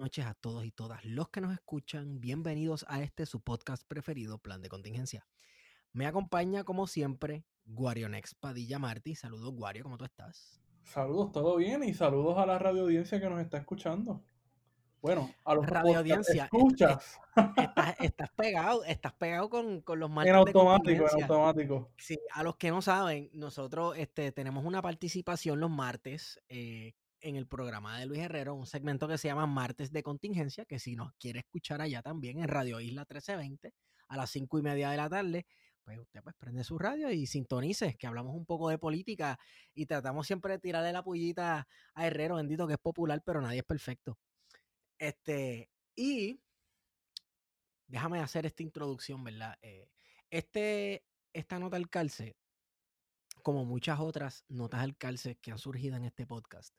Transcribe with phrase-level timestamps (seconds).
[0.00, 2.22] noches a todos y todas los que nos escuchan.
[2.22, 5.26] Bienvenidos a este su podcast preferido, Plan de Contingencia.
[5.92, 9.14] Me acompaña, como siempre, Guarionex Padilla Martí.
[9.14, 10.58] Saludos, Guario, ¿cómo tú estás?
[10.84, 14.24] Saludos, todo bien y saludos a la radio audiencia que nos está escuchando.
[15.02, 17.18] Bueno, a los Radio audiencia, escuchas
[17.56, 21.90] Estás, estás pegado, estás pegado con, con los martes en de automático, en automático.
[21.98, 27.36] Sí, a los que no saben, nosotros este, tenemos una participación los martes eh, en
[27.36, 30.96] el programa de Luis Herrero, un segmento que se llama Martes de Contingencia, que si
[30.96, 33.72] nos quiere escuchar allá también en Radio Isla 1320
[34.08, 35.46] a las cinco y media de la tarde,
[35.84, 39.38] pues usted pues prende su radio y sintonice, que hablamos un poco de política
[39.74, 43.58] y tratamos siempre de tirarle la pullita a Herrero, bendito que es popular, pero nadie
[43.58, 44.18] es perfecto.
[44.98, 46.40] Este, y
[47.86, 49.56] déjame hacer esta introducción, ¿verdad?
[49.62, 49.88] Eh,
[50.30, 52.36] este, esta nota al calce,
[53.42, 56.74] como muchas otras notas al calce que han surgido en este podcast,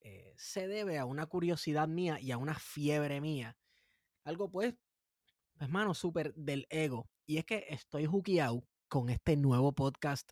[0.00, 3.56] eh, se debe a una curiosidad mía y a una fiebre mía.
[4.24, 4.74] Algo, pues,
[5.58, 7.10] hermano, súper del ego.
[7.26, 10.30] Y es que estoy juqueado con este nuevo podcast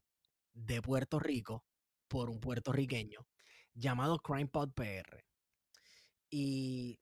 [0.55, 1.65] de Puerto Rico
[2.09, 3.27] por un puertorriqueño
[3.75, 5.25] llamado Crime Pod PR.
[6.31, 6.99] Y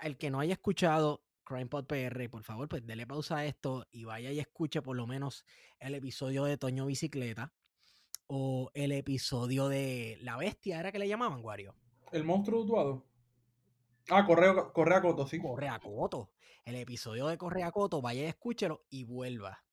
[0.00, 3.86] el que no haya escuchado Crime Pod PR, por favor, pues dele pausa a esto
[3.90, 5.44] y vaya y escuche por lo menos
[5.78, 7.52] el episodio de Toño Bicicleta
[8.32, 11.74] o el episodio de La Bestia, ¿era que le llamaban, Wario?
[12.12, 13.04] El monstruo dutuado.
[14.08, 15.40] Ah, Correa, Correa Coto, sí.
[15.40, 16.30] Correa Coto.
[16.64, 19.64] El episodio de Correa Coto, vaya y escúchelo y vuelva.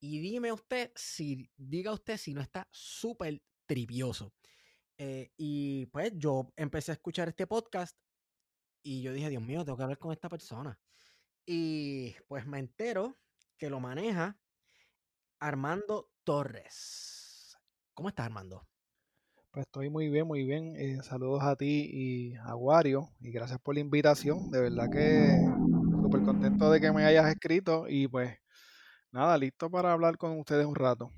[0.00, 4.32] Y dime usted si, diga usted si no está súper tripioso.
[4.96, 7.94] Eh, y pues yo empecé a escuchar este podcast
[8.82, 10.80] y yo dije, Dios mío, tengo que hablar con esta persona.
[11.44, 13.18] Y pues me entero
[13.58, 14.40] que lo maneja
[15.40, 17.27] Armando Torres.
[17.98, 18.64] ¿Cómo estás, Armando?
[19.50, 20.76] Pues estoy muy bien, muy bien.
[20.76, 24.52] Eh, saludos a ti y a Wario y gracias por la invitación.
[24.52, 25.36] De verdad que
[26.00, 28.38] súper contento de que me hayas escrito y pues
[29.10, 31.10] nada, listo para hablar con ustedes un rato.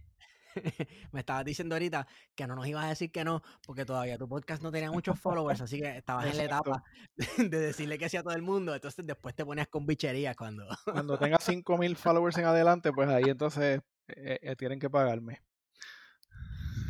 [1.12, 4.26] me estabas diciendo ahorita que no nos ibas a decir que no, porque todavía tu
[4.26, 6.82] podcast no tenía muchos followers, así que estabas en la etapa
[7.36, 10.66] de decirle que sí a todo el mundo, entonces después te ponías con bicherías cuando...
[10.90, 15.42] Cuando tenga 5000 followers en adelante, pues ahí entonces eh, eh, tienen que pagarme.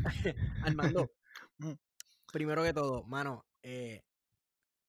[0.64, 1.10] Armando,
[1.58, 1.72] Mm.
[2.32, 4.02] primero que todo, mano, eh,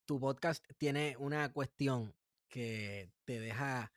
[0.06, 2.16] tu podcast tiene una cuestión
[2.48, 3.92] que te deja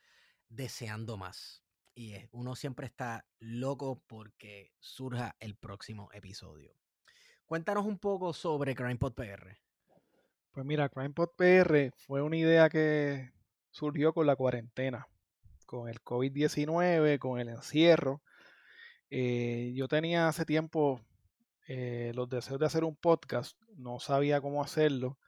[0.48, 1.62] deseando más.
[1.94, 6.74] Y es, uno siempre está loco porque surja el próximo episodio.
[7.46, 9.56] Cuéntanos un poco sobre CrimePod PR.
[10.50, 13.32] Pues mira, CrimePod PR fue una idea que
[13.70, 15.06] surgió con la cuarentena,
[15.66, 18.22] con el COVID-19, con el encierro.
[19.10, 21.00] Eh, yo tenía hace tiempo
[21.68, 25.18] eh, los deseos de hacer un podcast, no sabía cómo hacerlo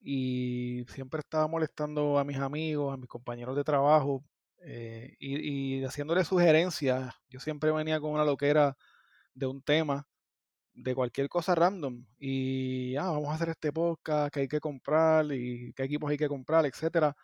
[0.00, 4.24] y siempre estaba molestando a mis amigos, a mis compañeros de trabajo
[4.60, 7.14] eh, y, y haciéndole sugerencias.
[7.28, 8.76] Yo siempre venía con una loquera
[9.34, 10.06] de un tema
[10.74, 15.26] de cualquier cosa random y ah, vamos a hacer este podcast que hay que comprar
[15.32, 17.16] y qué equipos hay que comprar, etcétera.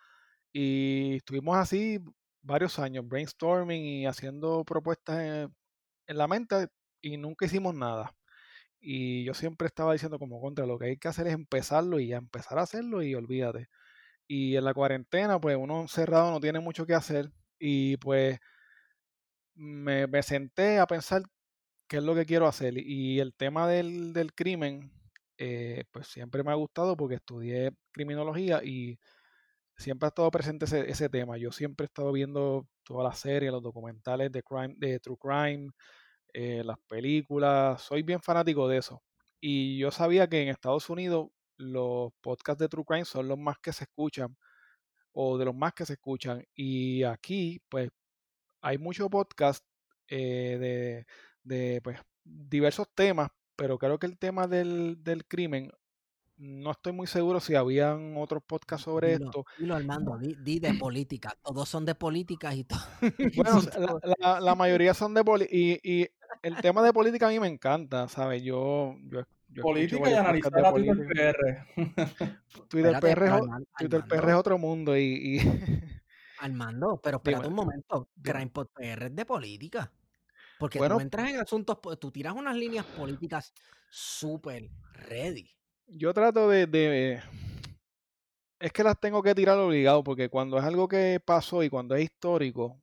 [0.53, 1.99] Y estuvimos así
[2.41, 5.49] varios años brainstorming y haciendo propuestas
[6.07, 6.67] en, la mente
[7.01, 8.15] y nunca hicimos nada.
[8.79, 12.09] Y yo siempre estaba diciendo como contra, lo que hay que hacer es empezarlo y
[12.09, 13.69] ya empezar a hacerlo y olvídate.
[14.27, 18.39] Y en la cuarentena, pues uno encerrado no tiene mucho que hacer y pues
[19.55, 21.23] me, me senté a pensar
[21.87, 22.77] qué es lo que quiero hacer.
[22.77, 24.91] Y el tema del, del crimen,
[25.37, 28.99] eh, pues siempre me ha gustado porque estudié criminología y
[29.77, 31.37] siempre ha estado presente ese, ese tema.
[31.37, 35.71] Yo siempre he estado viendo todas las series, los documentales de crime, de true crime,
[36.33, 37.81] eh, las películas.
[37.83, 39.03] Soy bien fanático de eso.
[39.41, 43.57] Y yo sabía que en Estados Unidos los podcasts de true crime son los más
[43.61, 44.35] que se escuchan
[45.13, 46.43] o de los más que se escuchan.
[46.55, 47.89] Y aquí, pues,
[48.61, 49.65] hay muchos podcasts
[50.09, 51.07] eh, de,
[51.43, 55.71] de, pues, diversos temas, pero creo que el tema del, del crimen
[56.37, 59.45] no estoy muy seguro si habían otros podcasts sobre Dilo, esto.
[59.57, 61.33] dilo, Armando, di, di de política.
[61.43, 62.79] Todos son de política y todo.
[63.35, 66.07] Bueno, la, todos- la- la mayoría son de política y, y
[66.43, 68.43] el tema de política a mí me encanta, ¿sabes?
[68.43, 71.07] Yo, yo, yo escucho Política y analizar a de Twitter.
[71.07, 71.65] PR.
[72.69, 75.39] Twitter Espérate, PR, es pero o- Arman- Twitter PR es Armando, otro mundo y, y
[76.39, 78.09] Armando, pero espérate Dime, un momento.
[78.21, 79.91] CrimePod PR es de política.
[80.59, 83.53] Porque Bueno, tú entras en asuntos, tú tiras unas líneas políticas
[83.89, 85.49] súper ready.
[85.87, 87.21] Yo trato de, de-
[88.59, 91.95] Es que las tengo que tirar obligado porque cuando es algo que pasó y cuando
[91.95, 92.81] es histórico,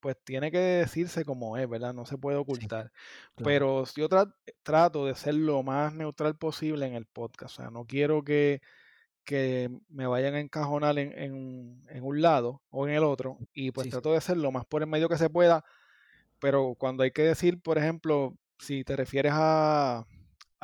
[0.00, 1.94] pues tiene que decirse como es, ¿verdad?
[1.94, 2.92] No se puede ocultar.
[3.34, 3.44] Claro.
[3.44, 7.58] Pero yo tra- trato de ser lo más neutral posible en el podcast.
[7.58, 8.60] O sea, no quiero que,
[9.24, 13.38] que me vayan a encajonar en, en- en un lado o en el otro.
[13.54, 13.90] Y pues sí.
[13.90, 15.64] trato de ser lo más por el medio que se pueda.
[16.38, 20.04] Pero cuando hay que decir, por ejemplo, si te refieres a,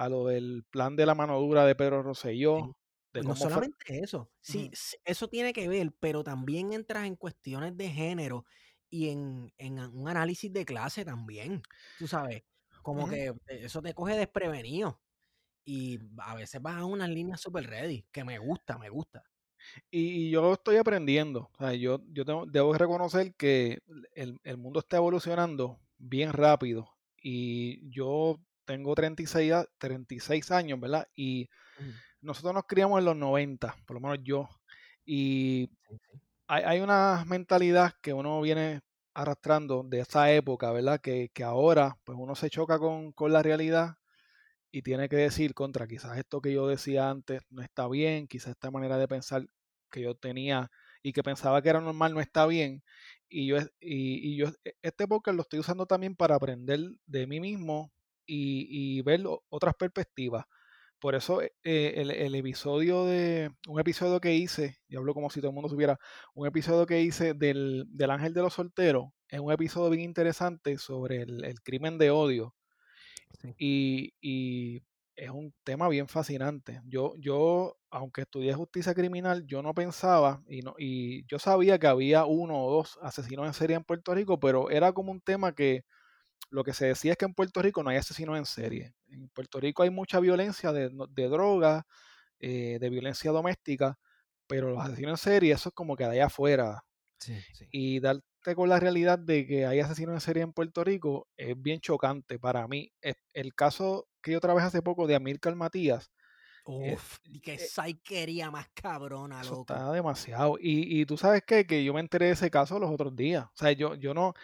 [0.05, 2.77] a lo del plan de la mano dura de Pedro Rosselló,
[3.13, 4.71] de no fue- solamente eso, sí,
[5.05, 8.45] eso tiene que ver, pero también entras en cuestiones de género
[8.89, 11.63] y en, en un análisis de clase también,
[11.97, 12.43] tú sabes,
[12.83, 15.03] como que eso te coge desprevenido
[15.65, 19.25] y a veces vas a unas líneas super ready, que me gusta, me gusta.
[19.91, 21.51] Y, y yo estoy aprendiendo.
[21.55, 23.79] O sea, yo, yo tengo- debo reconocer que
[24.15, 26.97] el, el mundo está evolucionando bien rápido.
[27.23, 28.41] Y yo
[28.71, 31.09] tengo 36, a- 36 años, ¿verdad?
[31.17, 31.49] Y
[32.21, 34.49] nosotros nos criamos en los 90, por lo menos yo.
[35.05, 35.71] Y
[36.49, 38.81] hay, hay una mentalidad que uno viene
[39.15, 41.01] arrastrando de esa época, ¿verdad?
[41.01, 43.97] Que, que ahora, pues uno se choca con, con la realidad
[44.73, 48.51] y tiene que decir contra, quizás esto que yo decía antes no está bien, quizás
[48.53, 49.47] esta manera de pensar
[49.91, 50.71] que yo tenía
[51.03, 52.83] y que pensaba que era normal no está bien.
[53.29, 57.27] Y yo, y, y yo e- este podcast lo estoy usando también para aprender de
[57.27, 57.93] mí mismo
[58.31, 60.45] y, y ver otras perspectivas.
[61.01, 65.41] Por eso eh, el, el episodio de, un episodio que hice, y hablo como si
[65.41, 65.99] todo el mundo supiera,
[66.35, 70.77] un episodio que hice del, del Ángel de los Solteros, es un episodio bien interesante
[70.79, 72.55] sobre el, el crimen de odio
[73.41, 73.57] Sí.
[73.59, 74.83] y, y
[75.17, 76.81] es un tema bien fascinante.
[76.87, 81.87] Yo, yo, aunque estudié justicia criminal, yo no pensaba y, no, y yo sabía que
[81.87, 85.55] había uno o dos asesinos en serie en Puerto Rico, pero era como un tema
[85.55, 85.83] que
[86.51, 88.95] lo que se decía es que en Puerto Rico no hay asesinos en serie.
[89.09, 91.85] En Puerto Rico hay mucha violencia de, de drogas,
[92.41, 93.99] eh, de violencia doméstica,
[94.49, 96.83] pero los asesinos en serie, eso es como que de allá afuera.
[97.19, 97.67] Sí, sí.
[97.71, 101.61] Y darte con la realidad de que hay asesinos en serie en Puerto Rico es
[101.61, 102.93] bien chocante para mí.
[103.01, 106.11] Es- El caso que yo trabajé hace poco de Amílcar Matías,
[106.81, 109.55] eh, Uf, y qué eh, saiquería más cabrona, eso loco.
[109.55, 110.57] está demasiado.
[110.61, 113.45] Y, y tú sabes qué, que yo me enteré de ese caso los otros días.
[113.47, 114.35] O sea, yo, yo no,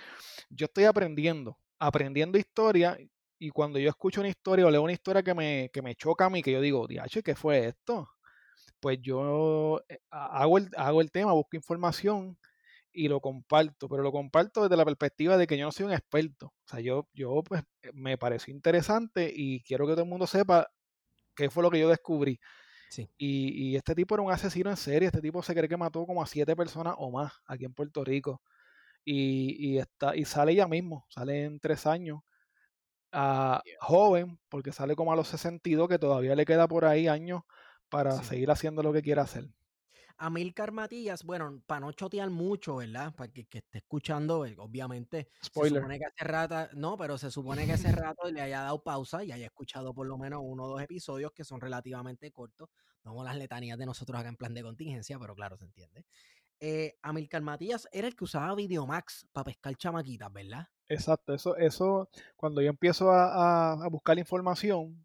[0.50, 2.98] yo estoy aprendiendo, aprendiendo historia.
[3.38, 6.26] Y cuando yo escucho una historia o leo una historia que me, que me choca
[6.26, 8.08] a mí, que yo digo, diache, ¿qué fue esto?
[8.80, 12.38] Pues yo eh, ha- hago el, hago el tema, busco información
[12.92, 15.92] y lo comparto, pero lo comparto desde la perspectiva de que yo no soy un
[15.92, 16.46] experto.
[16.48, 20.26] O sea, yo, yo pues eh, me pareció interesante y quiero que todo el mundo
[20.26, 20.68] sepa
[21.36, 22.40] qué fue lo que yo descubrí.
[22.88, 23.08] Sí.
[23.18, 26.06] Y, y este tipo era un asesino en serie, este tipo se cree que mató
[26.06, 28.42] como a siete personas o más aquí en Puerto Rico.
[29.06, 32.20] Y, y, está, y sale ya mismo, sale en tres años.
[33.12, 37.42] Ah, joven, porque sale como a los 62, que todavía le queda por ahí años
[37.90, 38.24] para Sí.
[38.24, 39.48] seguir haciendo lo que quiera hacer.
[40.18, 43.14] Amílcar Matías, bueno, para no chotear mucho, ¿verdad?
[43.14, 45.86] Para que, que esté escuchando, eh, obviamente, se Spoiler.
[45.86, 49.24] supone que hace rato, no, pero se supone que hace rato le haya dado pausa
[49.24, 52.68] y haya escuchado por lo menos uno o dos episodios que son relativamente cortos,
[53.04, 56.06] no como las letanías de nosotros acá en plan de contingencia, pero claro, se entiende.
[56.60, 60.68] Eh, Amílcar Matías era el que usaba Videomax para pescar chamaquitas, ¿verdad?
[60.88, 65.04] Exacto, eso, eso, cuando yo empiezo a, buscar información,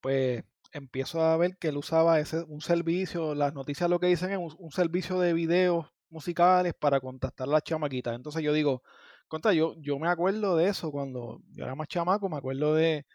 [0.00, 4.30] pues empiezo a ver que él usaba ese, un servicio, las noticias lo que dicen
[4.30, 8.14] es un, un servicio de videos musicales para contactar a las chamaquitas.
[8.14, 8.82] Entonces yo digo,
[9.28, 13.06] contra, yo, yo me acuerdo de eso cuando yo era más chamaco, me acuerdo de,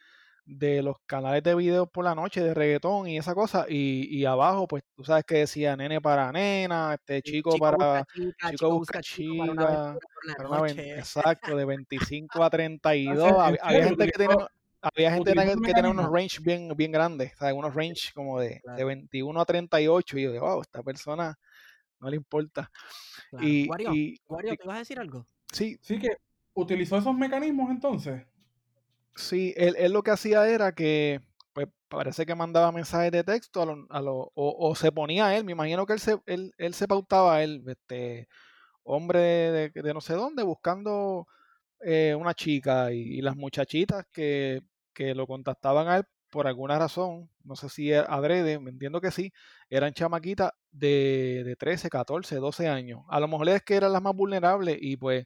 [0.46, 4.26] de los canales de videos por la noche de reggaetón y esa cosa, y, y
[4.26, 8.70] abajo, pues tú sabes que decía nene para nena, este chico busca para chica, chico
[8.72, 9.98] busca chica,
[10.38, 13.28] para una exacto, de 25 a 32.
[13.28, 14.48] ¿en Había, había gente que tenía,
[14.82, 17.56] había gente que, tenía unos range bien, bien grandes, ¿sabes?
[17.56, 18.88] Unos range como de, de Claro.
[18.88, 20.18] 21 a 38.
[20.20, 21.36] Y yo digo, wow, esta persona
[22.00, 22.70] no le importa.
[23.32, 23.48] Claro.
[23.48, 25.26] Y, Wario, y- Wario, ¿te ibas a decir algo?
[25.52, 26.18] sí, Sí que
[26.54, 28.24] utilizó esos mecanismos entonces.
[29.16, 31.22] Sí, él, él lo que hacía era que,
[31.54, 35.28] pues parece que mandaba mensajes de texto a lo- a lo- o, o se ponía
[35.28, 38.28] a él, me imagino que él se, él, él se pautaba a él, este
[38.84, 41.28] hombre de, de no sé dónde, buscando
[41.82, 44.62] eh, una chica y, y las muchachitas que,
[44.94, 49.12] que lo contactaban a él, por alguna razón, no sé si adrede, me entiendo que
[49.12, 49.34] sí,
[49.70, 53.04] eran chamaquitas de, de 13, 14, 12 años.
[53.10, 55.26] A lo mejor es que eran las más vulnerables y pues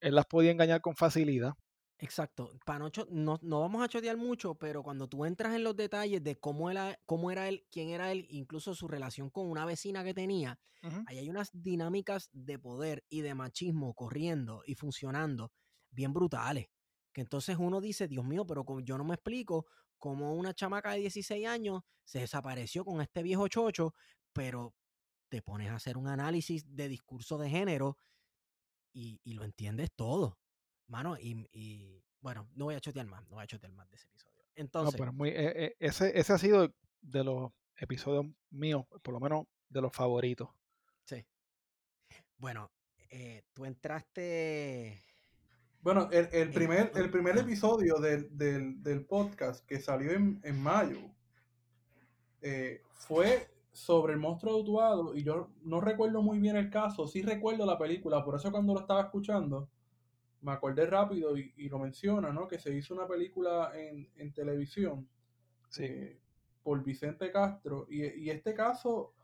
[0.00, 1.54] él las podía engañar con facilidad.
[1.98, 2.52] Exacto.
[2.64, 2.78] Para
[3.10, 6.70] no, no, vamos a chotear mucho, pero cuando tú entras en los detalles de cómo
[6.70, 10.60] era, cómo era él, quién era él, incluso su relación con una vecina que tenía,
[11.06, 15.52] ahí hay unas dinámicas de poder y de machismo corriendo y funcionando
[15.90, 16.66] bien brutales.
[17.12, 19.66] Que entonces uno dice, Dios mío, pero yo no me explico
[19.98, 23.92] cómo una chamaca de 16 años se desapareció con este viejo chocho,
[24.32, 24.72] pero
[25.28, 27.98] te pones a hacer un análisis de discurso de género
[28.92, 30.38] y, y lo entiendes todo.
[30.88, 34.06] Mano, y, bueno, no voy a chotear más, no voy a chotear más de ese
[34.06, 34.44] episodio.
[34.56, 35.00] Entonces.
[35.00, 39.46] No, muy, eh, eh, ese, ese ha sido de los episodios míos, por lo menos
[39.68, 40.48] de los favoritos.
[41.04, 41.24] Sí.
[42.38, 42.70] Bueno,
[43.10, 45.02] eh, tú entraste.
[45.80, 50.60] Bueno, el, el primer, el primer episodio del, del, del podcast que salió en, en
[50.60, 50.98] mayo
[52.94, 57.64] fue sobre el monstruo autuado y yo no recuerdo muy bien el caso, sí recuerdo
[57.64, 59.68] la película, por eso cuando lo estaba escuchando
[60.40, 62.46] me acordé rápido y, lo menciona, ¿no?
[62.46, 65.08] Que se hizo una película en, televisión
[65.78, 66.18] eh,
[66.62, 67.86] por Vicente Castro.
[67.90, 69.14] Y, este caso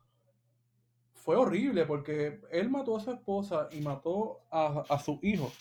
[1.12, 5.52] fue horrible porque él mató a su esposa y mató a, su hijo.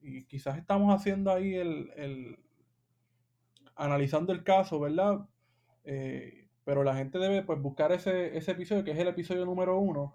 [0.00, 2.38] Y quizás estamos haciendo ahí el,
[3.76, 5.26] analizando el caso, ¿verdad?
[5.84, 9.78] Eh, pero la gente debe pues, buscar ese, ese episodio, que es el episodio número
[9.78, 10.14] uno,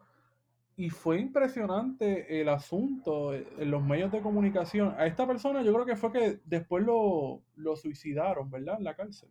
[0.79, 4.95] y fue impresionante el asunto eh, en los medios de comunicación.
[4.97, 7.43] A esta persona yo creo que fue que después lo,
[7.75, 8.77] suicidaron, ¿verdad?
[8.77, 9.27] En la cárcel.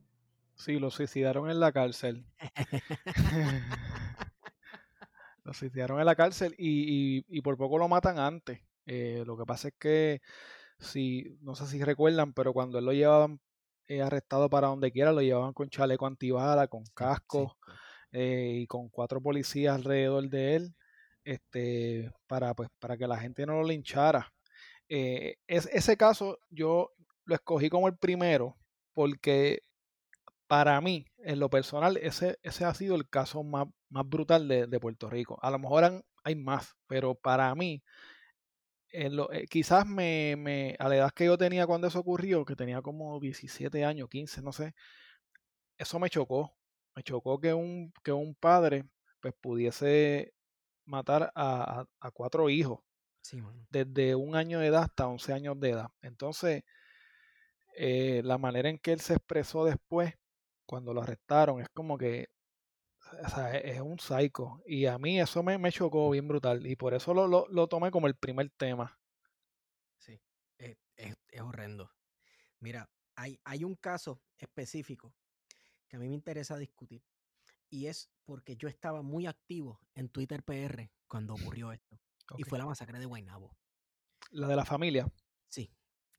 [0.57, 2.27] Sí, lo suicidaron en la cárcel.
[5.45, 8.61] lo suicidaron en la cárcel y, por poco lo matan antes.
[8.85, 10.21] Eh, lo que pasa es que,
[10.79, 13.41] si, no sé si recuerdan, pero cuando él lo llevaban
[13.87, 17.57] eh, arrestado para donde quiera, lo llevaban con chaleco antibala, con casco
[18.13, 20.75] y con cuatro policías alrededor de él
[21.29, 24.33] este, para, pues, para que la gente no lo linchara.
[24.89, 26.93] Eh, es, ese caso yo
[27.25, 28.57] lo escogí como el primero
[28.95, 29.61] porque
[30.47, 34.81] para mí, en lo personal, ese, ese ha sido el caso más, más brutal de,
[34.81, 35.39] Puerto Rico.
[35.43, 37.83] A lo mejor hay más, pero para mí,
[38.93, 39.11] eh,
[39.51, 43.21] quizás me, me, a la edad que yo tenía cuando eso ocurrió, que tenía como
[43.21, 44.75] 17 años, 15, no sé,
[45.77, 46.55] eso me chocó.
[46.97, 48.85] Me chocó que un, que un padre
[49.21, 50.33] pues pudiese
[50.89, 52.81] matar a, cuatro hijos.
[53.71, 55.91] desde un año de edad hasta 11 años de edad.
[56.03, 56.65] Entonces,
[57.77, 60.15] eh, la manera en que él se expresó después,
[60.67, 62.29] cuando lo arrestaron, es como que
[63.53, 64.63] e, es un psycho.
[64.67, 66.67] Y a mí eso me, me chocó bien brutal.
[66.67, 68.99] Y por eso lo, lo, tomé como el primer tema.
[69.99, 70.21] Sí,
[70.59, 71.91] es, es, horrendo.
[72.61, 75.15] Mira, hay, hay un caso específico
[75.89, 77.03] que a mí me interesa discutir
[77.71, 82.01] y es porque yo estaba muy activo en Twitter PR cuando ocurrió esto.
[82.37, 83.57] Y fue la masacre de Guaynabo.
[84.31, 85.11] La de la familia.
[85.47, 85.71] Sí.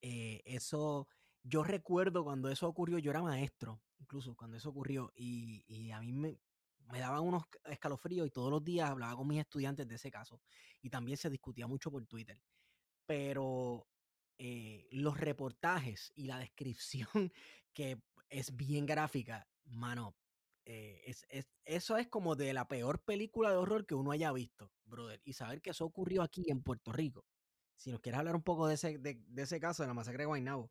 [0.02, 1.08] Eh, eso,
[1.44, 6.12] yo recuerdo cuando eso ocurrió, yo era maestro, incluso cuando eso ocurrió, y, a mí
[6.12, 6.40] me,
[6.92, 10.42] me daban unos escalofríos y todos los días hablaba con mis estudiantes de ese caso.
[10.82, 12.42] Y también se discutía mucho por Twitter.
[13.06, 13.88] Pero
[14.38, 17.08] eh, los reportajes y la descripción,
[17.74, 20.16] que es bien gráfica, mano,
[20.72, 21.26] eh, es,
[21.66, 25.20] eso es como de la peor película de horror que uno haya visto, brother.
[25.26, 27.26] Y saber que eso ocurrió aquí en Puerto Rico.
[27.76, 30.26] Si nos quieres hablar un poco de ese, de, ese caso de la masacre de
[30.28, 30.70] Guaynabo.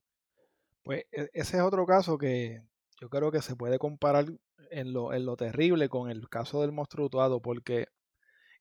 [0.84, 2.62] Pues e, ese es otro caso que
[3.00, 4.26] yo creo que se puede comparar
[4.70, 7.10] en lo, en lo terrible con el caso del monstruo
[7.42, 7.88] porque,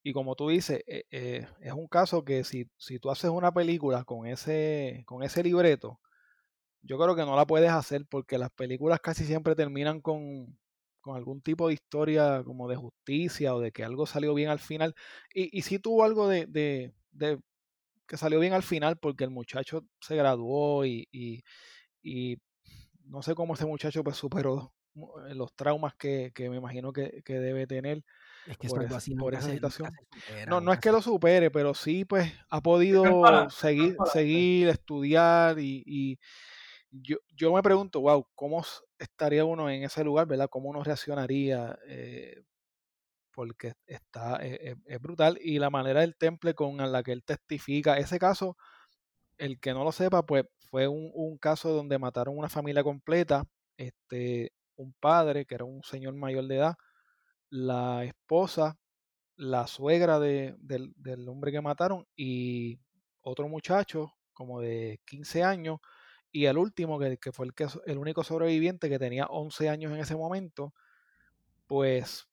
[0.01, 3.51] y como tú dices, eh, eh, es un caso que si, si tú haces una
[3.51, 5.99] película con ese, con ese libreto,
[6.81, 10.57] yo creo que no la puedes hacer porque las películas casi siempre terminan con,
[11.07, 14.59] con algún tipo de historia como de justicia o de que algo salió bien al
[14.59, 14.93] final.
[15.33, 16.93] Y, y sí tuvo algo de, de,
[18.05, 22.37] que salió bien al final porque el muchacho se graduó y, y,
[23.05, 27.21] no sé cómo ese muchacho pues superó eh, los traumas que, que me imagino que,
[27.23, 28.03] que, debe tener
[28.45, 29.91] es que por, esa, situación.
[30.47, 36.19] no, no es que lo supere, pero sí pues ha podido seguir, seguir, estudiar y,
[36.89, 38.63] yo, yo me pregunto, wow, ¿cómo
[38.99, 40.49] estaría uno en ese lugar, verdad?
[40.49, 41.77] ¿Cómo uno reaccionaría?
[41.87, 42.43] Eh,
[43.31, 45.37] porque está, e, e, es, brutal.
[45.41, 48.57] Y la manera del temple con la que él testifica, ese caso,
[49.37, 53.45] el que no lo sepa, pues fue un, caso donde mataron una familia completa,
[53.77, 56.75] este, un padre, que era un señor mayor de edad,
[57.49, 58.77] la esposa,
[59.37, 62.79] la suegra de, del, del hombre que mataron y
[63.21, 65.79] otro muchacho como de 15 años
[66.31, 69.91] y el último, que, que fue el, que, el único sobreviviente que tenía 11 años
[69.91, 70.73] en ese momento,
[71.67, 72.27] pues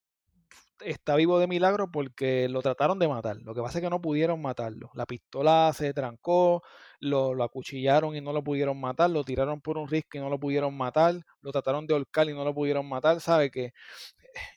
[0.81, 3.37] está vivo de milagro porque lo trataron de matar.
[3.43, 4.91] Lo que pasa es que no pudieron matarlo.
[4.95, 6.63] La pistola se trancó,
[7.01, 10.29] lo, lo, acuchillaron y no lo pudieron matar, lo tiraron por un risco y no
[10.31, 13.21] lo pudieron matar, lo trataron de holcar y no lo pudieron matar.
[13.21, 13.73] Sabe que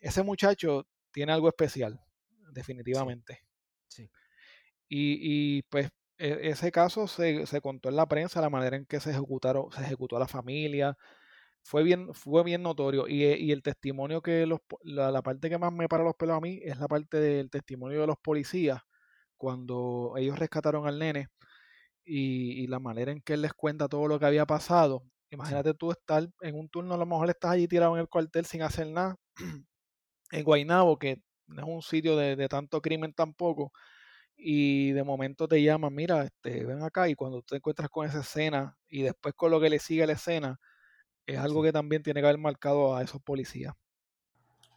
[0.01, 1.99] ese muchacho tiene algo especial,
[2.51, 3.41] definitivamente.
[3.87, 4.09] Sí.
[4.89, 8.99] Y, y, pues ese caso se, se, contó en la prensa, la manera en que
[8.99, 10.97] se ejecutaron, se ejecutó a la familia,
[11.63, 13.07] fue bien, fue bien notorio.
[13.07, 16.37] Y, y el testimonio que los, la, la, parte que más me para los pelos
[16.37, 18.81] a mí es la parte del testimonio de los policías
[19.37, 21.27] cuando ellos rescataron al nene
[22.05, 25.03] y, y la manera en que él les cuenta todo lo que había pasado.
[25.31, 28.45] Imagínate tú estar en un turno, a lo mejor estás allí tirado en el cuartel
[28.45, 29.17] sin hacer nada,
[30.31, 33.71] en Guaynabo, que no es un sitio de, de tanto crimen tampoco,
[34.37, 38.19] y de momento te llaman, mira, este, ven acá y cuando te encuentras con esa
[38.19, 40.59] escena y después con lo que le sigue la escena,
[41.25, 43.73] es algo que también tiene que haber marcado a esos policías.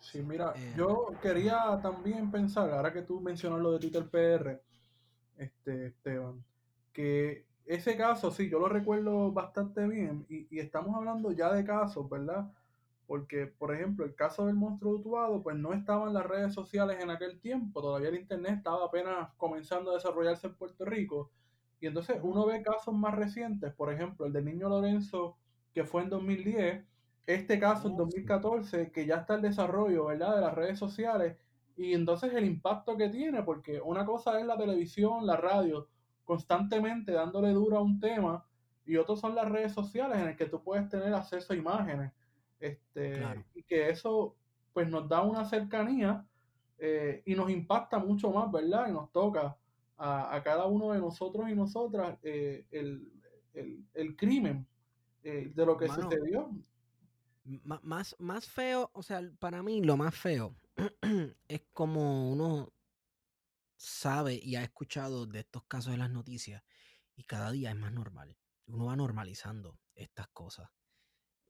[0.01, 4.63] Sí, mira, eh, yo quería también pensar, ahora que tú mencionas lo de Twitter PR,
[5.37, 6.43] este, Esteban,
[6.93, 11.65] que ese caso, sí, yo lo recuerdo bastante bien y, y estamos hablando ya de
[11.65, 12.51] casos, ¿verdad?
[13.11, 17.03] Porque, por ejemplo, el caso del monstruo Utuado, pues no estaba en las redes sociales
[17.03, 21.33] en aquel tiempo, todavía el Internet estaba apenas comenzando a desarrollarse en Puerto Rico,
[21.81, 25.39] y entonces uno ve casos más recientes, por ejemplo, el del niño Lorenzo,
[25.75, 26.85] que fue en 2010,
[27.27, 31.37] este caso en 2014, que ya está el desarrollo, ¿verdad?, de las redes sociales,
[31.77, 35.89] y entonces el impacto que tiene, porque una cosa es la televisión, la radio,
[36.25, 38.47] constantemente dándole duro a un tema,
[38.87, 42.13] y otro son las redes sociales en el que tú puedes tener acceso a imágenes.
[42.61, 43.45] Este, Claro.
[43.55, 44.37] Y que eso
[44.73, 46.25] pues nos da una cercanía
[46.79, 48.89] eh, y nos impacta mucho más, ¿verdad?
[48.89, 49.57] Y nos toca
[49.97, 53.13] a, a cada uno de nosotros y nosotras eh, el,
[53.53, 54.67] el, el, crimen
[55.23, 56.51] eh, de lo que Mano, sucedió.
[57.83, 60.55] más, más feo, o sea, para mí lo más feo
[61.49, 62.73] es como uno
[63.77, 66.63] sabe y ha escuchado de estos casos en las noticias
[67.17, 68.37] y cada día es más normal.
[68.67, 70.71] Uno va normalizando estas cosas.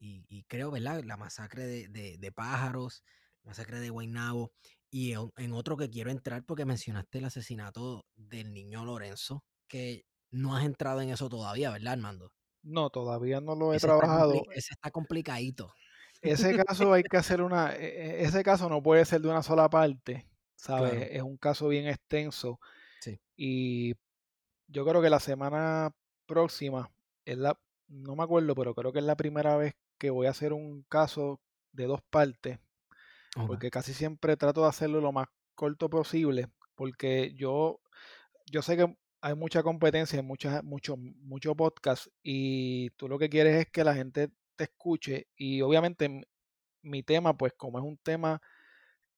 [0.03, 1.03] Y, y creo, ¿verdad?
[1.03, 3.03] La masacre de, de, de pájaros,
[3.43, 4.51] la masacre de Guaynabo
[4.89, 10.05] y en, en otro que quiero entrar porque mencionaste el asesinato del niño Lorenzo, que
[10.31, 12.31] no has entrado en eso todavía, ¿verdad, Armando?
[12.63, 14.33] No, todavía no lo he Ese trabajado.
[14.53, 15.71] ese está complicadito.
[16.21, 19.43] Ese caso hay que hacer una, e- e- ese caso no puede ser de una
[19.43, 20.91] sola parte, ¿sabes?
[20.91, 21.05] Claro.
[21.11, 22.59] Es un caso bien extenso
[22.99, 23.19] Sí.
[23.35, 23.95] y
[24.67, 25.91] yo creo que la semana
[26.27, 26.91] próxima
[27.25, 30.31] es la, no me acuerdo, pero creo que es la primera vez que voy a
[30.31, 31.39] hacer un caso
[31.71, 32.57] de dos partes,
[33.45, 37.81] porque casi siempre trato de hacerlo lo más corto posible, porque yo,
[38.51, 43.29] yo sé que hay mucha competencia, hay mucha, mucho, mucho podcast y tú lo que
[43.29, 46.23] quieres es que la gente te escuche y obviamente
[46.83, 48.41] mi tema, pues como es un tema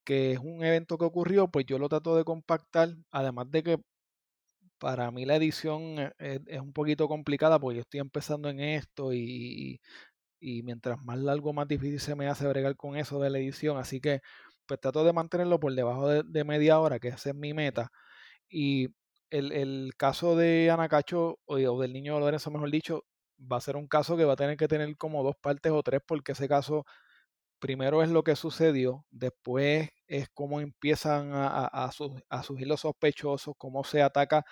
[0.05, 3.79] que es un evento que ocurrió, pues yo lo trato de compactar, además de que
[4.79, 8.59] para mí la edición e- es, es un poquito complicada porque yo estoy empezando en
[8.59, 9.79] esto y,
[10.43, 13.77] y mientras más largo, más difícil se me hace bregar con eso de la edición,
[13.77, 14.21] así que
[14.65, 17.89] pues trato de mantenerlo por debajo de, media hora, que esa es mi meta.
[18.49, 18.89] Y
[19.29, 23.05] el, el caso de Anacacho o, del niño Lorenzo, mejor dicho,
[23.39, 25.83] va a ser un caso que va a tener que tener como dos partes o
[25.83, 26.85] tres, porque ese caso
[27.59, 32.81] primero es lo que sucedió, después es cómo empiezan a, a, a, su- surgir los
[32.81, 34.43] sospechosos, cómo se ataca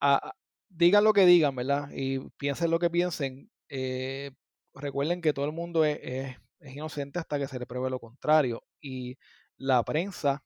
[0.00, 0.32] a, a-
[0.68, 1.90] digan lo que digan, ¿verdad?
[1.92, 3.50] Y piensen lo que piensen.
[3.70, 4.32] eh,
[4.76, 8.00] recuerden que todo el mundo es, es- es inocente hasta que se le pruebe lo
[8.00, 8.64] contrario.
[8.80, 9.18] Y
[9.58, 10.44] la prensa,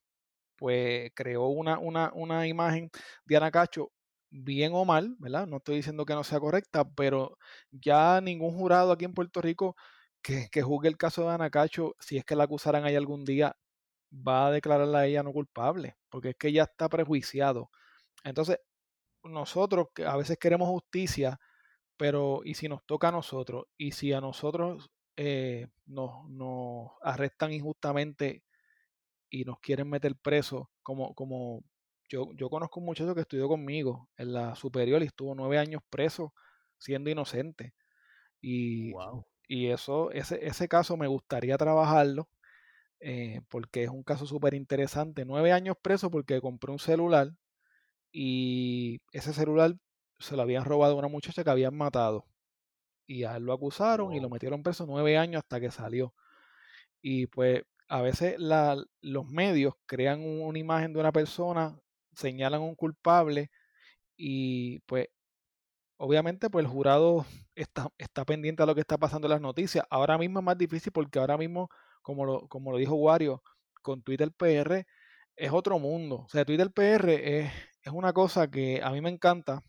[0.57, 2.91] pues, creó una, una, una imagen
[3.25, 3.93] de Anacacho
[4.31, 5.47] bien o mal, ¿verdad?
[5.47, 7.39] No estoy diciendo que no sea correcta, pero
[7.71, 9.77] ya ningún jurado aquí en Puerto Rico
[10.23, 13.57] que, que juzgue el caso de Anacacho, si es que la acusaran ahí algún día,
[14.13, 17.71] va a declararla a ella no culpable, porque es que ya está prejuiciado.
[18.25, 18.59] Entonces,
[19.25, 21.39] nosotros que a veces queremos justicia,
[22.01, 23.67] pero ¿y si nos toca a nosotros?
[23.77, 28.43] ¿Y si a nosotros eh, nos, nos arrestan injustamente
[29.29, 30.67] y nos quieren meter presos?
[30.83, 31.63] Como, como
[32.09, 35.83] yo, yo conozco un muchacho que estudió conmigo en la superior y estuvo nueve años
[35.91, 36.33] preso
[36.79, 37.75] siendo inocente.
[38.41, 39.27] Y, Wow.
[39.47, 42.31] y eso, ese, ese caso me gustaría trabajarlo
[43.01, 45.27] eh, porque es un caso súper interesante.
[45.27, 47.33] Nueve años preso porque compré un celular
[48.13, 49.75] y ese celular
[50.21, 52.27] se lo habían robado a una muchacha que habían matado.
[53.07, 56.15] Y a él lo acusaron y lo metieron preso nueve años hasta que salió.
[57.03, 61.79] Y pues a veces la, los medios crean un- una imagen de una persona,
[62.15, 63.51] señalan un culpable
[64.17, 65.09] y pues
[65.97, 69.85] obviamente, pues el jurado está, está pendiente a lo que está pasando en las noticias.
[69.91, 71.69] Ahora mismo es más difícil porque ahora mismo,
[72.03, 73.43] como lo, como lo dijo Wario,
[73.83, 74.87] con Twitter PR
[75.37, 76.17] es otro mundo.
[76.27, 77.53] O sea, Twitter PR es,
[77.83, 79.63] es una cosa que a mí me encanta,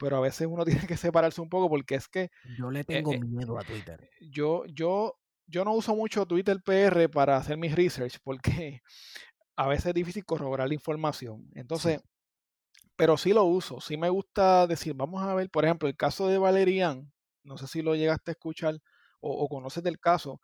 [0.00, 2.30] pero a veces uno tiene que separarse un poco porque es que...
[2.58, 4.10] Yo le tengo miedo a Twitter.
[4.20, 8.80] Yo, yo, yo no uso mucho Twitter PR para hacer mis research porque
[9.56, 11.50] a veces es difícil corroborar la información.
[11.54, 12.00] Entonces,
[12.96, 13.80] pero sí lo uso.
[13.80, 17.12] Sí me gusta decir, vamos a ver, por ejemplo, el caso de Valerian,
[17.44, 18.80] no sé si lo llegaste a escuchar
[19.20, 20.40] o, conoces del caso.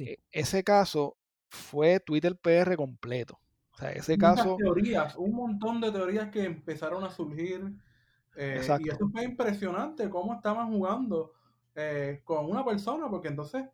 [0.00, 1.16] E, ese caso
[1.48, 3.38] fue Twitter PR completo.
[3.70, 4.56] O sea, ese caso.
[4.56, 7.72] teorías, un montón de teorías que empezaron a surgir.
[8.36, 11.32] Eh, y eso fue impresionante cómo estaban jugando
[11.74, 13.64] eh, con una persona, porque entonces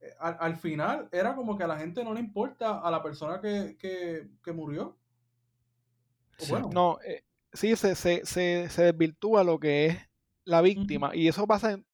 [0.00, 3.40] eh, al, final era como que a la gente no le importa a la persona
[3.40, 4.96] que, que, murió.
[6.48, 6.70] Bueno.
[6.72, 6.98] No,
[7.52, 9.98] sí, se, se, se, se, desvirtúa lo que es
[10.44, 11.14] la víctima.
[11.14, 11.86] Y eso pasa en,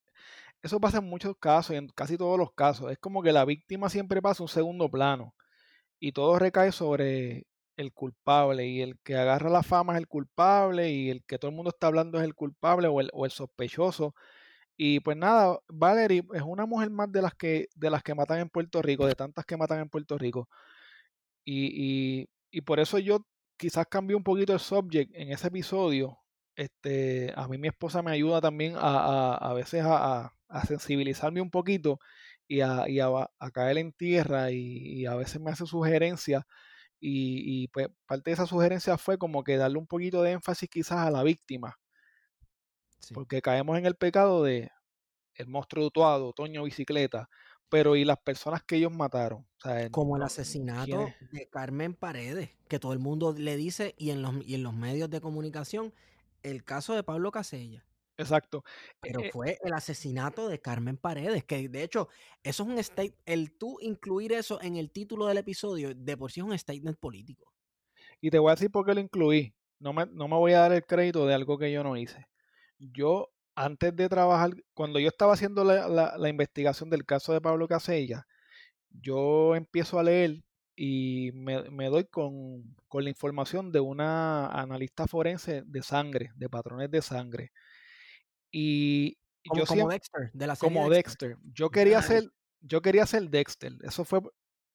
[0.63, 2.91] eso pasa en muchos casos, en casi todos los casos.
[2.91, 5.35] Es como que la víctima siempre pasa un segundo plano.
[5.99, 7.45] Y todo recae sobre
[7.77, 8.67] el culpable.
[8.67, 10.91] Y el que agarra la fama es el culpable.
[10.91, 13.31] Y el que todo el mundo está hablando es el culpable o el, o el
[13.31, 14.15] sospechoso.
[14.77, 18.39] Y pues nada, Valerie es una mujer más de las que, de las que matan
[18.39, 20.49] en Puerto Rico, de tantas que matan en Puerto Rico.
[21.45, 23.25] Y, y, por eso yo
[23.57, 26.17] quizás cambié un poquito el subject en ese episodio.
[26.55, 31.51] Este, a mí mi esposa me ayuda también a, a, veces a, a, sensibilizarme un
[31.51, 31.99] poquito
[32.47, 33.09] y a, y a,
[33.53, 36.43] caer en tierra y, a veces me hace sugerencias
[37.07, 40.69] y, y, pues parte de esa sugerencia fue como que darle un poquito de énfasis
[40.69, 41.77] quizás a la víctima
[43.13, 44.71] porque caemos en el pecado de
[45.35, 47.29] el monstruo dutuado, Toño Bicicleta,
[47.69, 49.45] pero y las personas que ellos mataron.
[49.91, 54.35] Como el asesinato de Carmen Paredes, que todo el mundo le dice, y en los,
[54.45, 55.93] y en los medios de comunicación,
[56.41, 57.85] el caso de Pablo Casella.
[58.17, 58.63] Exacto.
[59.01, 62.09] Pero eh, fue el asesinato de Carmen Paredes, que de hecho,
[62.43, 66.31] eso es un state, el tú incluir eso en el título del episodio, de por
[66.31, 67.51] sí es un statement político.
[68.21, 69.53] Y te voy a decir por qué lo incluí.
[69.79, 72.25] No me, no me voy a dar el crédito de algo que yo no hice
[72.79, 78.27] yo antes de trabajar, cuando yo estaba haciendo la, investigación del caso de Pablo Casella,
[78.89, 80.43] yo empiezo a leer
[80.75, 87.01] y me, doy con, la información de una analista forense de sangre, de patrones de
[87.01, 87.51] sangre.
[88.57, 89.17] Y
[89.49, 91.37] como, yo como Dexter, de la Como Dexter.
[91.43, 93.73] Yo quería ser, yo quería ser Dexter.
[93.83, 94.21] Eso fue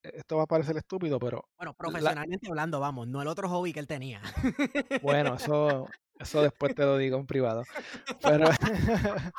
[0.02, 1.48] esto va a parecer estúpido, pero.
[1.56, 4.20] Bueno, profesionalmente hablando, vamos, no el otro hobby que él tenía.
[5.02, 5.88] Bueno, eso,
[6.18, 7.64] eso después te lo digo en privado.
[8.22, 8.50] Pero.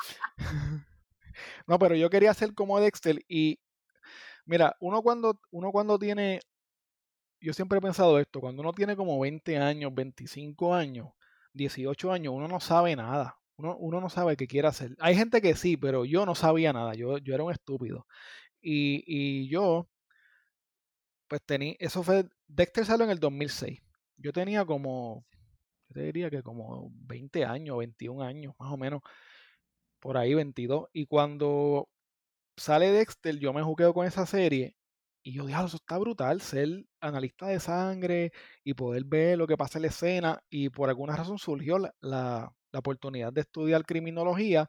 [1.68, 3.60] no, pero yo quería ser como Dexter y.
[4.44, 6.40] Mira, uno cuando, uno cuando tiene.
[7.40, 11.10] Yo siempre he pensado esto, cuando uno tiene como 20 años, 25 años,
[11.54, 13.36] 18 años, uno no sabe nada.
[13.62, 14.96] Uno, no sabe qué quiere hacer.
[15.00, 16.94] Hay gente que sí, pero yo no sabía nada.
[16.94, 18.06] Yo, yo era un estúpido.
[18.60, 19.88] Y, y yo
[21.32, 23.80] pues tenía, eso fue, Dexter salió en el 2006.
[24.18, 25.24] Yo tenía como,
[25.88, 29.00] yo te diría que como 20 años, 21 años, más o menos,
[29.98, 30.88] por ahí 22.
[30.92, 31.88] Y cuando
[32.56, 34.76] sale Dexter, yo me juqueo con esa serie
[35.22, 38.32] y yo dije, eso está brutal, ser analista de sangre
[38.64, 40.42] y poder ver lo que pasa en la escena.
[40.50, 44.68] Y por alguna razón surgió la, la oportunidad de estudiar criminología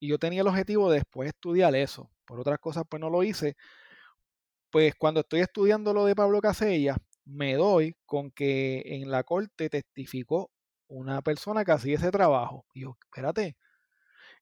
[0.00, 2.10] y yo tenía el objetivo de después estudiar eso.
[2.24, 3.56] Por otras cosas, pues no lo hice
[4.72, 9.68] pues cuando estoy estudiando lo de Pablo Casella, me doy con que en la corte
[9.68, 10.50] testificó
[10.88, 12.64] una persona que hacía ese trabajo.
[12.74, 13.56] Y yo, espérate.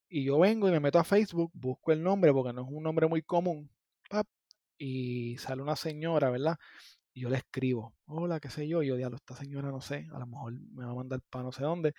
[0.09, 2.83] Y yo vengo y me meto a Facebook, busco el nombre porque no es un
[2.83, 3.69] nombre muy común.
[4.77, 6.57] y sale una señora, ¿verdad?
[7.13, 8.83] Y yo le escribo, hola, qué sé yo.
[8.83, 11.43] Y yo, diablo, esta señora no sé, a lo mejor me va a mandar para
[11.45, 11.93] no sé dónde.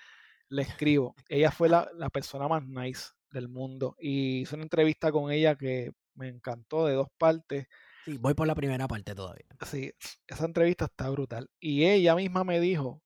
[0.52, 1.14] Le escribo.
[1.28, 3.96] Ella fue la, la persona más nice del mundo.
[3.98, 7.66] Y hice una entrevista con ella que me encantó de dos partes
[8.04, 9.46] Sí, voy por la primera parte todavía.
[9.64, 9.92] Sí,
[10.26, 11.48] esa entrevista está brutal.
[11.60, 13.00] Y ella misma me dijo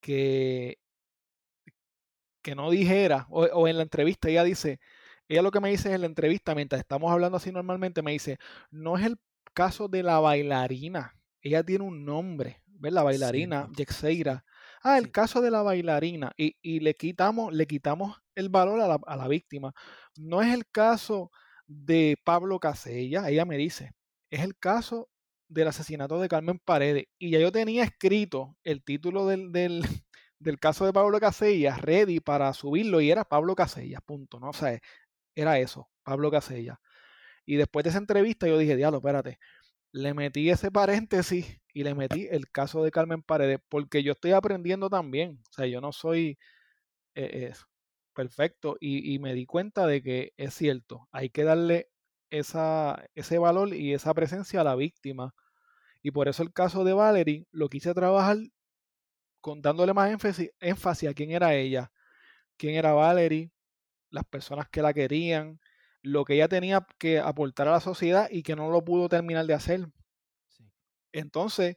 [0.00, 0.78] que,
[2.42, 4.78] que no dijera, o, en la entrevista ella dice,
[5.28, 8.38] ella lo que me dice en la entrevista, mientras estamos hablando así normalmente, me dice,
[8.70, 9.18] no es el
[9.54, 12.92] caso de la bailarina, ella tiene un nombre, ¿ves?
[12.92, 13.84] La bailarina, sí.
[14.82, 16.32] Ah, el caso de la bailarina.
[16.36, 19.72] Y, y, le quitamos, le quitamos el valor a la, a la víctima.
[20.16, 21.30] No es el caso
[21.66, 23.92] de Pablo Casella, ella me dice,
[24.30, 25.08] es el caso
[25.48, 27.06] del asesinato de Carmen Paredes.
[27.18, 29.82] Y ya yo tenía escrito el título del, del,
[30.60, 34.40] caso de Pablo Casellas, ready para subirlo, y era Pablo Casellas, punto.
[34.40, 34.50] ¿no?
[34.50, 34.78] O sea,
[35.34, 36.78] era eso, Pablo Casellas.
[37.46, 39.38] Y después de esa entrevista yo dije, diablo, espérate,
[39.92, 44.32] le metí ese paréntesis y le metí el caso de Carmen Paredes, porque yo estoy
[44.32, 45.40] aprendiendo también.
[45.50, 46.38] O sea, yo no soy...
[47.14, 47.52] Eh,
[48.14, 48.76] perfecto.
[48.80, 51.90] Y, me di cuenta de que es cierto, hay que darle
[52.30, 55.34] esa, ese valor y esa presencia a la víctima.
[56.02, 58.38] Y por eso el caso de Valerie lo quise trabajar
[59.40, 61.92] con, dándole más énfasis, énfasis a quién era ella,
[62.56, 63.50] quién era Valerie,
[64.10, 65.60] las personas que la querían,
[66.02, 69.46] lo que ella tenía que aportar a la sociedad y que no lo pudo terminar
[69.46, 69.86] de hacer.
[71.12, 71.76] Entonces,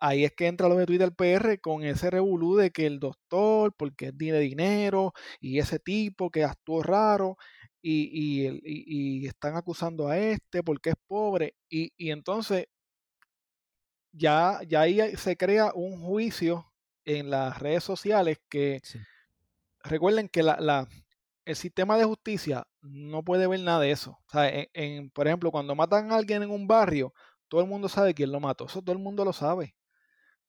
[0.00, 3.74] ahí es que entra lo de Twitter PR con ese revolú de que el doctor,
[3.76, 7.36] porque de dinero, y ese tipo que actuó raro,
[7.82, 12.66] y, y, están acusando a este porque es pobre, y, entonces
[14.12, 16.72] ya, ya ahí se crea un juicio
[17.04, 18.80] en las redes sociales que
[19.82, 20.88] recuerden que la, la,
[21.44, 24.12] el sistema de justicia no puede ver nada de eso.
[24.26, 27.12] O sea, en, por ejemplo, cuando matan a alguien en un barrio,
[27.48, 28.66] todo el mundo sabe quién lo mató.
[28.66, 29.76] Eso todo el mundo lo sabe.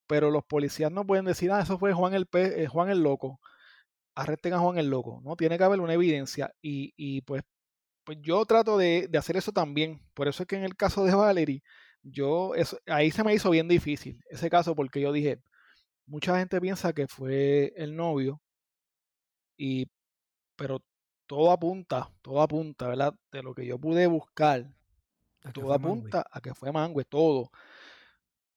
[0.08, 3.40] Pero los policías no pueden decir, ah, eso fue Juan el, eh, Juan el Loco.
[4.16, 5.22] Arresten a Juan el Loco.
[5.24, 6.54] No, tiene que haber una evidencia.
[6.62, 7.44] Y, y pues,
[8.04, 10.02] pues yo trato de, de, hacer eso también.
[10.14, 11.64] Por eso es que en el caso de Valerie,
[12.04, 15.42] yo, eso, ahí se me hizo bien difícil ese caso porque yo dije,
[16.08, 18.42] mucha gente piensa que fue el novio.
[19.58, 19.88] Y
[20.56, 20.84] pero
[21.26, 23.16] todo apunta, todo apunta, ¿verdad?
[23.32, 24.66] De lo que yo pude buscar,
[25.54, 27.52] todo apunta a que fue Mangue, todo.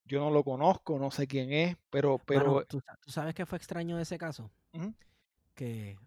[0.05, 2.19] Yo no lo conozco, no sé quién es, pero...
[2.19, 4.51] pero ¿tú, sabes qué fue extraño de ese caso?
[5.55, 5.99] Que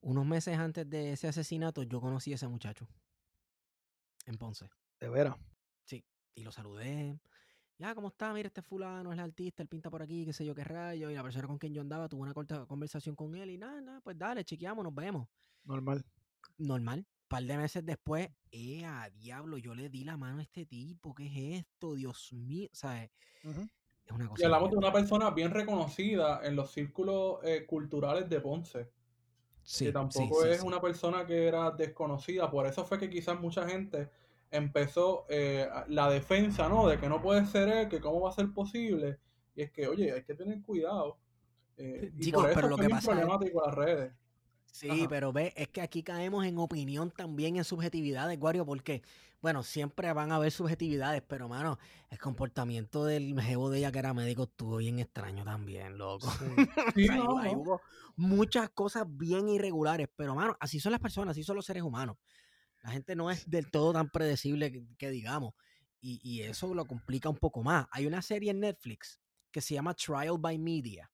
[0.00, 2.88] unos meses antes de ese asesinato yo conocí a ese muchacho.
[4.26, 4.70] En Ponce.
[5.00, 5.36] De veras.
[5.84, 7.18] Sí, y lo saludé.
[7.82, 8.32] Ya, ¿cómo está?
[8.32, 11.10] Mira, este fulano es el artista, él pinta por aquí, qué sé yo qué rayo.
[11.10, 13.80] Y la persona con quien yo andaba tuvo una corta conversación con él y nada,
[13.80, 15.26] nada, pues dale, chequeamos, nos vemos.
[15.64, 16.04] Normal.
[16.58, 17.00] Normal.
[17.00, 20.64] Un par de meses después, eh, a diablo, yo le di la mano a este
[20.64, 21.96] tipo, ¿qué es esto?
[21.96, 23.10] Dios mío, ¿sabes?
[23.42, 24.40] Es una cosa.
[24.40, 28.92] Y hablamos de una persona bien reconocida en los círculos eh, culturales de Ponce.
[29.64, 32.48] Sí, que tampoco es una persona que era desconocida.
[32.48, 34.08] Por eso fue que quizás mucha gente
[34.52, 36.86] empezó eh, la defensa, ¿no?
[36.86, 39.18] De que no puede ser él, que cómo va a ser posible.
[39.54, 41.18] Y es que, oye, hay que tener cuidado.
[41.76, 44.12] Eh, y por eso pero lo que pasa problemático las redes.
[44.66, 49.02] Sí, pero ve, es que aquí caemos en opinión también, en subjetividades, Guario, porque,
[49.42, 53.98] bueno, siempre van a haber subjetividades, pero, mano, el comportamiento del jevo de ella que
[53.98, 56.30] era médico estuvo bien extraño también, loco.
[56.94, 57.06] Sí.
[57.54, 57.82] hubo
[58.16, 62.16] muchas cosas bien irregulares, pero, mano, así son las personas, así son los seres humanos.
[62.82, 65.54] La gente no es del todo tan predecible que, digamos.
[66.00, 67.86] Y, eso lo complica un poco más.
[67.92, 69.20] Hay una serie en Netflix
[69.52, 71.08] que se llama Trial by Media.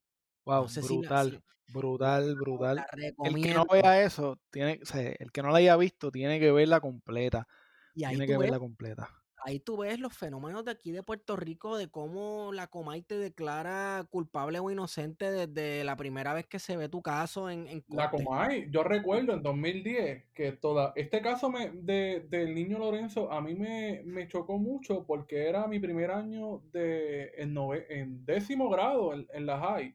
[0.47, 2.87] Wow, brutal, brutal, brutal.
[3.23, 4.81] El que no vea eso, tiene,
[5.19, 7.47] el que no la haya visto, tiene que verla completa.
[7.95, 11.89] tiene que verla completa ahí tú ves los fenómenos de aquí de Puerto Rico, de
[11.89, 16.89] cómo la Comay te declara culpable o inocente desde la primera vez que se ve
[16.89, 21.71] tu caso en, en La Comay, yo recuerdo en 2010 que toda este caso me,
[21.71, 26.63] de, del niño Lorenzo a mí me, me, chocó mucho porque era mi primer año
[26.73, 27.57] de, en,
[27.89, 29.95] en décimo grado en, en la high.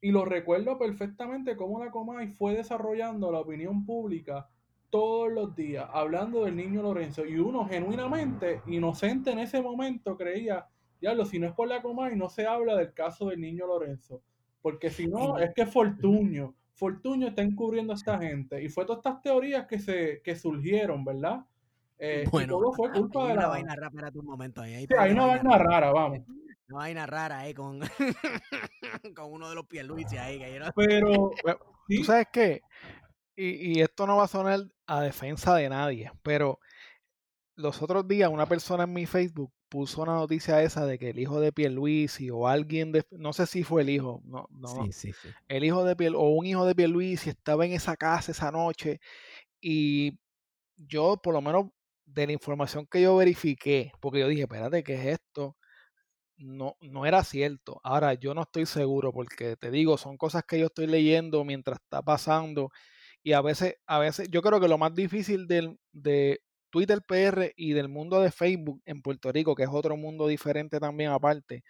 [0.00, 4.48] Y lo recuerdo perfectamente cómo la Comay fue desarrollando la opinión pública
[4.92, 10.66] todos los días hablando del niño Lorenzo y uno genuinamente inocente en ese momento creía,
[11.00, 13.66] diablo, si no es por la coma y no se habla del caso del niño
[13.66, 14.22] Lorenzo,
[14.60, 18.98] porque si no es que Fortuño, Fortuño está encubriendo a esta gente y fue todas
[18.98, 21.46] estas teorías que se que surgieron, ¿verdad?
[21.98, 24.86] Eh, bueno, todo fue culpa de la vaina rara, un momento ahí.
[24.86, 26.18] sí, hay una vaina rara, vamos.
[26.68, 27.80] Una vaina rara ahí con,
[29.14, 30.38] con uno de los Pierluisi ahí.
[30.38, 31.30] Que Pero,
[31.88, 32.62] ¿tú sabes qué?
[33.34, 36.60] Y, y, esto no va a sonar a defensa de nadie, pero
[37.56, 41.18] los otros días una persona en mi Facebook puso una noticia esa de que el
[41.18, 44.92] hijo de Pierluisi o alguien de, no sé si fue el hijo, no, no, sí,
[44.92, 45.28] sí, sí.
[45.48, 49.00] el hijo de Piel o un hijo de Pierluisi estaba en esa casa esa noche
[49.62, 50.18] y
[50.76, 51.70] yo por lo menos
[52.04, 55.56] de la información que yo verifiqué, porque yo dije, espérate, ¿qué es esto?
[56.36, 57.80] No, no era cierto.
[57.84, 61.78] Ahora, yo no estoy seguro porque te digo, son cosas que yo estoy leyendo mientras
[61.80, 62.70] está pasando
[63.22, 67.52] y a veces, a veces, yo creo que lo más difícil del, de Twitter PR
[67.56, 71.62] y del mundo de Facebook en Puerto Rico, que es otro mundo diferente también aparte,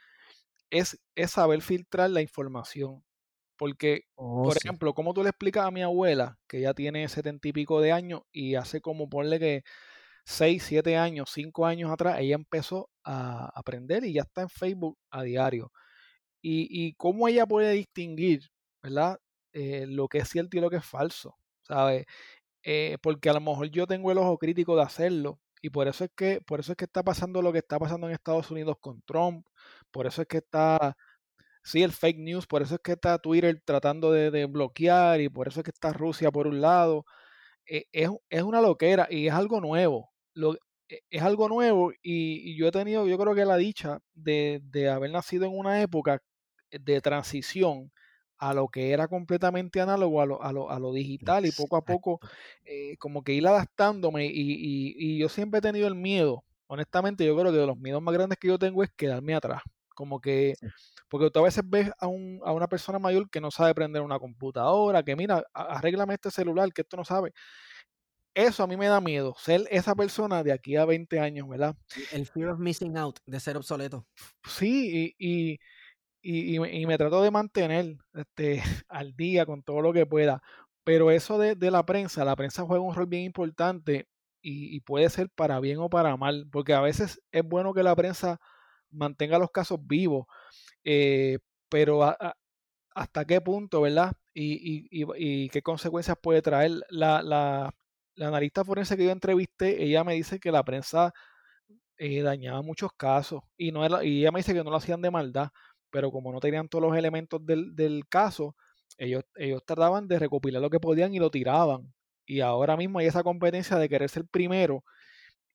[0.70, 3.04] es, es saber filtrar la información.
[3.58, 7.48] Porque, oh, por ejemplo, como tú le explicas a mi abuela, que ya tiene setenta
[7.48, 9.62] y pico de años y hace como ponle que
[10.24, 14.98] seis, siete años, cinco años atrás, ella empezó a aprender y ya está en Facebook
[15.10, 15.72] a diario.
[16.42, 18.50] Y, y cómo ella puede distinguir,
[18.82, 19.18] ¿verdad?
[19.52, 21.36] Eh, lo que es cierto y lo que es falso.
[21.62, 22.06] ¿Sabes?
[22.64, 26.04] Eh, porque a lo mejor yo tengo el ojo crítico de hacerlo y por eso
[26.04, 28.76] es que por eso es que está pasando lo que está pasando en Estados Unidos
[28.80, 29.46] con Trump,
[29.90, 30.96] por eso es que está
[31.62, 35.48] sí, el fake news, por eso es que está Twitter tratando de, bloquear y por
[35.48, 37.04] eso es que está Rusia por un lado.
[37.66, 40.10] E, es, una loquera y es algo nuevo.
[40.88, 44.90] E, es algo nuevo y, yo he tenido, yo creo que la dicha de, de
[44.90, 46.20] haber nacido en una época
[46.70, 47.92] de transición
[48.42, 51.76] a lo que era completamente análogo a lo, a lo, a lo digital y poco
[51.76, 52.18] a poco
[52.64, 57.36] eh, como que ir adaptándome y, y, yo siempre he tenido el miedo, honestamente yo
[57.36, 59.62] creo que de los miedos más grandes que yo tengo es quedarme atrás,
[59.94, 60.54] como que,
[61.08, 64.02] porque tú a veces ves a, un, a una persona mayor que no sabe prender
[64.02, 67.32] una computadora, que mira, arréglame este celular, que esto no sabe.
[68.34, 71.76] Eso a mí me da miedo, ser esa persona de aquí a 20 años, ¿verdad?
[72.10, 74.04] El fear of missing out, de ser obsoleto.
[74.42, 75.58] Sí, y, y,
[76.22, 80.42] y, me trato de mantener este, al día con todo lo que pueda.
[80.84, 84.08] Pero eso de, la prensa, la prensa juega un rol bien importante
[84.42, 87.82] y, y, puede ser para bien o para mal, porque a veces es bueno que
[87.82, 88.40] la prensa
[88.90, 90.26] mantenga los casos vivos,
[90.84, 92.02] eh, pero
[92.94, 94.12] hasta qué punto, ¿verdad?
[94.34, 96.72] Y, y, qué consecuencias puede traer.
[96.90, 97.74] La, la,
[98.14, 101.12] la analista forense que yo entrevisté, ella me dice que la prensa
[101.98, 105.02] eh, dañaba muchos casos y, no era, y ella me dice que no lo hacían
[105.02, 105.50] de maldad,
[105.92, 108.56] pero como no tenían todos los elementos del, del caso,
[108.96, 111.92] ellos, ellos trataban de recopilar lo que podían y lo tiraban.
[112.26, 114.84] Y ahora mismo hay esa competencia de querer ser primero.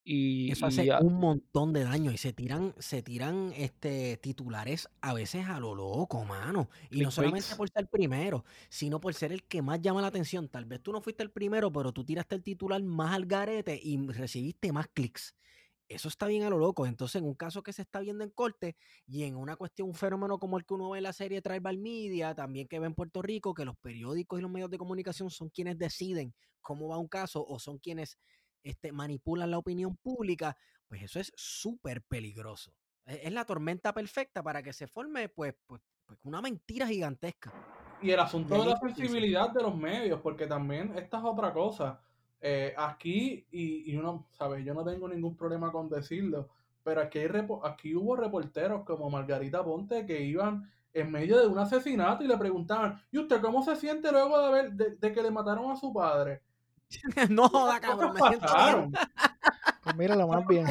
[0.04, 5.13] Y, Eso hace un montón de daño y se tiran, se tiran este, titulares a
[5.13, 6.69] veces a lo loco, mano.
[6.89, 10.47] Y no solamente por ser primero, sino por ser el que más llama la atención.
[10.47, 13.78] Tal vez tú no fuiste el primero, pero tú tiraste el titular más al garete
[13.82, 15.36] y recibiste más clics
[15.88, 16.86] eso está bien a lo loco.
[16.86, 19.95] Entonces, en un caso que se está viendo en corte y en una cuestión, un
[19.95, 22.95] fenómeno como el que uno ve en la serie Tribal Media, también que ve en
[22.95, 26.97] Puerto Rico, que los periódicos y los medios de comunicación son quienes deciden cómo va
[26.97, 28.17] un caso o son quienes
[28.63, 32.73] este, manipulan la opinión pública, pues eso es súper peligroso.
[33.06, 37.54] Es, la tormenta perfecta para que se forme, pues, pues, pues una mentira gigantesca.
[38.02, 42.02] Y el asunto de la sensibilidad de los medios, porque también esta es otra cosa
[42.41, 44.63] eh, aquí, y, y, uno, ¿sabes?
[44.63, 46.50] Yo no tengo ningún problema con decirlo,
[46.84, 47.30] pero aquí, hay
[47.63, 52.38] aquí hubo reporteros como Margarita Ponte que iban en medio de un asesinato y le
[52.38, 55.93] preguntaban, ¿y usted cómo se siente luego de, haber, de, que le mataron a su
[55.93, 56.41] padre?
[57.30, 58.47] no joda, cabrón, me siento.
[59.84, 60.65] Pues míralo más bien.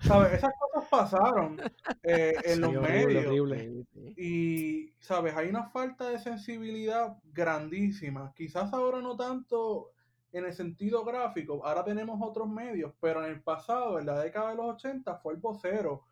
[0.00, 0.32] ¿Sabes?
[0.34, 1.60] Esas cosas pasaron
[2.02, 3.86] eh, en los medios.
[4.16, 5.36] Y, ¿sabes?
[5.36, 8.32] Hay una falta de sensibilidad grandísima.
[8.34, 9.92] Quizás ahora no tanto
[10.38, 14.50] en el sentido gráfico, ahora tenemos otros medios, pero en el pasado, en la década
[14.50, 16.04] de los 80, fue el vocero.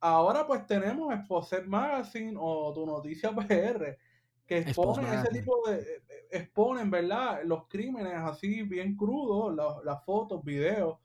[0.00, 3.96] Ahora pues tenemos Exposer Magazine o Tu Noticia PR,
[4.46, 7.40] que exponen ese tipo de, eh, eh, exponen, ¿verdad?
[7.44, 10.98] Los crímenes así bien crudos, las fotos, videos,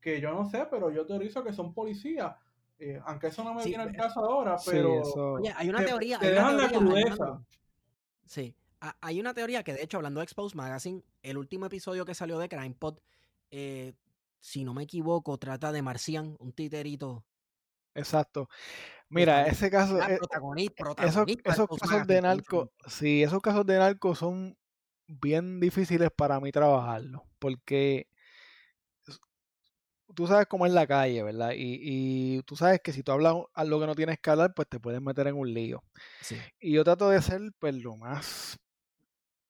[0.00, 2.34] que yo no sé, pero yo teorizo que son policías.
[2.78, 5.00] Eh, aunque eso no me viene al caso ahora, pero...
[5.34, 6.18] Oye, hay una teoría.
[6.18, 7.40] Te, dejan la crudeza.
[8.24, 12.14] Sí, hay una teoría que, de hecho, hablando de Expose Magazine, el último episodio que
[12.14, 12.98] salió de Crime Pod,
[13.50, 13.94] eh,
[14.40, 17.24] si no me equivoco, trata de Marcian, un titerito.
[17.94, 18.48] Exacto.
[19.08, 19.98] Mira, ese caso.
[20.02, 20.18] Eh,
[21.02, 24.56] esos, casos de narco, sí, esos casos de narco son
[25.06, 27.24] bien difíciles para mí trabajarlo.
[27.38, 28.08] Porque
[30.14, 31.52] tú sabes cómo es la calle, ¿verdad?
[31.54, 34.68] Y, y, tú sabes que si tú hablas algo que no tienes que hablar, pues
[34.68, 35.82] te puedes meter en un lío.
[36.20, 36.36] Sí.
[36.60, 38.58] Y yo trato de ser pues, lo más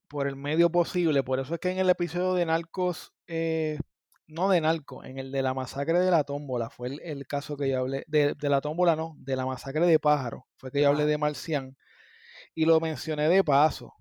[0.07, 1.23] por el medio posible.
[1.23, 3.79] Por eso es que en el episodio de Narcos, eh,
[4.27, 7.69] no de Narcos, en el de la masacre de la tómbola, fue el, caso que
[7.69, 11.05] yo hablé, de, la tómbola no, de la masacre de pájaro, fue que yo hablé
[11.05, 11.77] de Marcián
[12.55, 13.93] y lo mencioné de paso.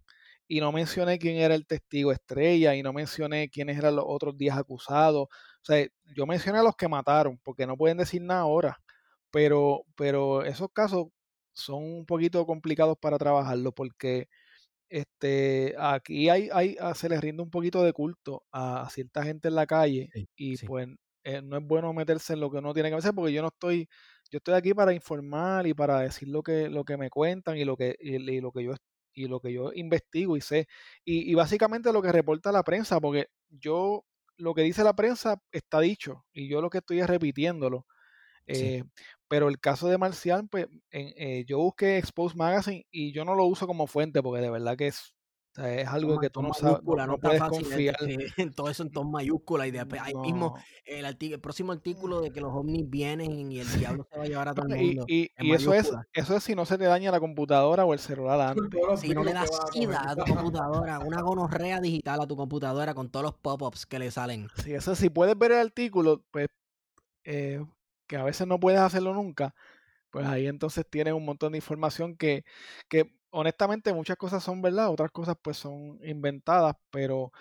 [0.49, 4.37] Y no mencioné quién era el testigo estrella y no mencioné quiénes eran los otros
[4.39, 5.25] 10 acusados.
[5.25, 8.79] O sea, yo mencioné a los que mataron, porque no pueden decir nada ahora.
[9.33, 11.09] Pero, pero esos casos
[11.55, 14.29] son un poquito complicados para trabajarlo porque
[14.89, 19.49] este, aquí hay, hay, ah, se le rinde un poquito de culto a, cierta gente
[19.49, 20.89] en la calle y pues
[21.25, 23.49] eh, no es bueno meterse en lo que uno tiene que hacer porque yo no
[23.49, 23.89] estoy,
[24.31, 27.65] yo estoy aquí para informar y para decir lo que, lo que me cuentan y
[27.65, 28.75] lo que, y, lo que yo
[29.13, 30.69] y lo que yo investigo y sé.
[31.05, 34.05] Y, y, básicamente lo que reporta la prensa, porque yo,
[34.37, 37.87] lo que dice la prensa está dicho y yo lo que estoy es repitiéndolo.
[38.47, 38.85] Eh,
[39.29, 43.45] pero el caso de Marcial, pues eh, yo busqué Expose Magazine y yo no lo
[43.45, 45.15] uso como fuente porque de verdad que es,
[45.57, 47.97] es algo que tú no sabes, no, puedes confiar.
[48.37, 52.31] En todo eso en todo mayúscula y de, ahí mismo el, el, próximo artículo de
[52.31, 55.05] que los ovnis vienen y el diablo se va a llevar a todo el mundo.
[55.09, 57.99] Y, y, eso, es, eso es si no se te daña la computadora o el
[57.99, 59.01] celular antes.
[59.01, 63.11] Si no le das sida a tu computadora, una gonorrea digital a tu computadora con
[63.11, 64.49] todos los pop-ups que le salen.
[64.63, 66.49] Sí, eso si puedes ver el artículo, pues...
[67.29, 67.61] Eh,
[68.07, 69.55] que a veces no puedes hacerlo nunca,
[70.11, 72.45] pues ahí entonces tienes un montón de información que,
[72.89, 77.33] que honestamente muchas cosas son verdad, otras cosas pues son inventadas, pero,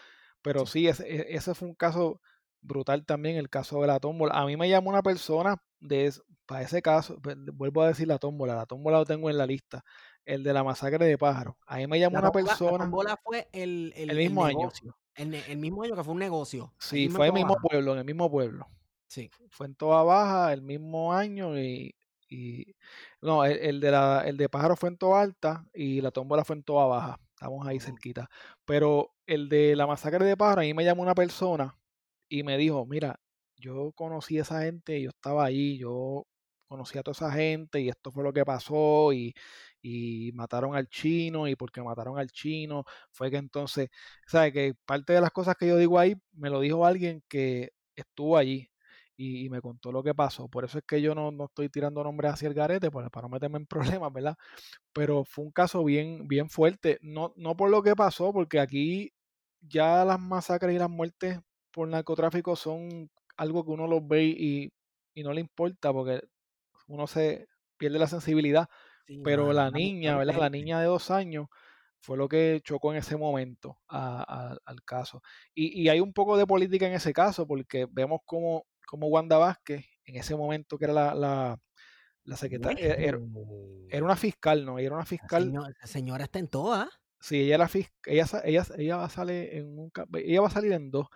[0.42, 2.22] pero sí, ese, e, ese fue un caso
[2.62, 4.34] brutal también, el caso de la tómbola.
[4.36, 6.12] A mí me llamó una persona de,
[6.46, 9.46] para ese caso, pues, vuelvo a decir la tómbola, la tómbola lo tengo en la
[9.46, 9.84] lista,
[10.26, 11.56] el de la masacre de pájaros.
[11.68, 12.72] Ahí me llamó una persona.
[12.72, 14.70] La tómbola fue el, el, mismo año.
[15.16, 16.74] El, mismo año que fue un negocio.
[16.80, 18.68] Sí, fue el mismo pueblo, en el mismo pueblo.
[19.16, 19.30] Sí.
[19.50, 21.96] Fue en Toa Baja el mismo año y,
[22.30, 22.76] y
[23.22, 26.58] no, el, de la, el de pájaro fue en Toa Alta y la tómbola fue
[26.58, 27.18] en Toa Baja.
[27.30, 28.30] Estamos ahí cerquita.
[28.66, 31.78] Pero el de la masacre de pájaro, ahí me llamó una persona
[32.30, 33.18] y me dijo, mira,
[33.58, 36.26] yo conocí a esa gente, yo estaba ahí, yo
[36.68, 39.34] conocí a toda esa gente y esto fue lo que pasó y,
[39.82, 43.90] y mataron al chino y porque mataron al chino fue que entonces,
[44.28, 44.52] ¿sabes?
[44.54, 48.38] Que parte de las cosas que yo digo ahí me lo dijo alguien que estuvo
[48.38, 48.70] allí
[49.18, 50.48] y, me contó lo que pasó.
[50.48, 53.28] Por eso es que yo no, no estoy tirando nombres hacia el garete para, para
[53.28, 53.66] no meterme en
[54.04, 54.36] problemas, ¿verdad?
[54.94, 56.98] Pero fue un caso bien, bien fuerte.
[57.02, 59.12] No, no por lo que pasó, porque aquí
[59.62, 61.40] ya las masacres y las muertes
[61.72, 64.72] por narcotráfico son algo que uno los ve y,
[65.14, 66.22] y no le importa porque
[66.88, 67.48] uno se
[67.78, 68.70] pierde la sensibilidad.
[69.24, 70.38] pero la niña, ¿verdad?
[70.38, 71.48] La niña de dos años
[72.00, 75.22] fue lo que chocó en ese momento al caso.
[75.54, 79.38] Y, y, hay un poco de política en ese caso porque vemos como, como Wanda
[79.38, 81.60] Vázquez, en ese momento que era la, la,
[82.24, 83.20] la secretaria, e, era,
[83.90, 84.80] era, una fiscal, ¿no?
[84.80, 85.52] Era una fiscal.
[85.52, 86.90] La señora está en todas.
[87.20, 87.70] Sí, ella, la
[88.06, 91.08] ella, ella, ella va a salir en un ella va a salir en dos.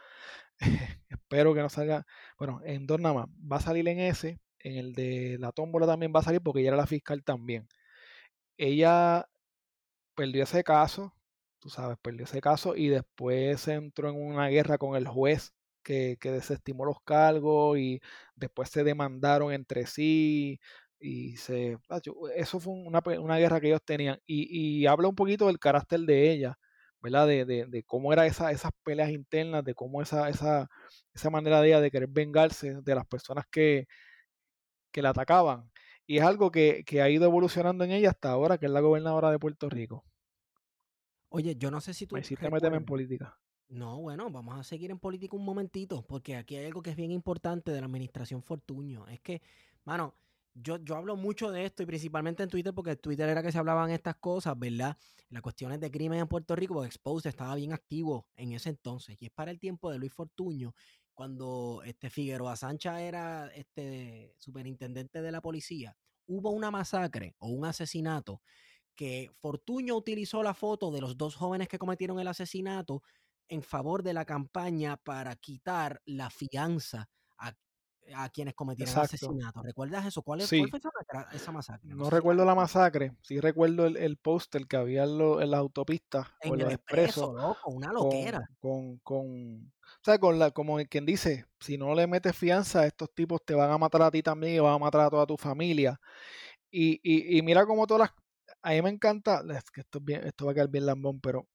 [1.10, 2.06] Espero que no salga,
[2.38, 3.28] bueno, en dos nada más.
[3.30, 6.62] Va a salir en ese, en el de la tómbola también va a salir porque
[6.62, 7.68] ella era la fiscal también.
[8.58, 9.28] Ella
[10.16, 11.14] perdió ese caso,
[11.60, 15.54] tú sabes, perdió ese caso y después entró en una guerra con el juez
[15.90, 18.00] que, que desestimó los cargos y
[18.36, 20.60] después se demandaron entre sí
[21.00, 21.78] y se
[22.36, 26.02] eso fue una, una guerra que ellos tenían y, y habla un poquito del carácter
[26.02, 26.60] de ella
[27.02, 27.28] ¿verdad?
[27.28, 30.68] De, de, de cómo era esa, esas peleas internas, de cómo esa, esa,
[31.14, 33.88] esa manera de ella de querer vengarse de las personas que,
[34.92, 35.72] que la atacaban.
[36.06, 38.82] Y es algo que, que, ha ido evolucionando en ella hasta ahora, que es la
[38.82, 40.04] gobernadora de Puerto Rico.
[41.30, 42.16] Oye, yo no sé si tú...
[42.16, 43.38] Me hiciste meterme en política.
[43.70, 46.96] No, bueno, vamos a seguir en política un momentito, porque aquí hay algo que es
[46.96, 49.08] bien importante de la administración Fortuño.
[49.08, 49.44] Es que,
[49.86, 50.16] mano,
[50.56, 53.52] yo, yo hablo mucho de esto y principalmente en Twitter porque en Twitter era que
[53.52, 54.98] se hablaban estas cosas, ¿verdad?
[55.30, 59.22] Las cuestiones de crimen en Puerto Rico, porque estaba bien activo en ese entonces.
[59.22, 60.74] Y es para el tiempo de Luis Fortuño,
[61.14, 65.96] cuando este Figueroa Sancha era este superintendente de la policía,
[66.26, 68.42] hubo una masacre o un asesinato
[68.96, 73.02] que Fortuño utilizó la foto de los dos jóvenes que cometieron el asesinato
[73.50, 77.54] en favor de la campaña para quitar la fianza a
[78.16, 79.62] a quienes cometieron el asesinato.
[79.62, 80.22] ¿Recuerdas eso?
[80.22, 80.66] ¿Cuál, es, fue
[81.32, 81.94] esa, masacre?
[81.94, 86.28] No, recuerdo la masacre, sí recuerdo el, el póster que había en, en las autopistas
[86.42, 87.34] en el expreso,
[87.66, 88.48] una loquera.
[88.60, 89.26] Con, con,
[89.68, 93.54] o sea, con la, como quien dice, si no le metes fianza, estos tipos te
[93.54, 96.00] van a matar a ti también y van a matar a toda tu familia.
[96.72, 98.12] Y, y, y mira como todas las...
[98.62, 101.48] A mí me encanta, es que esto, bien, esto va a quedar bien lambón, pero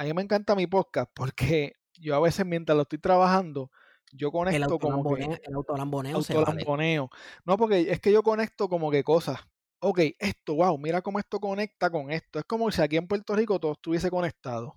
[0.00, 3.70] a mí me encanta mi podcast porque yo a veces mientras lo estoy trabajando,
[4.12, 5.24] yo conecto como que...
[5.24, 7.10] El autolamboneo
[7.44, 9.40] No, porque es que yo conecto como que cosas.
[9.80, 12.38] Ok, esto, wow, mira cómo esto conecta con esto.
[12.38, 14.76] Es como si aquí en Puerto Rico todo estuviese conectado.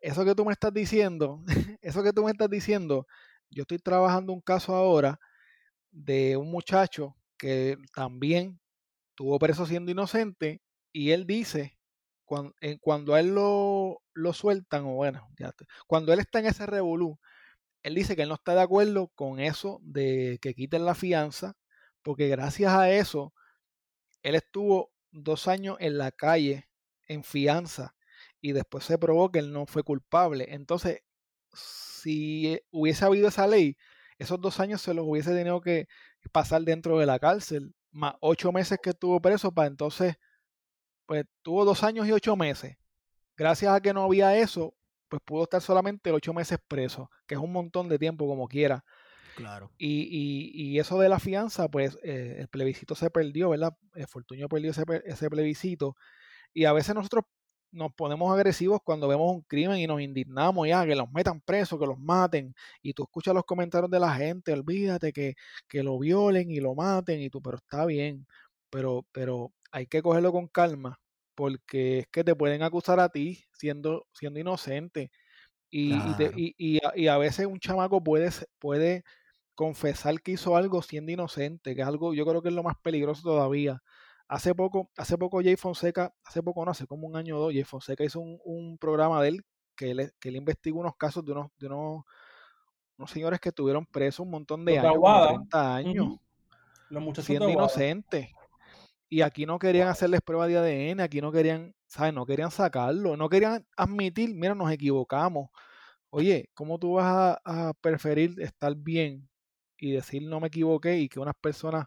[0.00, 1.40] Eso que tú me estás diciendo,
[1.80, 3.06] eso que tú me estás diciendo,
[3.48, 5.20] yo estoy trabajando un caso ahora
[5.92, 8.60] de un muchacho que también
[9.14, 10.62] tuvo preso siendo inocente
[10.92, 11.78] y él dice,
[12.32, 15.52] cuando, cuando a él lo, lo sueltan, o bueno, ya,
[15.86, 17.18] cuando él está en ese revolú,
[17.82, 21.58] él dice que él no está de acuerdo con eso de que quiten la fianza,
[22.00, 23.34] porque gracias a eso,
[24.22, 26.70] él estuvo dos años en la calle
[27.06, 27.94] en fianza
[28.40, 30.46] y después se probó que él no fue culpable.
[30.54, 31.00] Entonces,
[31.52, 33.76] si hubiese habido esa ley,
[34.18, 35.86] esos dos años se los hubiese tenido que
[36.32, 40.16] pasar dentro de la cárcel, más ocho meses que estuvo preso, para entonces,
[41.06, 42.76] pues tuvo dos años y ocho meses.
[43.36, 44.74] Gracias a que no había eso,
[45.08, 48.84] pues pudo estar solamente ocho meses preso, que es un montón de tiempo como quiera.
[49.34, 49.70] Claro.
[49.78, 53.74] Y, y, eso de la fianza, pues eh, el plebiscito se perdió, ¿verdad?
[53.94, 55.96] El Fortuño perdió ese, ese plebiscito.
[56.52, 57.24] Y a veces nosotros
[57.72, 61.78] nos ponemos agresivos cuando vemos un crimen y nos indignamos ya, que los metan presos,
[61.80, 65.34] que los maten, y tú escuchas los comentarios de la gente, olvídate que,
[65.68, 68.26] que lo violen y lo maten, y tú, pero está bien,
[68.70, 71.00] pero, pero hay que cogerlo con calma,
[71.34, 75.10] porque es que te pueden acusar a ti siendo, siendo inocente.
[75.70, 75.94] Y,
[76.36, 79.04] y, y, a, veces un chamaco puede, puede
[79.54, 82.76] confesar que hizo algo siendo inocente, que es algo, yo creo que es lo más
[82.82, 83.82] peligroso todavía.
[84.28, 87.52] Hace poco, hace poco Jay Fonseca, hace poco no, hace como un año o dos,
[87.54, 89.44] Jay Fonseca hizo un, programa de él
[89.74, 92.04] que él, que él investigó unos casos de unos, de unos,
[92.98, 96.16] unos señores que estuvieron presos un montón de años, 30 años,
[97.22, 98.28] siendo inocentes.
[99.12, 102.14] Y aquí no querían hacerles prueba de ADN, aquí no querían, ¿sabes?
[102.14, 105.50] No querían sacarlo, no querían admitir, mira, nos equivocamos.
[106.08, 109.28] Oye, ¿cómo tú vas a, preferir estar bien
[109.76, 111.84] y decir no me equivoqué y que unas personas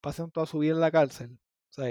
[0.00, 1.38] pasen toda su vida en la cárcel?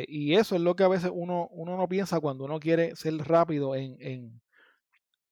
[0.07, 3.15] y eso es lo que a veces uno, uno no piensa cuando uno quiere ser
[3.17, 4.41] rápido en, en,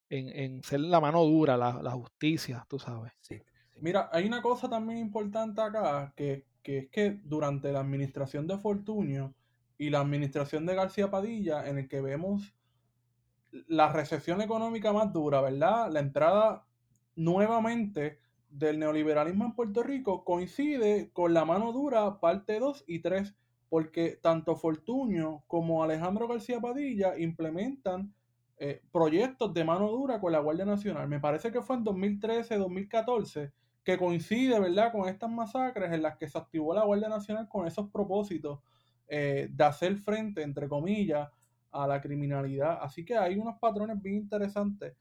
[0.10, 3.14] en, ser la mano dura, la, la justicia, tú sabes.
[3.22, 3.42] Sí.
[3.82, 8.58] Mira, hay una cosa también importante acá, que, que es que durante la administración de
[8.58, 9.34] Fortunio
[9.78, 12.54] y la administración de García Padilla, en el que vemos
[13.70, 15.90] la recesión económica más dura, ¿verdad?
[15.90, 16.68] La entrada
[17.16, 23.34] nuevamente del neoliberalismo en Puerto Rico coincide con la mano dura parte 2 y 3,
[23.70, 28.14] porque tanto Fortunio como Alejandro García Padilla implementan
[28.58, 31.08] eh, proyectos de mano dura con la Guardia Nacional.
[31.08, 33.54] Me parece que fue en 2013-2014
[33.88, 37.66] que coincide, ¿verdad?, con estas masacres en las que se activó la Guardia Nacional con
[37.66, 38.60] esos propósitos
[39.08, 41.30] eh, de hacer frente, entre comillas,
[41.72, 42.80] a la criminalidad.
[42.82, 44.94] Así que hay unos patrones bien interesantes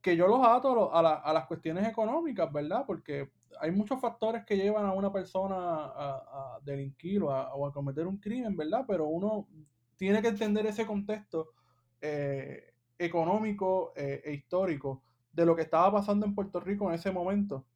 [0.00, 2.84] que yo los ato a, las cuestiones económicas, ¿verdad?
[2.86, 8.18] Porque hay muchos factores que llevan a una persona a, delinquir o a, cometer un
[8.18, 8.84] crimen, ¿verdad?
[8.86, 9.48] Pero uno
[9.96, 11.48] tiene que entender ese contexto
[12.00, 15.02] eh, económico eh, e histórico
[15.32, 17.66] de lo que estaba pasando en Puerto Rico en ese momento.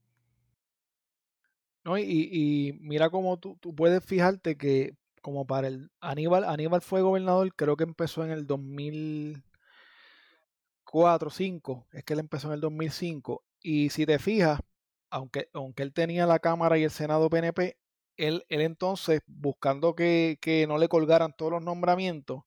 [1.84, 6.80] No, y, y mira cómo tú, tú, puedes fijarte que como para el Aníbal, Aníbal
[6.82, 12.60] fue gobernador, creo que empezó en el 2004, 5, es que él empezó en el
[12.60, 14.60] 2005, y si te fijas,
[15.08, 17.78] aunque, aunque él tenía la Cámara y el Senado PNP,
[18.18, 22.42] él, él entonces, buscando que, no le colgaran todos los nombramientos,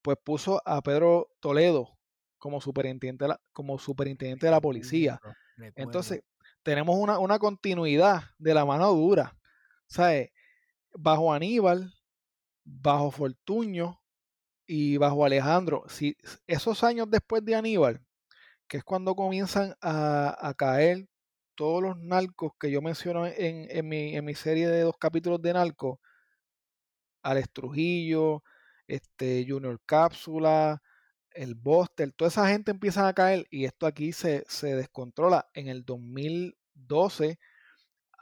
[0.00, 1.98] pues puso a Pedro Toledo
[2.38, 5.20] como superintendente de la, como superintendente de la policía.
[5.76, 6.22] Entonces,
[6.64, 9.36] tenemos una, una continuidad de la mano dura.
[9.86, 10.30] ¿Sabes?
[10.92, 11.94] Bajo Aníbal,
[12.64, 14.00] bajo Fortuño
[14.66, 18.00] y bajo Alejandro, si esos años después de Aníbal,
[18.66, 21.06] que es cuando comienzan a, caer
[21.54, 25.42] todos los narcos que yo menciono en, en, mi, en mi serie de dos capítulos
[25.42, 25.98] de narcos,
[27.22, 28.42] Alex Trujillo,
[28.86, 30.82] este, Junior Cápsula,
[31.34, 35.48] el Buster, toda esa gente empieza a caer y esto aquí se, se descontrola.
[35.54, 37.38] En el 2012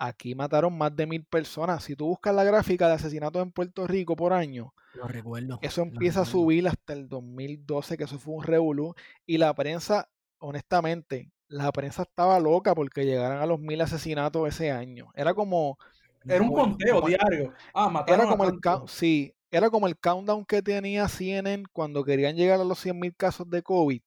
[0.05, 1.85] Aquí mataron más de mil personas.
[1.85, 5.61] Si tú buscas la gráfica de asesinatos en Puerto Rico por año, lo recuerdo.
[5.63, 8.97] Eso empieza a subir hasta el 2012, que eso fue un revolú.
[9.27, 10.09] Y la prensa,
[10.39, 15.13] honestamente, la prensa estaba loca porque llegaran a los mil asesinatos ese año.
[15.15, 15.79] Era como.
[16.25, 17.53] Era un conteo diario.
[17.73, 22.37] Ah, mataron era como el Sí, era como el countdown que tenía CNN cuando querían
[22.37, 24.01] llegar a los 100 mil casos de COVID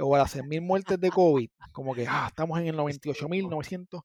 [0.00, 1.48] o a las 100 mil muertes de COVID.
[1.72, 4.02] Como que, ah, estamos en el 98 mil 900.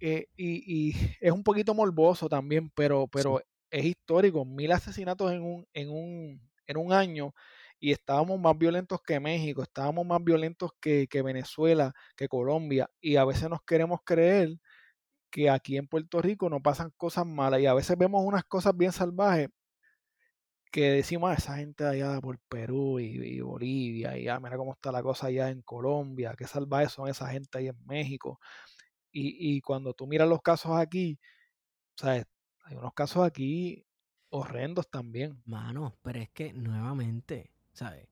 [0.00, 4.44] Eh, y, es un poquito morboso también, pero, pero es histórico.
[4.44, 7.32] Mil asesinatos en un, en, un, en un año
[7.80, 13.16] y estábamos más violentos que México, estábamos más violentos que, que, Venezuela, que Colombia, y
[13.16, 14.58] a veces nos queremos creer
[15.30, 18.76] que aquí en Puerto Rico no pasan cosas malas, y a veces vemos unas cosas
[18.76, 19.48] bien salvajes
[20.70, 24.92] que decimos, a esa gente allá por Perú y, Bolivia, y ah, mira cómo está
[24.92, 28.38] la cosa allá en Colombia, qué salvajes son esa gente ahí en México.
[29.12, 31.18] Y, cuando tú miras los casos aquí,
[31.96, 32.26] ¿sabes?
[32.64, 33.84] Hay unos casos aquí
[34.30, 35.42] horrendos también.
[35.46, 38.08] Mano, pero es que nuevamente, ¿sabes?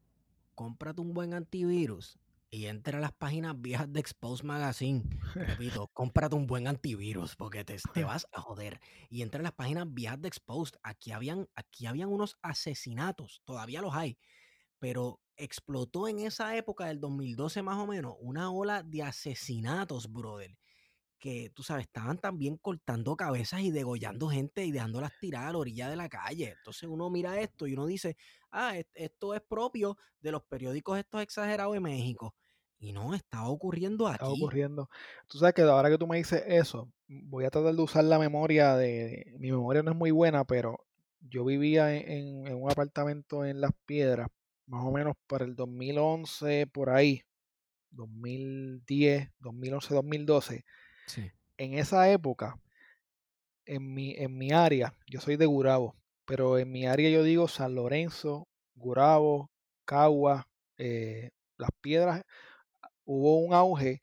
[0.54, 2.18] Cómprate un buen antivirus
[2.50, 5.02] y entra a las páginas viejas de Expose Magazine.
[5.34, 8.80] Repito, cómprate un buen antivirus porque te, te, vas a joder.
[9.10, 10.78] Y entra a las páginas viejas de Exposed.
[10.82, 14.18] Aquí habían, aquí habían unos asesinatos, todavía los hay,
[14.78, 20.56] pero explotó en esa época del 2012 más o menos una ola de asesinatos, brother
[21.26, 25.58] que, tú sabes, estaban también cortando cabezas y degollando gente y dejándolas tiradas a la
[25.58, 26.54] orilla de la calle.
[26.56, 28.16] Entonces uno mira esto y uno dice,
[28.52, 32.32] ah, esto es propio de los periódicos estos exagerados de México.
[32.78, 34.14] Y no, estaba ocurriendo aquí.
[34.14, 34.88] Estaba ocurriendo.
[35.26, 38.20] Tú sabes que ahora que tú me dices eso, voy a tratar de usar la
[38.20, 39.34] memoria de...
[39.40, 40.78] Mi memoria no es muy buena, pero
[41.18, 44.28] yo vivía en, en un apartamento en Las Piedras,
[44.66, 47.22] más o menos para el 2011, por ahí.
[47.90, 50.64] 2010, 2011, 2012
[51.56, 52.58] en esa época,
[53.64, 55.94] en mi, en mi área, yo soy de Gurabo,
[56.24, 59.50] pero en mi área yo digo San Lorenzo, Gurabo,
[59.84, 60.48] Cagua,
[60.78, 62.22] eh, Las Piedras,
[63.04, 64.00] hubo un auge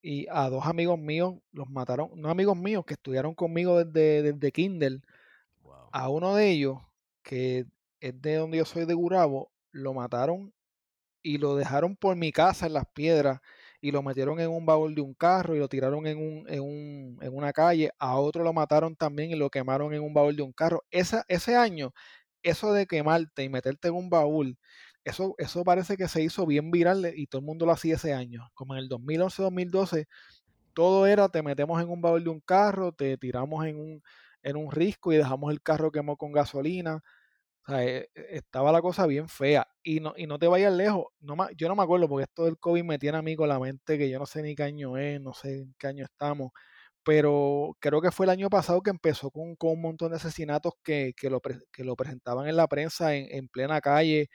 [0.00, 4.52] y a dos amigos míos los mataron, no amigos míos que estudiaron conmigo desde, desde
[4.52, 5.00] Kindle,
[5.92, 6.78] a uno de ellos,
[7.22, 7.66] que
[8.00, 10.52] es de donde yo soy de Gurabo, lo mataron
[11.22, 13.40] y lo dejaron por mi casa en las piedras
[13.80, 16.60] y lo metieron en un baúl de un carro y lo tiraron en, un, en,
[16.62, 17.90] un, en una calle.
[17.98, 20.82] A otro lo mataron también y lo quemaron en un baúl de un carro.
[20.90, 21.92] Esa, ese año,
[22.42, 24.58] eso de quemarte y meterte en un baúl,
[25.04, 28.12] eso, eso parece que se hizo bien viral y todo el mundo lo hacía ese
[28.14, 28.50] año.
[28.54, 30.06] Como en el 2011-2012,
[30.74, 34.02] todo era te metemos en un baúl de un carro, te tiramos en un,
[34.42, 37.02] en un risco y dejamos el carro quemado con gasolina.
[37.68, 39.66] O sea, e, e, estaba la cosa bien fea.
[39.82, 41.06] Y no, y no te vayas lejos.
[41.20, 43.60] No, yo no me acuerdo porque esto del COVID me tiene a mí con la
[43.60, 46.52] mente que yo no sé ni qué año es, no sé en qué año estamos.
[47.04, 50.74] Pero creo que fue el año pasado que empezó con, con un montón de asesinatos
[50.84, 51.40] que, que, lo,
[51.72, 54.28] que lo presentaban en la prensa en, en plena calle,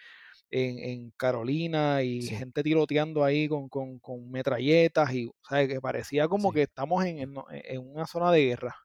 [0.52, 5.14] en, en Carolina, y gente tiroteando ahí con, con, con metralletas.
[5.14, 7.20] Y, o sea, que parecía como que estamos en,
[7.52, 8.76] en una zona de guerra.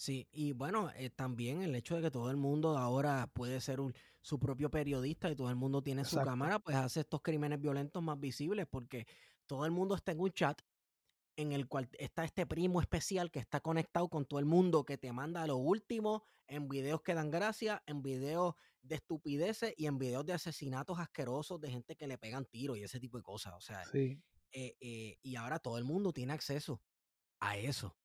[0.00, 3.80] Sí, y bueno, eh, también el hecho de que todo el mundo ahora puede ser
[3.80, 3.92] un,
[4.22, 8.02] su propio periodista y todo el mundo tiene su cámara, pues hace estos crímenes violentos
[8.02, 9.06] más visibles porque
[9.44, 10.58] todo el mundo está en un chat
[11.36, 14.96] en el cual está este primo especial que está conectado con todo el mundo, que
[14.96, 19.98] te manda lo último en videos que dan gracia, en videos de estupideces y en
[19.98, 23.52] videos de asesinatos asquerosos de gente que le pegan tiros y ese tipo de cosas.
[23.52, 24.18] O sea, sí.
[24.50, 26.80] eh, eh, y ahora todo el mundo tiene acceso
[27.38, 27.99] a eso.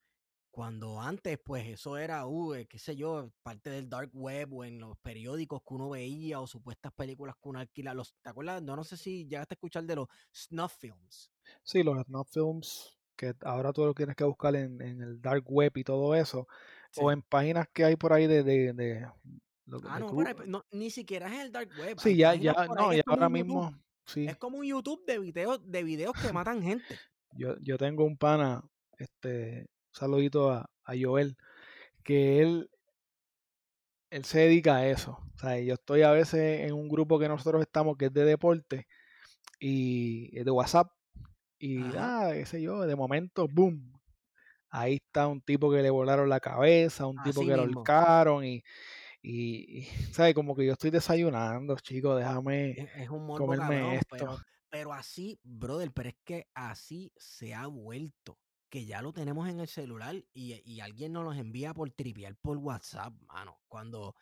[0.55, 4.63] Cuando antes, pues eso era, uh, eh, qué sé yo, parte del dark web o
[4.63, 7.93] en los periódicos que uno veía o supuestas películas que uno alquila.
[7.93, 8.63] Los, ¿Te acuerdas?
[8.63, 11.29] No, no sé si llegaste a escuchar de los snuff films.
[11.61, 15.73] Sí, los snuff films, que ahora tú lo tienes que buscar en, el dark web
[15.75, 16.47] y todo eso.
[16.95, 18.41] O en páginas que hay por ahí de...
[18.41, 19.09] de, de,
[19.89, 19.99] ah,
[20.47, 21.99] no, ni siquiera es el dark web.
[21.99, 23.77] Sí, ya, ya, no, ya ahora mismo...
[24.05, 24.25] Sí.
[24.25, 26.85] Es como un YouTube de videos, de videos que matan gente.
[27.37, 28.63] Yo, yo tengo un pana,
[28.97, 31.37] este, saludito a, a Joel,
[32.03, 32.69] que él,
[34.09, 35.19] él se dedica a eso.
[35.35, 38.25] O sea, yo estoy a veces en un grupo que nosotros estamos que es de
[38.25, 38.87] deporte
[39.59, 40.91] y de WhatsApp
[41.57, 43.91] y ah, qué sé yo, de momento, boom.
[44.69, 48.61] Ahí está un tipo que le volaron la cabeza, un tipo que lo holcaron y,
[49.21, 50.33] y, ¿sabes?
[50.33, 54.37] Como que yo estoy desayunando, chicos, déjame es, un comerme esto.
[54.69, 58.37] pero así, brother, pero es que así se ha vuelto
[58.75, 62.57] que ya lo tenemos en el celular y, alguien nos los envía por trivial por
[62.57, 63.57] WhatsApp, mano.
[63.69, 64.15] Cuando,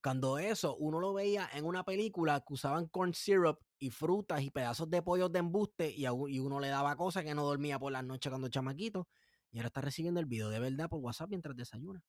[0.00, 4.50] cuando eso uno lo veía en una película que usaban corn syrup y frutas y
[4.50, 8.04] pedazos de pollos de embuste y, uno le daba cosas que no dormía por las
[8.04, 9.08] noches cuando chamaquito
[9.50, 12.00] y ahora está recibiendo el video de verdad por WhatsApp mientras desayuna.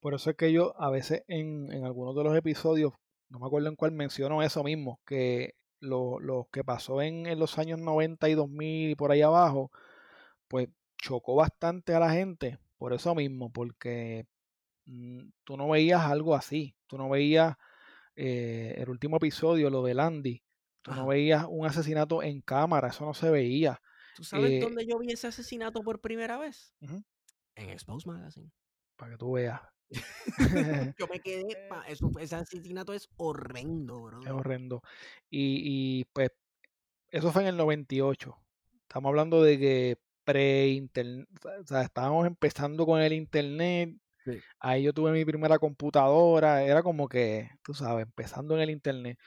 [0.00, 2.92] Por eso es que yo a veces en, algunos de los episodios,
[3.28, 7.38] no me acuerdo en cuál menciono eso mismo, que lo, lo que pasó en, en,
[7.38, 9.70] los años 90 y 2000 y por ahí abajo,
[10.48, 14.26] pues chocó bastante a la gente por eso mismo, porque
[14.86, 17.56] mm, tú no veías algo así, tú no veías
[18.14, 20.42] eh, el último episodio, lo de Landy,
[20.82, 23.80] tú no veías un asesinato en cámara, eso no se veía.
[24.14, 26.74] ¿Tú sabes eh dónde yo vi ese asesinato por primera vez?
[26.80, 28.50] En Expose Magazine.
[28.96, 29.60] Para que tú veas.
[30.98, 31.44] yo me quedé,
[32.20, 34.22] ese asesinato es horrendo, bro.
[34.22, 34.82] Es horrendo.
[35.28, 35.60] Y,
[36.00, 36.30] y pues
[37.10, 38.36] eso fue en el 98.
[38.82, 41.28] Estamos hablando de que pre-internet,
[41.62, 43.94] o sea, estábamos empezando con el internet.
[44.58, 49.18] Ahí yo tuve mi primera computadora, era como que, tú sabes, empezando en el internet.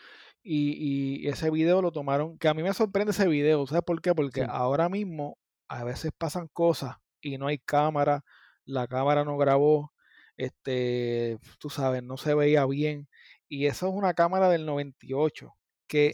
[0.43, 4.13] Y, ese video lo tomaron, que a mí me sorprende ese video, ¿sabes por qué?
[4.13, 5.37] Porque ahora mismo
[5.69, 8.23] a veces pasan cosas y no hay cámara,
[8.65, 9.93] la cámara no grabó,
[10.37, 13.07] este, tú sabes, no se veía bien.
[13.47, 15.55] Y eso es una cámara del 98
[15.87, 16.13] que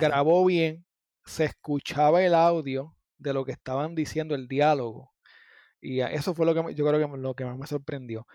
[0.00, 0.84] grabó bien,
[1.24, 5.12] se escuchaba el audio, de lo que estaban diciendo, el diálogo.
[5.80, 8.26] Y eso fue lo que yo creo que lo que más me sorprendió.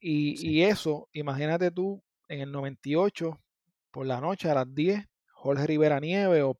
[0.00, 3.40] Y, eso, imagínate tú, en el 98,
[3.90, 6.58] por la noche a las 10, Jorge Rivera Nieve o,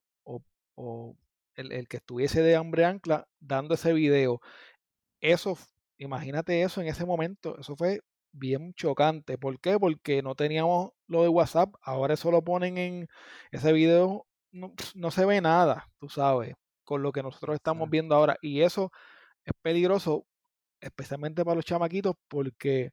[0.75, 1.15] o,
[1.55, 4.41] el, que estuviese de hambre ancla dando ese video.
[5.21, 5.57] Eso,
[5.97, 8.01] imagínate eso en ese momento, eso fue
[8.31, 9.37] bien chocante.
[9.37, 9.79] ¿Por qué?
[9.79, 13.07] Porque no teníamos lo de WhatsApp, ahora eso lo ponen en
[13.51, 16.55] ese video, no, no se ve nada, tú sabes
[16.89, 18.37] con lo que nosotros estamos viendo ahora.
[18.41, 18.91] Y eso
[19.45, 20.25] es peligroso,
[20.81, 22.89] especialmente para los chamaquitos, porque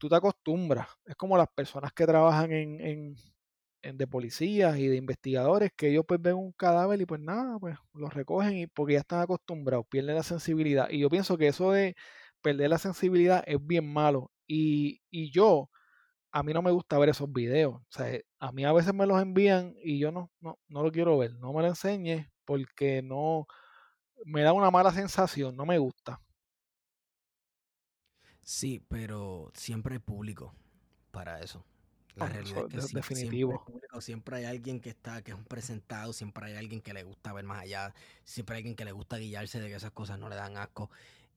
[0.00, 0.88] tú te acostumbras.
[1.04, 3.16] Es como las personas que trabajan en,
[3.82, 7.60] en, de policías y de investigadores, que ellos pues ven un cadáver y pues nada,
[7.60, 10.90] pues los recogen y porque ya están acostumbrados, pierden la sensibilidad.
[10.90, 11.94] Y yo pienso que eso de
[12.42, 14.32] perder la sensibilidad es bien malo.
[14.48, 15.70] Y, y yo,
[16.32, 17.76] a mí no me gusta ver esos videos.
[17.76, 20.90] O sea, a mí a veces me los envían y yo no, no, no lo
[20.92, 21.34] quiero ver.
[21.36, 23.46] No me lo enseñes porque no,
[24.26, 26.20] me da una mala sensación, no me gusta.
[28.42, 30.54] Sí, pero siempre hay público
[31.10, 31.64] para eso.
[32.14, 33.64] La Ah, realidad es que sí, siempre, hay definitivo.
[33.64, 37.02] público, siempre hay alguien que está, que es un presentado, siempre hay alguien que le
[37.04, 40.18] gusta ver más allá, siempre hay alguien que le gusta guiarse de que esas cosas
[40.18, 40.90] no le dan asco.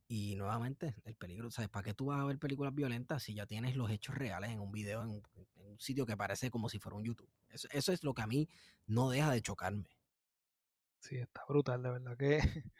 [0.08, 1.70] Y nuevamente, el peligro, ¿sabes?
[1.70, 4.60] ¿Para qué tú vas a ver películas violentas si ya tienes los hechos reales en
[4.62, 5.24] un video, en un,
[5.58, 7.30] en un sitio que parece como si fuera un YouTube?
[7.50, 8.50] Eso, eso es lo que a mí
[8.88, 9.90] no deja de chocarme.
[11.00, 12.40] Sí, está brutal, de verdad que.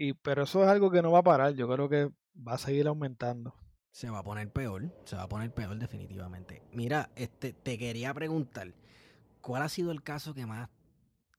[0.00, 1.54] Y, pero eso es algo que no va a parar.
[1.54, 3.56] Yo creo que va a seguir aumentando.
[3.90, 6.62] Se va a poner peor, se va a poner peor definitivamente.
[6.70, 8.72] Mira, este, te quería preguntar,
[9.40, 10.70] ¿cuál ha sido el caso que más,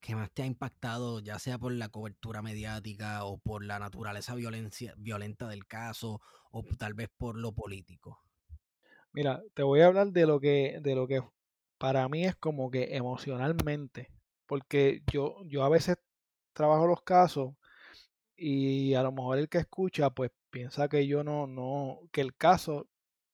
[0.01, 4.35] que más te ha impactado, ya sea por la cobertura mediática o por la naturaleza
[4.35, 6.19] violencia, violenta del caso
[6.51, 8.19] o tal vez por lo político?
[9.13, 11.21] Mira, te voy a hablar de lo que, de lo que
[11.77, 14.11] para mí es como que emocionalmente.
[14.45, 15.97] Porque yo, yo a veces
[16.59, 17.53] trabajo los casos
[18.35, 22.35] y a lo mejor el que escucha, pues piensa que yo no, no, que el
[22.35, 22.87] caso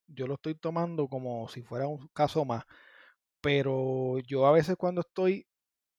[0.07, 2.63] yo lo estoy tomando como si fuera un caso más.
[3.41, 5.47] Pero yo a veces cuando estoy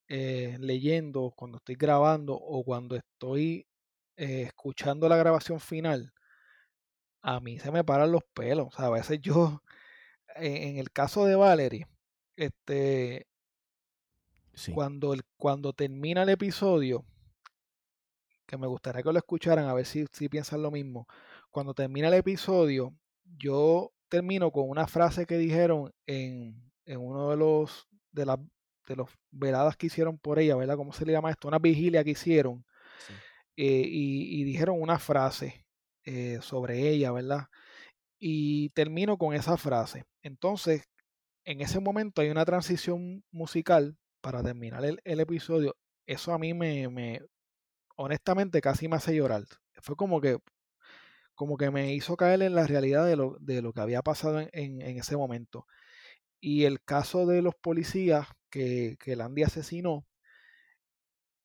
[0.09, 3.67] eh, leyendo, cuando estoy grabando o cuando estoy
[4.17, 6.13] eh, escuchando la grabación final,
[7.23, 8.69] a mí se me paran los pelos.
[8.69, 9.63] O sea, a veces yo,
[10.37, 11.87] en, en el caso de Valerie,
[12.37, 13.27] este,
[14.55, 14.73] Sí.
[14.75, 17.05] cuando, el, cuando termina el episodio,
[18.47, 21.07] que me gustaría que lo escucharan, a ver si, si piensan lo mismo.
[21.51, 22.95] Cuando termina el episodio,
[23.25, 28.39] yo termino con una frase que dijeron en, en uno de los de las
[28.87, 30.77] de los veladas que hicieron por ella, ¿verdad?
[30.77, 31.49] ¿Cómo se le llama esto?
[31.49, 32.65] Una vigilia que hicieron.
[32.99, 33.23] sí.
[33.57, 35.67] eh, y, y dijeron una frase
[36.05, 37.47] eh, sobre ella, ¿verdad?
[38.19, 40.05] Y termino con esa frase.
[40.23, 40.85] Entonces,
[41.45, 45.77] en ese momento hay una transición musical para terminar el, el episodio.
[46.07, 47.23] Eso a mí me, me,
[47.97, 49.45] honestamente, casi me hace llorar.
[49.83, 50.39] Fue como que,
[51.35, 54.41] como que me hizo caer en la realidad de lo, de lo que había pasado
[54.41, 55.67] en, en- ese momento.
[56.41, 60.07] Y el caso de los policías que, que Landy asesinó,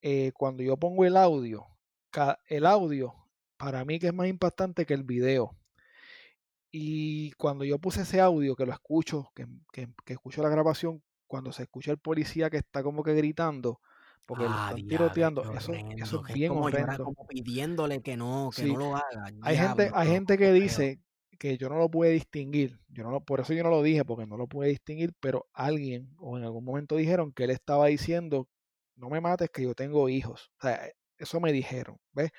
[0.02, 1.66] eh, cuando yo pongo el audio,
[2.48, 3.14] el audio
[3.56, 5.56] para mí que es más impactante que el video.
[6.70, 11.02] Y cuando yo puse ese audio, que lo escucho, que, que- que escucho la grabación,
[11.26, 13.80] cuando se escucha el policía que está como que gritando,
[14.26, 17.04] porque lo Ah, están tiroteando, eso, eso es bien como horrendo.
[17.04, 18.68] como pidiéndole que no, que Sí.
[18.68, 19.30] no lo haga.
[19.42, 21.00] Hay gente, hay gente que dice
[21.38, 22.78] que yo no lo pude distinguir.
[22.88, 25.46] Yo no lo, por eso yo no lo dije, porque no lo pude distinguir, pero
[25.52, 28.48] alguien o en algún momento dijeron que él estaba diciendo,
[28.94, 30.52] no me mates que yo tengo hijos.
[30.58, 32.30] O sea, eso me dijeron, ¿ves?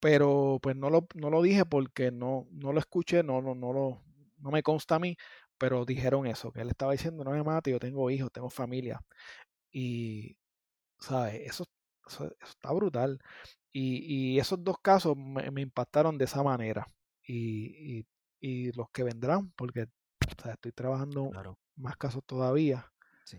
[0.00, 3.72] Pero pues no lo, no lo dije porque no, no lo escuché, no, no, no
[3.72, 4.02] lo,
[4.38, 5.16] no me consta a mí,
[5.58, 9.00] pero dijeron eso, que él estaba diciendo, no me mates, yo tengo hijos, tengo familia.
[9.74, 10.38] Y,
[11.00, 11.34] ¿sabes?
[11.50, 11.64] Eso,
[12.06, 13.18] eso, eso está brutal.
[13.72, 16.86] Y, y esos dos casos me, me impactaron de esa manera.
[17.26, 18.06] Y, y-
[18.40, 21.58] y los que vendrán, porque o sea, estoy trabajando Claro.
[21.76, 22.92] más casos todavía.
[23.24, 23.38] Sí.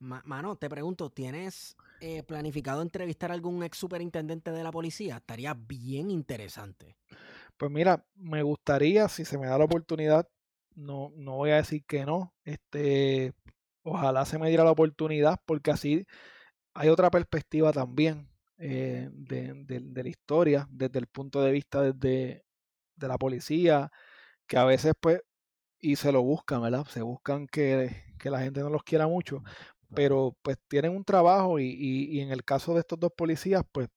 [0.00, 5.16] Ma- Mano, te pregunto, ¿tienes eh, planificado entrevistar a algún ex superintendente de la policía?
[5.18, 6.96] Estaría bien interesante.
[7.56, 10.28] Pues mira, me gustaría, si se me da la oportunidad,
[10.74, 12.34] no, no voy a decir que no.
[12.44, 13.32] Este,
[13.82, 16.06] ojalá se me diera la oportunidad, porque así
[16.74, 18.28] hay otra perspectiva también
[18.58, 22.44] eh, de, de- de la historia, desde el punto de vista desde,
[22.96, 23.90] de la policía,
[24.48, 25.20] que a veces pues,
[25.80, 26.86] y se lo buscan, ¿verdad?
[26.86, 29.42] Se buscan que, que la gente no los quiera mucho,
[29.94, 33.62] pero pues tienen un trabajo y, y- y en el caso de estos dos policías,
[33.72, 33.88] pues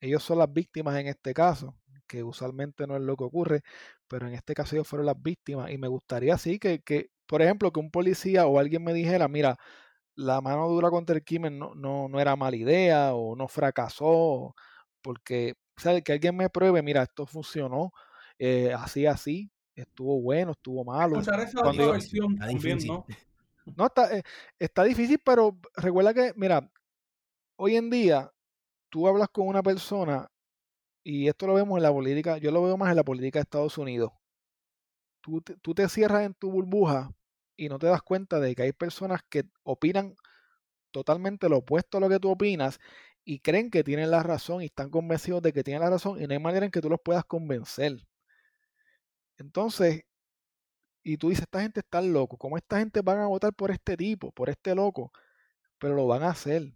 [0.00, 1.76] ellos son las víctimas en este caso,
[2.06, 3.62] que usualmente no es lo que ocurre,
[4.08, 7.42] pero en este caso ellos fueron las víctimas y me gustaría así que, que, por
[7.42, 9.58] ejemplo, que un policía o alguien me dijera, mira,
[10.16, 14.54] la mano dura contra el crimen no, no, no era mala idea o no fracasó,
[15.02, 17.92] porque, o sea, que alguien me pruebe, mira, esto funcionó,
[18.38, 21.20] eh, así, así, estuvo bueno, estuvo malo.
[21.20, 22.92] Escuchar esa Cuando versión Está también, difícil.
[22.92, 23.06] ¿no?
[23.76, 24.22] No, está, eh,
[24.58, 26.72] está difícil, pero recuerda que, mira,
[27.56, 28.32] hoy en día
[28.88, 30.26] tú hablas con una persona
[31.04, 33.42] y esto lo vemos en la política, yo lo veo más en la política de
[33.42, 34.12] Estados Unidos.
[35.20, 37.10] Tú te, tú te cierras en tu burbuja
[37.58, 40.14] y no te das cuenta de que hay personas que opinan
[40.92, 42.78] totalmente lo opuesto a lo que tú opinas
[43.24, 46.26] y creen que tienen la razón y están convencidos de que tienen la razón y
[46.26, 48.06] no hay manera en que tú los puedas convencer.
[49.38, 50.04] Entonces,
[51.02, 53.96] y tú dices, esta gente está loco, ¿cómo esta gente van a votar por este
[53.96, 55.12] tipo, por este loco?
[55.78, 56.72] Pero lo van a hacer,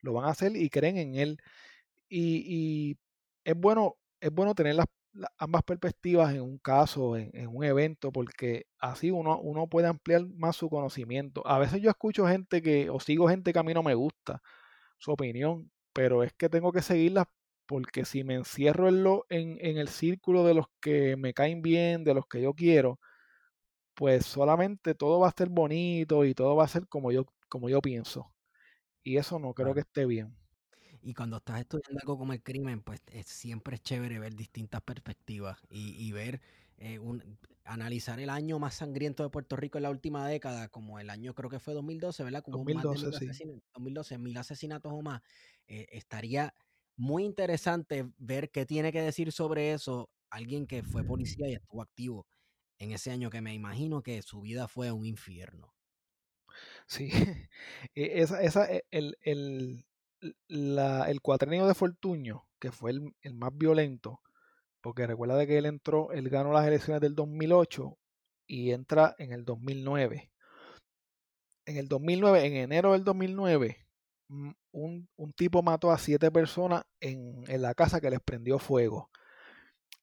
[0.00, 1.38] lo van a hacer y creen en él.
[2.08, 2.98] Y, y
[3.44, 7.64] es bueno, es bueno tener las, la- ambas perspectivas en un caso, en, en un
[7.64, 11.46] evento, porque así uno, uno puede ampliar más su conocimiento.
[11.46, 14.42] A veces yo escucho gente que, o sigo gente que a mí no me gusta
[14.98, 17.28] su opinión, pero es que tengo que seguirla
[17.66, 21.62] porque si me encierro en, lo, en, en el círculo de los que me caen
[21.62, 23.00] bien, de los que yo quiero,
[23.94, 27.68] pues solamente todo va a ser bonito y todo va a ser como yo, como
[27.68, 28.32] yo pienso.
[29.04, 30.36] Y eso no creo que esté bien.
[31.04, 34.80] Y cuando estás estudiando algo como el crimen, pues es, siempre es chévere ver distintas
[34.80, 36.40] perspectivas y, y ver,
[36.78, 40.98] eh, un, analizar el año más sangriento de Puerto Rico en la última década, como
[40.98, 42.42] el año creo que fue 2012, ¿verdad?
[42.42, 43.62] Como 2012, más de mil sí.
[43.74, 45.22] 2012, mil asesinatos o más.
[45.66, 46.54] Eh, estaría
[46.96, 51.82] muy interesante ver qué tiene que decir sobre eso alguien que fue policía y estuvo
[51.82, 52.26] activo
[52.78, 55.74] en ese año, que me imagino que su vida fue un infierno.
[56.86, 57.08] Sí,
[57.94, 59.86] e, esa, esa, e, el, el,
[60.48, 64.20] la, el cuatrenio de Fortuño, que fue el, el, más violento,
[64.80, 67.96] porque recuerda de que él entró, él ganó las elecciones del 2008
[68.46, 70.30] y entra en el 2009.
[71.66, 73.86] En el 2009, en enero del 2009,
[74.72, 79.10] un, un tipo mató a siete personas en, en, la casa que les prendió fuego.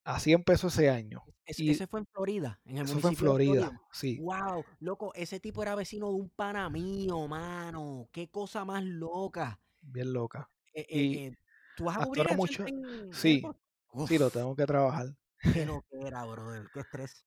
[0.03, 1.24] Así empezó ese año.
[1.45, 4.19] Es, y ese fue en Florida, en el eso fue en Florida, Florida, sí.
[4.19, 8.07] Wow, loco, ese tipo era vecino de un pana mío, mano.
[8.11, 9.59] Qué cosa más loca.
[9.82, 10.49] Bien loca.
[10.73, 11.38] Eh, y eh,
[11.75, 12.65] ¿Tú vas a cubrir mucho?
[12.65, 13.11] En...
[13.13, 13.43] Sí,
[13.91, 15.07] Uf, sí, lo tengo que trabajar.
[15.39, 15.67] Qué
[16.05, 17.25] era, brother, qué estrés.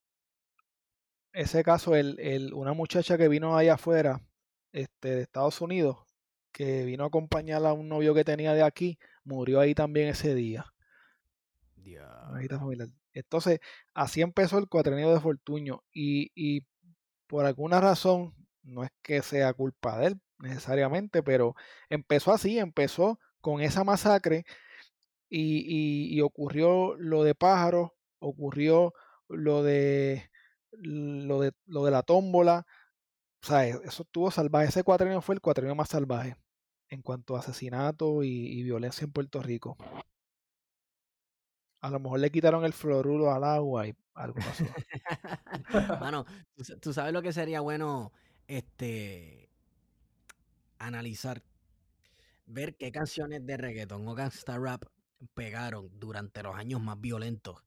[1.33, 4.21] Ese caso, el, el, una muchacha que vino allá afuera,
[4.73, 5.99] este, de Estados Unidos,
[6.53, 10.35] que vino a acompañar a un novio que tenía de aquí, murió ahí también ese
[10.35, 10.73] día.
[11.83, 12.31] Yeah.
[13.13, 13.61] Entonces,
[13.93, 16.67] así empezó el cuatrenio de Fortuño y, y,
[17.27, 21.55] por alguna razón, no es que sea culpa de él necesariamente, pero
[21.89, 24.45] empezó así, empezó con esa masacre
[25.29, 27.91] y, y, ocurrió lo de pájaros,
[28.21, 28.95] ocurrió
[29.29, 30.31] lo de
[30.73, 32.67] lo de lo de la tómbola,
[33.43, 34.69] o sea, eso estuvo salvaje.
[34.69, 36.37] Ese cuatrenio fue el cuatrenio más salvaje
[36.89, 39.77] en cuanto a asesinato y, violencia en Puerto Rico.
[41.81, 44.65] A lo mejor le quitaron el fluoruro al agua y algo pasó.
[46.01, 46.25] Mano,
[46.55, 48.13] ¿tú, tú sabes lo que sería bueno
[48.47, 49.51] este
[50.87, 51.43] analizar,
[52.47, 54.85] ver qué canciones de reggaeton o gangsta rap
[55.35, 57.63] pegaron durante los años más violentos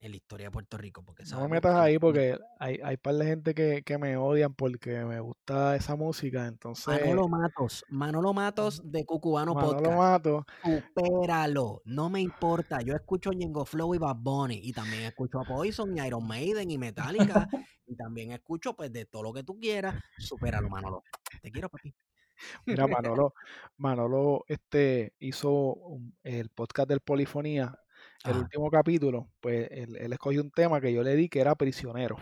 [0.00, 1.02] en la historia de Puerto Rico.
[1.04, 4.54] Porque no me metas ahí porque hay, hay par de gente que, que, me odian
[4.54, 6.46] porque me gusta esa música.
[6.46, 6.86] Entonces.
[6.86, 9.96] Manolo Matos, Manolo Matos de Cucubano Manolo Podcast.
[9.96, 10.44] Matos.
[10.64, 12.80] Supéralo, no me importa.
[12.80, 16.70] Yo escucho Ñengo Flow y Bad Bunny y también escucho a Poison y Iron Maiden
[16.70, 17.48] y Metallica
[17.86, 19.94] y también escucho pues de todo lo que tú quieras.
[20.18, 21.02] Supéralo, Manolo.
[21.42, 21.94] Te quiero, papi.
[22.66, 23.34] Mira, Manolo,
[23.76, 27.78] Manolo este, hizo un, el podcast del Polifonía
[28.24, 28.40] el Ajá.
[28.40, 32.18] último capítulo, pues él, él, escogió un tema que yo le di que era prisionero.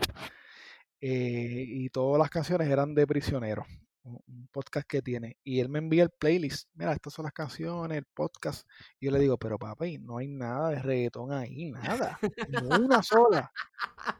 [1.01, 3.65] Eh, y todas las canciones eran de prisionero.
[4.03, 5.37] Un, podcast que tiene.
[5.43, 6.69] Y él me envía el playlist.
[6.73, 8.67] Mira, estas son las canciones, el podcast.
[8.99, 12.19] Y yo le digo, pero papi, no hay nada de reggaetón ahí, nada.
[12.47, 13.51] Ni una sola.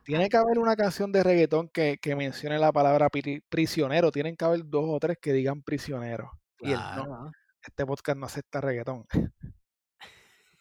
[0.04, 4.12] Tiene que haber una canción de reggaetón que, que mencione la palabra pri, prisionero.
[4.12, 6.32] Tienen que haber dos o tres que digan prisionero.
[6.60, 7.32] Y él no.
[7.62, 9.06] Este podcast no acepta reggaetón.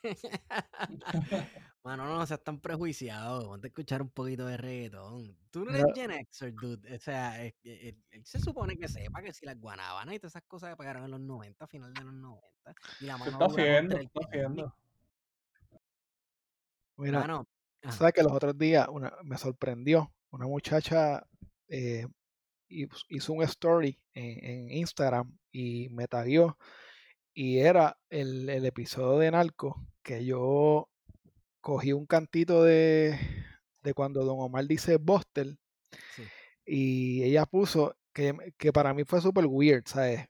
[1.89, 3.49] Mano, no, no seas tan prejuiciado.
[3.49, 5.34] Ponte a escuchar un poquito de reggaetón.
[5.51, 5.95] Tú no eres no.
[5.95, 6.95] Gen Xer, dude.
[6.95, 10.32] O sea, él, él, él, se supone que sepa que si las guanabanas y todas
[10.32, 12.74] esas cosas que pegaron en los 90, final de los 90.
[13.01, 13.99] Y la mano ¿Qué está?
[14.30, 14.74] ¿Qué está?
[16.99, 17.49] Mira, mano,
[17.91, 20.12] sabes que los otros días una, me sorprendió.
[20.28, 21.26] Una muchacha
[21.68, 22.07] eh,
[22.68, 26.59] hizo un story en, en Instagram y me taguió
[27.32, 30.91] y era el, el, episodio de Narco que yo
[31.69, 33.14] cogí un cantito de,
[33.83, 35.59] de cuando Don Omar dice Buster
[36.16, 36.23] sí.
[36.64, 40.25] y ella puso que, que para mí fue súper weird, ¿sabes?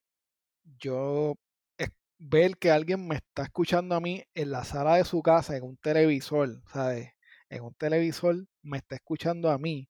[0.81, 1.37] Yo
[1.77, 5.57] es, ver que alguien me está escuchando a mí en la sala de su casa,
[5.57, 7.13] en un televisor, ¿sabes?
[7.51, 9.89] En un televisor me está escuchando a mí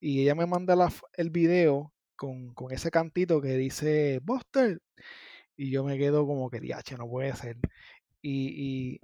[0.00, 4.80] y ella me manda la, el video con, con ese cantito que dice Buster
[5.54, 7.58] y yo me quedo como que, diache, no puede ser.
[8.22, 9.00] Y, y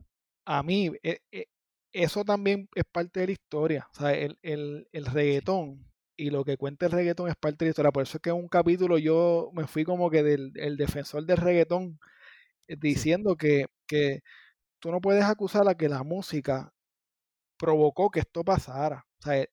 [0.46, 1.46] a mí, eh, eh,
[1.92, 3.88] eso también es parte de la historia.
[3.92, 5.84] O sea, el, el, el, reggaetón
[6.16, 7.92] y lo que cuenta el reggaetón es parte de la historia.
[7.92, 11.26] Por eso es que en un capítulo yo me fui como que del el defensor
[11.26, 11.98] del reggaetón
[12.68, 13.36] eh, diciendo sí.
[13.38, 14.22] que, que
[14.80, 16.72] tú no puedes acusar a que la música
[17.58, 19.06] provocó que esto pasara.
[19.20, 19.46] O sea,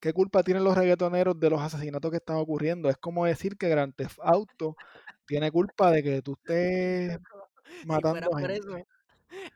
[0.00, 2.90] ¿qué culpa tienen los reggaetoneros de los asesinatos que están ocurriendo?
[2.90, 4.76] Es como decir que Grand Theft Auto
[5.26, 7.18] tiene culpa de que tú estés
[7.86, 8.86] matando si a gente.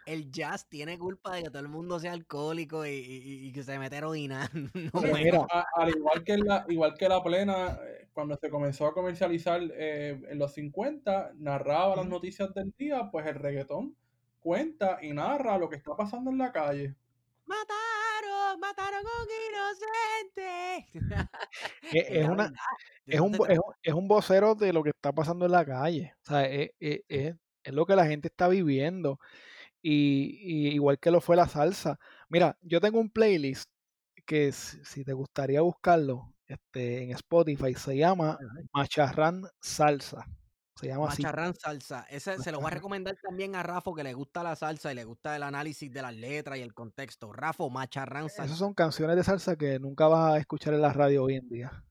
[0.04, 3.62] El jazz tiene culpa de que todo el mundo sea alcohólico y, y, y que
[3.62, 4.50] se mete heroína.
[4.92, 8.50] No, sí, mira, a, al igual que la, igual que la plena, eh, cuando se
[8.50, 13.96] comenzó a comercializar eh, en los 50, narraba las noticias del día, pues el reggaetón
[14.40, 16.94] cuenta y narra lo que está pasando en la calle.
[17.46, 19.28] Mataron, mataron a un
[20.30, 21.30] inocente.
[21.92, 22.52] Es, es una,
[23.06, 26.14] es, un, es, es, un vocero de lo que está pasando en la calle.
[26.22, 26.70] O sea, es,
[27.66, 29.18] es lo que la gente está viviendo.
[29.88, 32.00] Y, y, igual que lo fue la salsa.
[32.28, 33.70] Mira, yo tengo un playlist
[34.26, 38.36] que si te gustaría buscarlo este, en Spotify, se llama
[38.72, 40.26] Macharrán Salsa.
[40.74, 42.04] Se llama Macharrán Salsa.
[42.10, 44.96] Ese se lo voy a recomendar también a Rafa que le gusta la salsa y
[44.96, 47.32] le gusta el análisis de las letras y el contexto.
[47.32, 48.44] Rafa, Macharrán Salsa.
[48.46, 51.48] Esas son canciones de salsa que nunca vas a escuchar en la radio hoy en
[51.48, 51.84] día.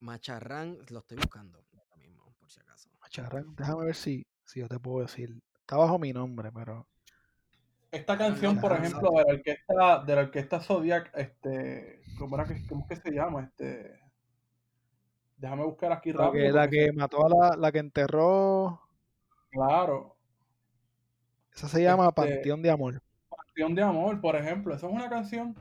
[0.00, 1.62] Macharrán, lo estoy buscando
[1.98, 2.88] mismo, por si acaso.
[3.02, 5.42] Macharrán, déjame ver si, si yo te puedo decir.
[5.60, 6.86] Está bajo mi nombre, pero.
[7.90, 12.66] Esta canción, por ejemplo, de la orquesta, de la orquesta Zodiac, este, ¿cómo, era que,
[12.66, 13.44] ¿cómo es que se llama?
[13.44, 14.00] Este,
[15.36, 16.52] déjame buscar aquí rápido.
[16.54, 18.80] la que mató a la, la que enterró.
[19.50, 20.16] Claro.
[21.54, 23.02] Esa se llama este, Panteón de Amor.
[23.28, 24.74] Panteón de Amor, por ejemplo.
[24.74, 25.56] Esa es una canción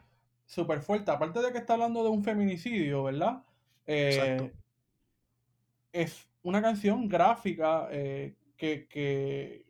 [0.46, 1.12] súper fuerte.
[1.12, 3.44] Aparte de que está hablando de un feminicidio, ¿verdad?
[3.88, 4.52] Eh,
[5.94, 9.66] es una canción gráfica eh, que, que,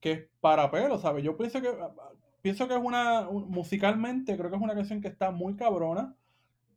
[0.00, 1.24] que es para pelo, ¿sabes?
[1.24, 2.12] Yo pienso que ah, ah,
[2.42, 6.14] pienso que es una musicalmente creo que es una canción que está muy cabrona,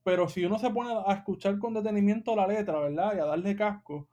[0.04, 3.16] pero si uno se pone a escuchar con detenimiento la letra, ¿verdad?
[3.16, 4.08] Y a darle casco,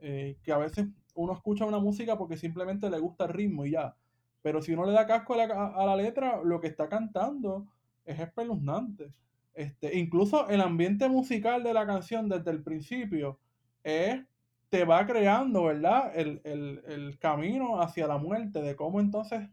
[0.00, 3.72] eh, que a veces uno escucha una música porque simplemente le gusta el ritmo y
[3.72, 3.96] ya.
[4.42, 7.66] Pero si uno le da casco a la, a la letra, lo que está cantando
[8.04, 9.12] es espeluznante.
[9.54, 13.38] Este, incluso el ambiente musical de la canción desde el principio
[13.82, 14.22] es
[14.70, 16.12] te va creando, ¿verdad?
[16.14, 19.48] El, el, el camino hacia la muerte, de cómo entonces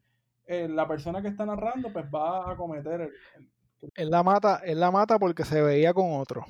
[0.45, 3.11] eh, la persona que está narrando pues va a cometer el,
[3.95, 6.45] Él la mata, él la mata porque se veía con otro.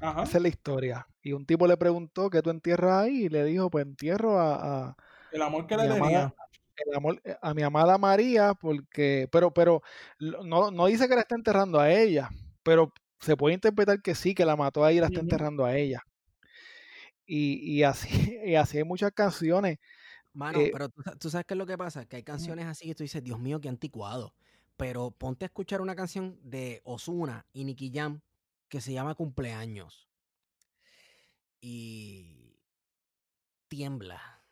[0.00, 1.06] Esa es la historia.
[1.22, 4.96] Y un tipo le preguntó ¿qué tú entierras ahí y le dijo, pues entierro a...
[5.30, 6.34] el amor que le tenía.
[6.76, 9.82] el amor, eh, a mi amada María, porque, pero, pero
[10.18, 12.30] no, no dice que la está enterrando a ella,
[12.62, 15.76] pero se puede interpretar que sí, que la mató ahí y la está enterrando a
[15.76, 16.02] ella.
[17.30, 18.08] Y, así,
[18.44, 19.78] y así hay muchas canciones.
[20.32, 22.94] Mano, eh pero tú, sabes qué es lo que pasa, que hay canciones así que
[22.94, 24.34] tú dices, Dios mío, qué anticuado.
[24.76, 28.20] Pero ponte a escuchar una canción de Osuna y Nicky Jam
[28.68, 30.08] que se llama Cumpleaños.
[31.60, 32.56] Y
[33.66, 34.42] tiembla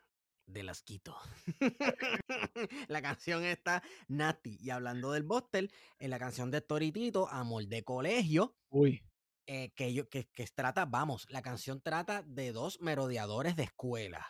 [0.46, 1.16] de las quito.
[2.88, 4.58] la canción está Nati.
[4.60, 8.56] Y hablando del Bostel, en la canción de Toritito, Amor de Colegio.
[8.70, 9.02] Uy.
[9.48, 14.26] Eh, que, yo, que, que trata, vamos, la canción trata de dos merodeadores de escuela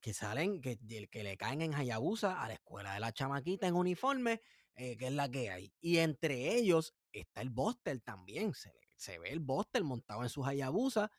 [0.00, 0.78] que salen, que,
[1.10, 4.40] que le caen en Hayabusa a la escuela de la chamaquita en uniforme,
[4.74, 5.72] eh, que es la que hay.
[5.80, 8.52] Y entre ellos está el Bostel también.
[8.54, 11.10] Se, se ve el Bostel montado en su Hayabusa,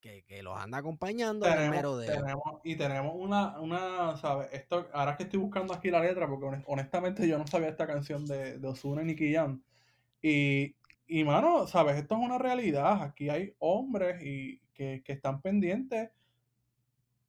[0.00, 2.04] que, que, los anda acompañando tenemos.
[2.04, 4.48] Tenemos, y tenemos una, una, ¿sabes?
[4.52, 8.26] Esto, ahora que estoy buscando aquí la letra, porque honestamente yo no sabía esta canción
[8.26, 9.62] de, de Ozuna y Nicky Jam.
[10.20, 10.76] Y
[11.06, 13.02] y mano, sabes, esto es una realidad.
[13.02, 16.10] Aquí hay hombres y que, están pendientes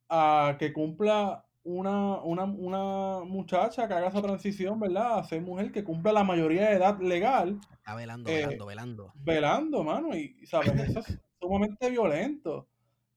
[0.08, 5.18] a que cumpla una, una, muchacha que haga esa transición, ¿verdad?
[5.18, 7.60] A ser mujer, que cumpla la mayoría de edad legal.
[7.72, 9.12] Está velando, eh, velando, velando.
[9.16, 10.16] Velando, mano.
[10.16, 10.72] Y, ¿sabes?
[10.88, 12.68] Eso es sumamente violento.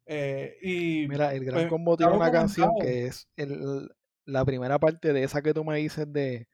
[0.06, 3.92] Eh, y, Mira, el Gran pues, Combo tiene una canción que es el,
[4.26, 6.48] la primera parte de esa que tú me dices de,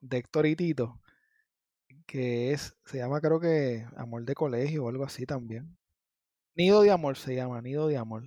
[0.00, 1.00] de Héctor y Tito
[2.08, 5.76] que es, se llama creo que Amor de Colegio o algo así también.
[6.56, 8.24] Nido de Amor se llama, Nido de Amor.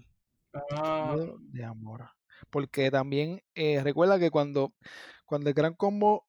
[0.71, 1.15] Ah.
[1.15, 2.09] Nido de Amor.
[2.51, 4.73] Porque también, eh, recuerda que cuando,
[5.25, 6.27] cuando el Gran Combo,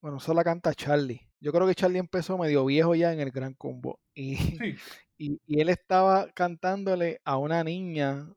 [0.00, 1.28] bueno, solo canta Charlie.
[1.40, 3.98] Yo creo que Charlie empezó medio viejo ya en el Gran Combo.
[4.14, 4.36] Y,
[5.18, 8.32] y, y él estaba cantándole a una niña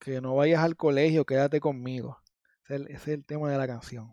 [0.00, 2.18] que no vayas al colegio, quédate conmigo.
[2.68, 4.10] ese es el tema de la canción.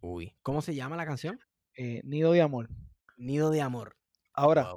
[0.00, 1.38] Uy, ¿cómo se llama la canción?
[1.76, 2.68] Eh, Nido de Amor.
[3.16, 3.96] Nido de Amor.
[4.32, 4.74] Ahora,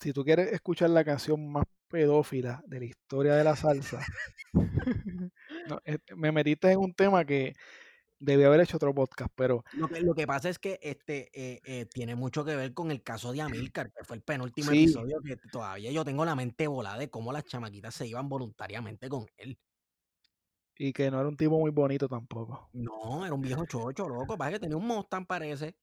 [0.00, 4.00] si tú quieres escuchar la canción más pedófila de la historia de la salsa,
[5.84, 7.54] eh, me metiste en un tema que
[8.20, 9.64] debí haber hecho otro podcast, pero...
[9.72, 13.40] Lo que, pasa es que este eh, tiene mucho que ver con el caso de
[13.40, 17.32] Amilcar, que fue el penúltimo episodio que todavía yo tengo la mente volada de cómo
[17.32, 19.58] las chamaquitas se iban voluntariamente con él.
[20.80, 22.70] Y que no era un tipo muy bonito tampoco.
[22.72, 24.38] No, era un viejo chocho, loco.
[24.38, 25.76] Parece que tenía un Mustang, parece.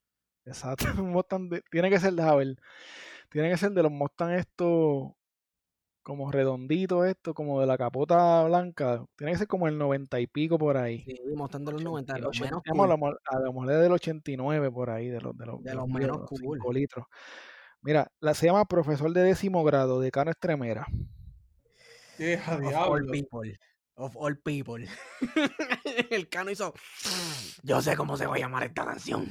[0.46, 2.56] Exacto, un Mustang tiene que ser de ver,
[3.30, 5.14] tiene que ser de los Mustang estos
[6.06, 10.28] como redondito esto, como de la capota blanca, tiene que ser como el 90 y
[10.28, 11.04] pico por ahí.
[11.04, 13.20] Sí, mostrando los 90, los menos cool.
[13.26, 16.76] a la moneda del 89 por ahí, de los, de los, de los, menos cool.
[16.76, 17.08] litros.
[17.82, 20.86] Mira, la se llama Profesor de décimo grado, de Cano Estremera.
[22.20, 23.12] Hija diablo.
[23.96, 24.88] of all people.
[26.12, 26.76] el Cano hizo,
[27.64, 29.28] yo sé cómo se va a llamar esta canción.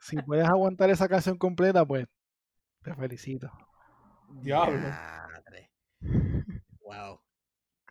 [0.00, 2.06] Si puedes aguantar esa canción completa, pues
[2.82, 3.50] te felicito.
[4.42, 4.78] Diablo.
[4.78, 5.70] Diadre.
[6.80, 7.20] Wow.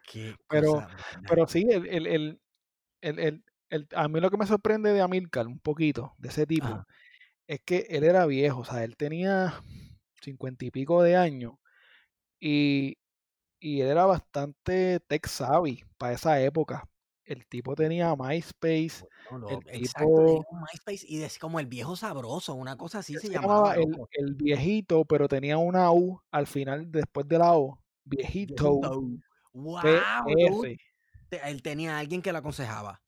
[0.07, 0.89] Qué Pero- cosa.
[1.27, 2.41] Pero sí, el, el, el,
[3.01, 6.45] el- el- el- a mí lo que me sorprende de Amilcar un poquito, de ese
[6.45, 6.85] tipo, Ajá.
[7.47, 9.61] es que él era viejo, o sea, él tenía
[10.21, 11.53] cincuenta y pico de años
[12.39, 12.97] y,
[13.59, 16.87] y él era bastante tech savvy para esa época.
[17.25, 21.95] El tipo tenía MySpace, No, lo- el exacto, tipo- MySpace y es como el viejo
[21.95, 23.75] sabroso, una cosa así se se llamaba.
[23.75, 28.73] el, viejito, pero tenía una U al final, después de la O, viejito,
[29.53, 30.77] Wow, PR.
[31.45, 33.01] él tenía a alguien que lo aconsejaba.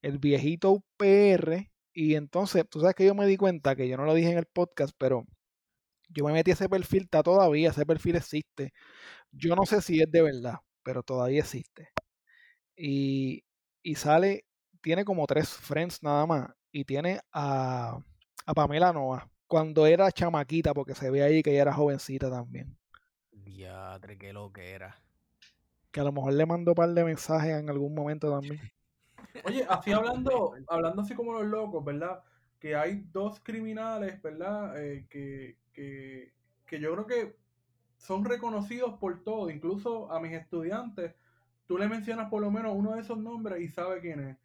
[0.00, 1.70] el viejito PR.
[1.92, 4.38] Y entonces, tú sabes que yo me di cuenta que yo no lo dije en
[4.38, 5.24] el podcast, pero
[6.08, 8.72] yo me metí a ese perfil, está todavía, ese perfil existe.
[9.32, 10.54] Yo no sé si es de verdad,
[10.84, 11.88] pero todavía existe.
[12.76, 13.42] Y,
[13.82, 14.44] y sale,
[14.80, 16.50] tiene como tres friends nada más.
[16.70, 17.98] Y tiene a,
[18.46, 22.76] a Pamela Noa, cuando era chamaquita, porque se ve ahí que ella era jovencita también.
[23.32, 25.00] Diadre, qué lo que era.
[25.90, 28.60] Que a lo mejor le mandó un par de mensajes en algún momento también.
[29.44, 32.22] Oye, así hablando, hablando así como los locos, ¿verdad?
[32.58, 34.80] Que hay dos criminales, ¿verdad?
[34.82, 36.32] Eh, que, que,
[36.66, 37.36] que yo creo que
[37.96, 41.14] son reconocidos por todo, incluso a mis estudiantes.
[41.68, 44.36] Tú le mencionas por lo menos uno de esos nombres y sabe quién es.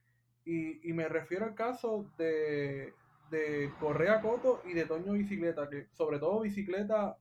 [0.45, 2.93] Y, y me refiero al caso de,
[3.31, 7.17] de Correa Coto y de Toño Bicicleta, que sobre todo Bicicleta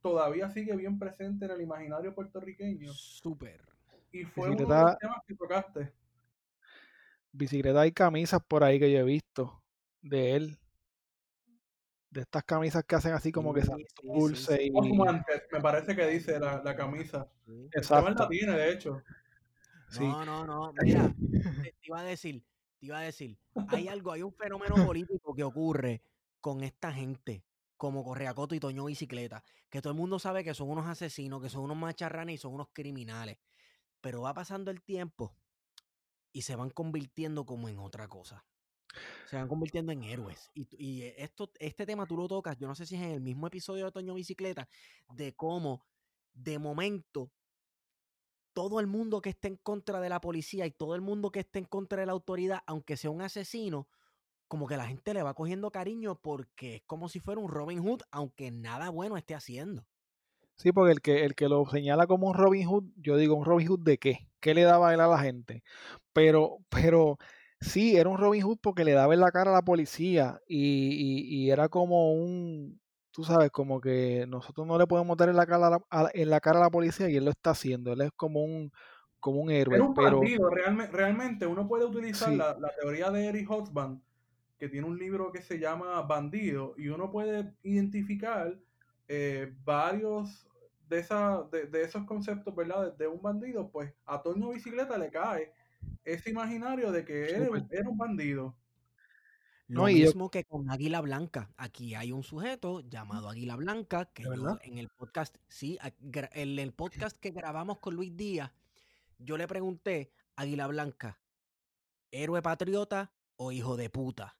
[0.00, 2.90] todavía sigue bien presente en el imaginario puertorriqueño.
[2.92, 3.60] Súper.
[4.10, 5.92] Y fue uno de Bicicleta- los temas que tocaste.
[7.32, 9.62] Bicicleta hay camisas por ahí que yo he visto
[10.00, 10.58] de él.
[12.08, 14.72] De estas camisas que hacen así como que Sí, San sí, sí, Dulce sí.
[14.72, 14.98] y.
[15.52, 17.28] Me parece que dice la, la camisa.
[17.72, 18.22] Exacto.
[18.22, 19.02] la tiene, de hecho.
[19.90, 20.00] Sí.
[20.04, 20.72] No, no, no.
[20.82, 21.14] Mira,
[21.62, 22.44] te, te iba a decir,
[22.78, 26.02] te iba a decir, hay algo, hay un fenómeno político que ocurre
[26.40, 27.44] con esta gente,
[27.76, 31.48] como Correacoto y Toño Bicicleta, que todo el mundo sabe que son unos asesinos, que
[31.48, 33.38] son unos macharranes y son unos criminales.
[34.00, 35.34] Pero va pasando el tiempo
[36.32, 38.44] y se van convirtiendo como en otra cosa.
[39.28, 40.50] Se van convirtiendo en héroes.
[40.54, 43.20] Y, y esto, este tema tú lo tocas, yo no sé si es en el
[43.20, 44.68] mismo episodio de Toño Bicicleta,
[45.14, 45.84] de cómo
[46.32, 47.32] de momento
[48.56, 51.40] todo el mundo que esté en contra de la policía y todo el mundo que
[51.40, 53.86] esté en contra de la autoridad, aunque sea un asesino,
[54.48, 57.80] como que la gente le va cogiendo cariño porque es como si fuera un Robin
[57.80, 59.84] Hood, aunque nada bueno esté haciendo.
[60.54, 63.44] Sí, porque el que, el que lo señala como un Robin Hood, yo digo, ¿un
[63.44, 64.30] Robin Hood de qué?
[64.40, 65.62] ¿Qué le daba él a la gente?
[66.14, 67.18] Pero, pero
[67.60, 71.50] sí, era un Robin Hood porque le daba en la cara a la policía y,
[71.50, 72.80] era como un,
[73.16, 76.10] tú sabes, como que nosotros no le podemos dar en la cara a la, a-
[76.12, 77.94] en la cara a la policía y él lo está haciendo.
[77.94, 78.70] Él es como un,
[79.20, 82.36] como un héroe, un pero bandido, realme- realmente uno puede utilizar Sí.
[82.36, 84.02] la, la teoría de Eric Hobsbawm,
[84.58, 88.54] que tiene un libro que se llama Bandido, y uno puede identificar
[89.08, 90.46] eh, varios
[90.86, 92.92] de, esa, de, de esos conceptos, ¿verdad?
[92.92, 95.52] De, de un bandido, pues a Toño Bicicleta le cae
[96.04, 98.54] ese imaginario de que él era un bandido.
[99.68, 101.50] Lo No, y yo- mismo que con Águila Blanca.
[101.56, 105.78] Aquí hay un sujeto llamado Águila Blanca que ¿De yo en el podcast, sí,
[106.12, 108.52] en el podcast que grabamos con Luis Díaz,
[109.18, 111.18] yo le pregunté, Águila Blanca,
[112.12, 114.38] ¿héroe patriota o hijo de puta?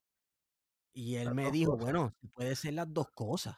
[0.93, 3.57] Y él me dijo, bueno, puede ser las dos cosas.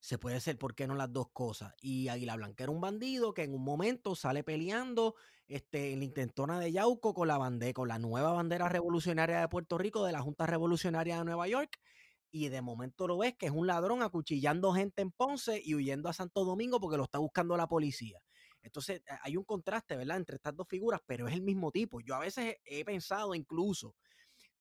[0.00, 1.74] Se puede ser, ¿por qué no las dos cosas?
[1.82, 5.14] Y Águila Blanca era un bandido que en un momento sale peleando
[5.46, 9.48] este, en la intentona de Yauco con la bandera, con la nueva bandera revolucionaria de
[9.48, 11.78] Puerto Rico de la Junta Revolucionaria de Nueva York.
[12.30, 16.08] Y de momento lo ves que es un ladrón acuchillando gente en Ponce y huyendo
[16.08, 18.20] a Santo Domingo porque lo está buscando la policía.
[18.62, 20.16] Entonces hay un contraste, ¿verdad?
[20.16, 22.00] Entre estas dos figuras, pero es el mismo tipo.
[22.00, 23.96] Yo a veces he pensado incluso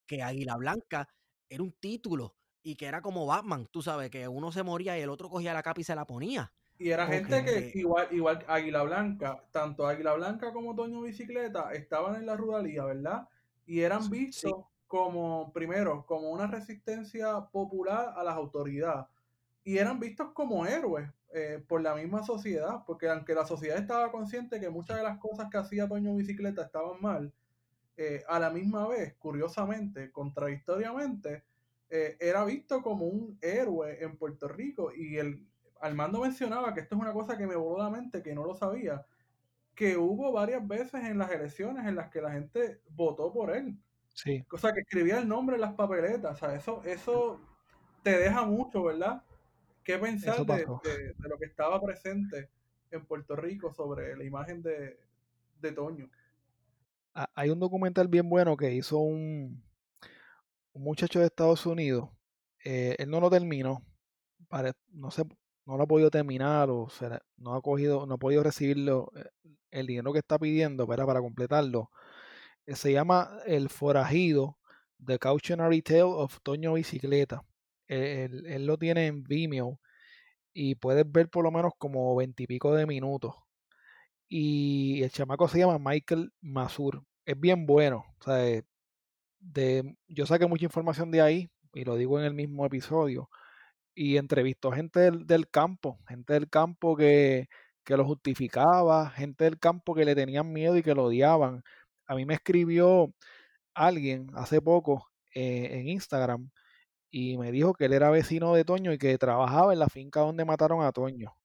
[0.06, 1.08] que Águila Blanca
[1.48, 5.02] era un título y que era como Batman, tú sabes, que uno se moría y
[5.02, 6.54] el otro cogía la capa y se la ponía.
[6.78, 11.74] Y era gente que igual, igual que Águila Blanca, tanto Águila Blanca como Toño Bicicleta
[11.74, 13.28] estaban en la ruralía, ¿verdad?
[13.66, 14.10] Y eran Sí.
[14.10, 19.08] vistos como, primero, como una resistencia popular a las autoridades.
[19.64, 24.12] Y eran vistos como héroes eh, por la misma sociedad, porque aunque la sociedad estaba
[24.12, 27.34] consciente que muchas de las cosas que hacía Toño Bicicleta estaban mal,
[27.98, 31.44] eh, a la misma vez, curiosamente, contradictoriamente,
[31.90, 34.92] eh, era visto como un héroe en Puerto Rico.
[34.96, 35.48] Y el
[35.82, 38.56] Armando mencionaba que esto es una cosa que me voló la mente, que no lo
[38.56, 39.06] sabía,
[39.76, 43.78] que hubo varias veces en las elecciones en las que la gente votó por él.
[44.14, 46.34] sí, O sea, que escribía el nombre en las papeletas.
[46.34, 47.40] O sea, eso, eso
[48.04, 49.24] te deja mucho, ¿verdad?
[49.84, 52.50] ¿Qué pensar de, de- de lo que estaba presente
[52.92, 55.00] en Puerto Rico sobre la imagen de,
[55.62, 56.10] de Toño.
[57.36, 59.64] Hay un documental bien bueno que hizo un,
[60.80, 62.10] un muchacho de Estados Unidos.
[62.64, 63.84] Eh, él no lo terminó.
[64.92, 65.24] no sé,
[65.66, 66.88] no lo ha podido terminar o
[67.38, 69.30] no ha cogido, no ha podido recibir eh,
[69.72, 71.92] el dinero que está pidiendo para, para completarlo.
[72.66, 74.58] Eh, se llama El Forajido,
[75.06, 77.44] The Cautionary Tale of Toño Bicicleta.
[77.88, 79.80] Él, él, lo tiene en Vimeo
[80.54, 83.36] y puedes ver por lo menos como veintipico de minutos.
[84.30, 87.04] Y el chamaco se llama Michael Masur.
[87.26, 88.06] Es bien bueno.
[88.20, 88.64] O sea,
[89.40, 93.30] de, yo saqué mucha información de ahí y lo digo en el mismo episodio
[93.96, 97.48] y entrevistó gente del, campo, gente del campo que,
[97.88, 101.64] lo justificaba, gente del campo que le tenían miedo y que lo odiaban.
[102.08, 103.14] A mí me escribió
[103.74, 106.52] alguien hace poco eh, en Instagram
[107.12, 110.22] y me dijo que él era vecino de Toño y que trabajaba en la finca
[110.22, 111.36] donde mataron a Toño.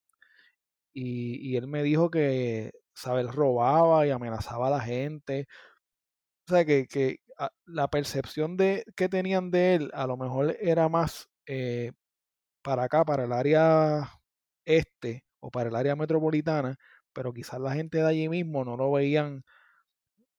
[0.92, 3.26] Y, él me dijo que, ¿sabes?
[3.34, 5.46] Robaba y amenazaba a la gente.
[6.48, 7.18] O sea, que, que
[7.66, 11.92] la percepción de, que tenían de él a lo mejor era más eh,
[12.62, 14.10] para acá, para el área
[14.64, 16.76] este o para el área metropolitana,
[17.12, 19.44] pero quizás la gente de allí mismo no lo veían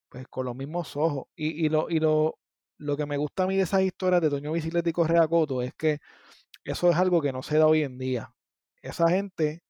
[0.09, 1.27] pues con los mismos ojos.
[1.35, 2.39] Y, y, lo, y lo,
[2.77, 5.61] lo que me gusta a mí de esas historias de Toño Bicicleta y Correa Coto
[5.61, 5.99] es que
[6.63, 8.34] eso es algo que no se da hoy en día.
[8.81, 9.63] Esa gente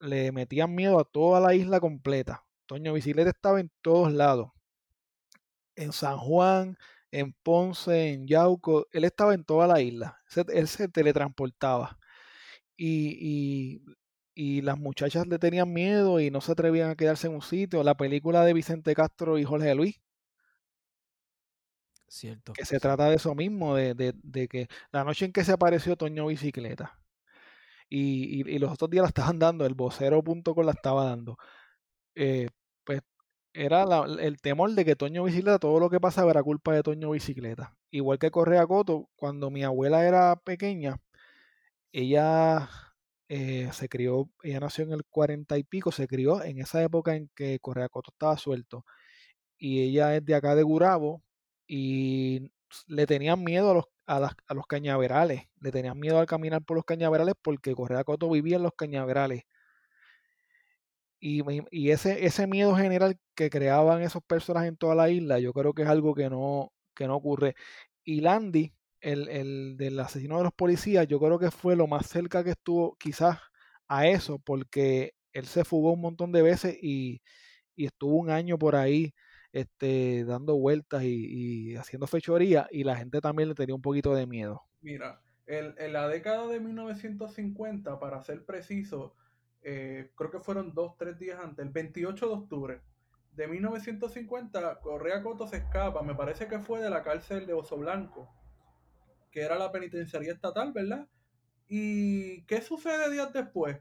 [0.00, 2.44] le metían miedo a toda la isla completa.
[2.66, 4.50] Toño Bicicleta estaba en todos lados.
[5.78, 6.76] En San Juan,
[7.10, 10.18] en Ponce, en Yauco, él estaba en toda la isla,
[10.52, 11.98] él se teletransportaba.
[12.76, 13.82] Y,
[14.34, 17.82] y, las muchachas le tenían miedo y no se atrevían a quedarse en un sitio.
[17.82, 20.00] La película de Vicente Castro y Jorge Luis.
[22.08, 22.52] Cierto.
[22.52, 25.96] Que se trata de eso mismo, de, de, que la noche en que se apareció
[25.96, 26.98] Toño Bicicleta.
[27.88, 31.36] Y, y, los otros días la estaban dando, el vocero.com la estaba dando.
[32.14, 32.48] Eh,
[33.58, 33.84] era
[34.20, 37.76] el temor de que Toño Bicicleta, todo lo que pasaba era culpa de Toño Bicicleta.
[37.90, 41.00] Igual que Correa Coto, cuando mi abuela era pequeña,
[41.92, 42.68] ella
[43.28, 47.16] eh, se crió, ella nació en el cuarenta y pico, se crió en esa época
[47.16, 48.84] en que Correa Coto estaba suelto.
[49.58, 51.22] Y ella es de acá de Gurabo
[51.66, 52.52] y
[52.86, 56.76] le tenían miedo a los, a, a los cañaverales, le tenían miedo al caminar por
[56.76, 59.44] los cañaverales porque Correa Coto vivía en los cañaverales
[61.20, 65.74] y, ese, ese miedo general que creaban esos personajes en toda la isla, yo creo
[65.74, 67.54] que es algo que no, que no ocurre.
[68.04, 72.06] Y Landy, el, el del asesino de los policías, yo creo que fue lo más
[72.06, 73.38] cerca que estuvo quizás
[73.88, 77.22] a eso, porque él se fugó un montón de veces y,
[77.76, 79.14] estuvo un año por ahí
[79.52, 84.26] este, dando vueltas y, haciendo fechoría y la gente también le tenía un poquito de
[84.26, 84.62] miedo.
[84.80, 89.14] Mira, en la década de 1950, para ser preciso,
[89.62, 92.80] eh, creo que fueron dos, tres días antes, el 28 de octubre
[93.38, 97.76] de 1950, Correa Coto se escapa, me parece que fue de la cárcel de Oso
[97.76, 98.28] Blanco,
[99.30, 101.06] que era la penitenciaría estatal, ¿verdad?
[101.68, 103.78] ¿Y qué sucede días después?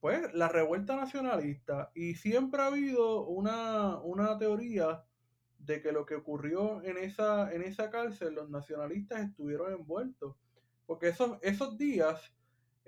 [0.00, 1.92] Pues la revuelta nacionalista.
[1.94, 5.04] Y siempre ha habido una, una teoría
[5.60, 10.34] de que lo que ocurrió en esa, en esa cárcel, los nacionalistas estuvieron envueltos.
[10.86, 12.32] Porque esos, esos días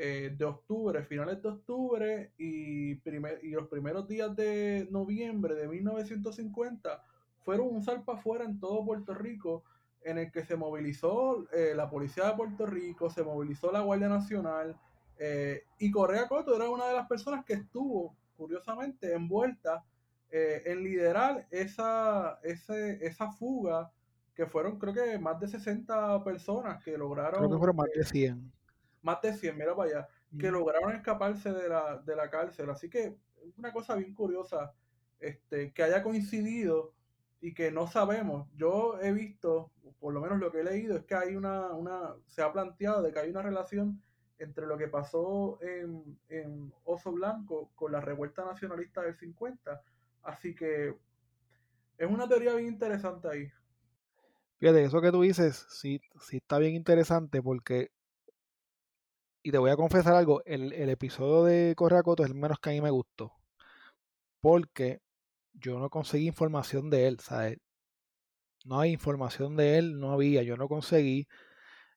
[0.02, 7.05] eh, de octubre, finales de octubre y, y los primeros días de noviembre de 1950
[7.44, 9.62] fueron un salpa afuera en todo Puerto Rico
[10.01, 14.09] en el que se movilizó eh, la policía de Puerto Rico, se movilizó la Guardia
[14.09, 14.74] Nacional
[15.18, 19.85] eh, y Correa Coto era una de las personas que estuvo, curiosamente, envuelta
[20.31, 23.90] en liderar esa, ese, esa fuga
[24.35, 27.40] que fueron creo que más de 60 personas que lograron...
[27.40, 28.60] Creo que fueron más de 100
[29.02, 30.09] más de 100, mira para allá,
[30.39, 32.70] que lograron escaparse de la, de la cárcel.
[32.70, 33.16] Así que
[33.47, 34.72] es una cosa bien curiosa
[35.18, 36.93] este, que haya coincidido
[37.40, 38.48] y que no sabemos.
[38.55, 42.14] Yo he visto, por lo menos lo que he leído, es que hay una, una
[42.27, 44.02] se ha planteado de que hay una relación
[44.39, 49.82] entre lo que pasó en, en Oso Blanco con la revuelta nacionalista del 50.
[50.22, 50.94] Así que
[51.98, 53.48] es una teoría bien interesante ahí.
[54.59, 57.90] Fíjate, eso que tú dices, sí, sí está bien interesante porque
[59.43, 62.73] y te voy a confesar algo, el, episodio de Correacoto es el menos que a
[62.73, 63.33] mí me gustó.
[64.41, 65.01] Porque
[65.55, 67.59] yo no conseguí información de él, ¿sabes?
[68.65, 71.27] No hay información de él, no había, yo no conseguí.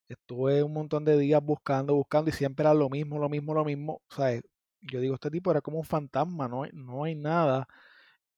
[0.09, 3.65] Estuve un montón de días buscando, buscando y siempre era lo mismo, lo mismo, lo
[3.65, 4.01] mismo.
[4.09, 4.43] ¿sabes?
[4.81, 7.67] Yo digo, este tipo era como un fantasma, no hay, no hay nada.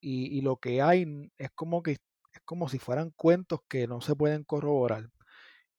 [0.02, 4.02] Y, y lo que hay es como que es como si fueran cuentos que no
[4.02, 5.10] se pueden corroborar.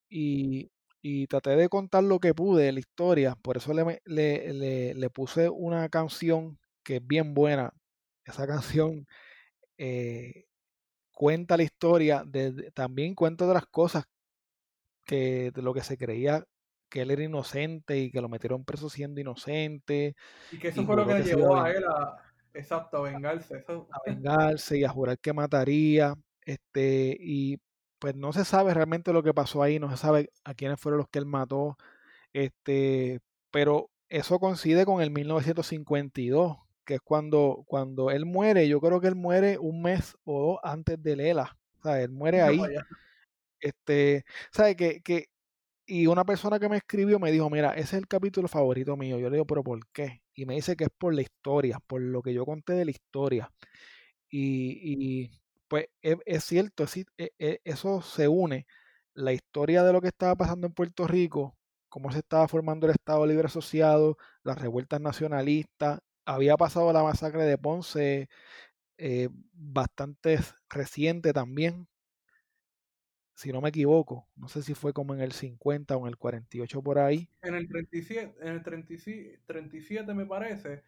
[0.08, 0.70] Y
[1.02, 5.10] y traté de contar lo que pude de la historia, por eso le, le, le,
[5.10, 7.72] puse una canción que es bien buena.
[8.24, 9.06] Esa canción
[9.78, 10.46] eh,
[11.12, 14.04] cuenta la historia, de, también cuenta otras cosas
[15.04, 16.44] que de lo que se creía
[16.88, 20.14] que él era inocente y que lo metieron preso siendo inocente.
[20.52, 22.16] Y que eso fue lo que, le llevó a él a,
[22.54, 23.64] exacto, a vengarse.
[23.68, 26.14] A vengarse y a jurar que mataría.
[26.42, 27.58] Este, y
[28.06, 30.98] pues no se sabe realmente lo que pasó ahí, no se sabe a quiénes fueron
[30.98, 31.76] los que él mató.
[32.32, 33.18] Este,
[33.50, 38.68] pero eso coincide con el 1952, que es cuando, cuando él muere.
[38.68, 41.58] Yo creo que él muere un mes o dos antes de Lela.
[41.80, 42.60] O sea, él muere ahí.
[43.58, 44.76] este, ¿sabe?
[44.76, 45.24] Que, que,
[45.84, 49.18] y una persona que me escribió me dijo, mira, ese es el capítulo favorito mío.
[49.18, 50.22] Yo le digo, pero ¿por qué?
[50.32, 52.92] Y me dice que es por la historia, por lo que yo conté de la
[52.92, 53.50] historia.
[54.30, 55.30] Y, y
[55.68, 58.66] pues es, es cierto, es, e, e, eso se une.
[59.14, 61.56] La historia de lo que estaba pasando en Puerto Rico
[61.96, 67.44] cómo se estaba formando el Estado Libre Asociado, las revueltas nacionalistas, había pasado la masacre
[67.44, 68.28] de Ponce,
[68.98, 70.38] eh, bastante
[70.68, 71.88] reciente también,
[73.34, 76.18] si no me equivoco, no sé si fue como en el 50 o en el
[76.18, 77.30] 48 por ahí.
[77.40, 80.82] En el 37, en el 37, me parece,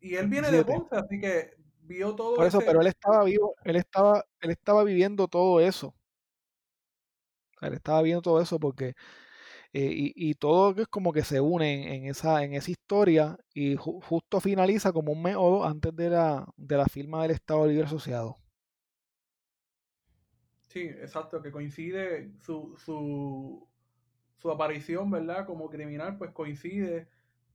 [0.00, 1.56] y él viene de Ponce, así que
[1.92, 5.94] vio todo Por eso, pero él estaba vivo, él estaba, él estaba viviendo todo eso.
[7.60, 8.94] él estaba viendo todo eso porque
[9.74, 13.76] eh, y, y, todo es como que se une en, esa, en esa historia y
[13.76, 17.66] justo finaliza como un mes o dos antes de la, de la firma del Estado
[17.66, 18.36] Libre Asociado.
[20.68, 23.66] Sí, exacto, que coincide su, su,
[24.36, 25.46] su aparición, ¿verdad?
[25.46, 27.08] Como criminal, pues coincide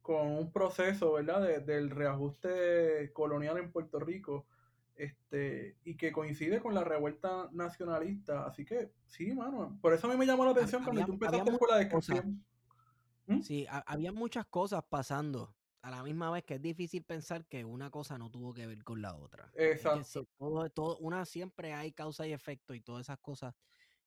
[0.07, 1.61] con un proceso, ¿verdad?
[1.65, 4.45] del reajuste colonial en Puerto Rico
[4.95, 8.45] este, y que coincide con la revuelta nacionalista.
[8.45, 9.77] Así que, sí, mano.
[9.81, 12.45] Por eso a mí me llamó la atención cuando tú empezaste con la descripción.
[13.25, 13.41] ¿Mm?
[13.41, 17.91] Sí, había muchas cosas pasando a la misma vez que es difícil pensar que una
[17.91, 19.51] cosa no tuvo que ver con la otra.
[19.55, 20.25] Exacto.
[20.37, 23.53] todo, todo, una siempre hay causa y efecto y todas esas cosas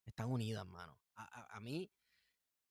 [0.07, 0.99] están unidas, mano.
[1.15, 1.91] A, a, mí,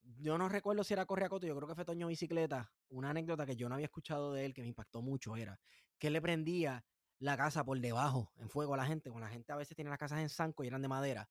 [0.02, 2.72] yo no recuerdo si era Correacoto, yo creo que fue Toño Bicicleta.
[2.88, 5.58] Una anécdota que yo no había escuchado de él que me impactó mucho era
[5.98, 6.84] que le prendía
[7.18, 9.10] la casa por debajo, en fuego a la gente.
[9.10, 11.28] Cuando la gente a veces tiene las casas en zanco y eran de madera.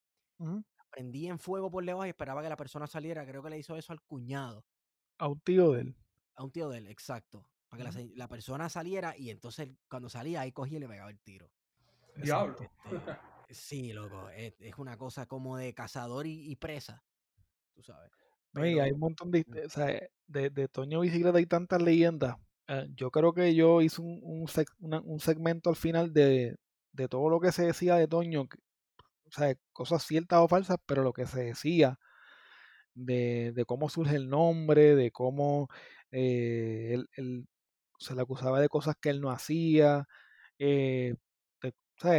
[0.89, 3.25] Prendía en fuego por debajo y esperaba que la persona saliera.
[3.25, 4.65] Creo que le hizo eso al cuñado.
[5.17, 5.95] A un tío de él.
[6.35, 7.45] A un tío de él, exacto.
[7.67, 11.19] Para que la, persona saliera y entonces cuando salía ahí cogía y le pegaba el
[11.19, 11.51] tiro.
[12.15, 12.55] Diablo.
[12.85, 14.29] Este, sí, loco.
[14.29, 17.03] Es, una cosa como de cazador y, presa.
[17.73, 18.11] Tú sabes.
[18.55, 19.87] Hay un montón de, o sea,
[20.27, 22.35] de, de Toño Bicicleta hay tantas leyendas
[22.69, 26.57] eh, yo creo que yo hice un, un, segmento al final de,
[27.09, 31.13] todo lo que se decía de Toño, o sea, cosas ciertas o falsas, pero lo
[31.13, 31.99] que se decía
[32.93, 35.69] de, cómo surge el nombre, de cómo
[36.11, 37.47] eh, él,
[37.99, 40.07] se le acusaba de cosas que él no hacía.
[40.59, 41.15] Eh,
[41.63, 41.69] o
[42.01, 42.17] sea,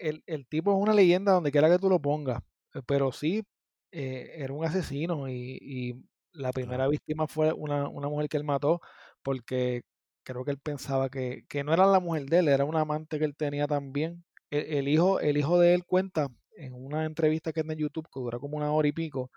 [0.00, 2.42] el, el, tipo es una leyenda donde quiera que tú lo pongas,
[2.86, 3.44] pero sí
[3.90, 8.80] era un asesino y, y la primera víctima fue una, una mujer que él mató
[9.22, 9.82] porque
[10.26, 13.24] creo que él pensaba que, no era la mujer de él, era una amante que
[13.24, 14.24] él tenía también.
[14.50, 18.20] El, hijo, el hijo de él cuenta en una entrevista que es en YouTube, que
[18.20, 19.30] dura como una hora y pico,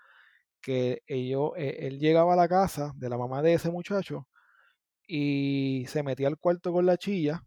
[0.60, 4.28] que ellos, e, él llegaba a la casa de la mamá de ese muchacho
[5.06, 7.44] y se metía al cuarto con la chilla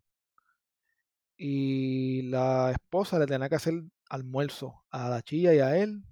[1.38, 3.74] y la esposa le tenía que hacer
[4.10, 6.04] almuerzo a la chilla y a él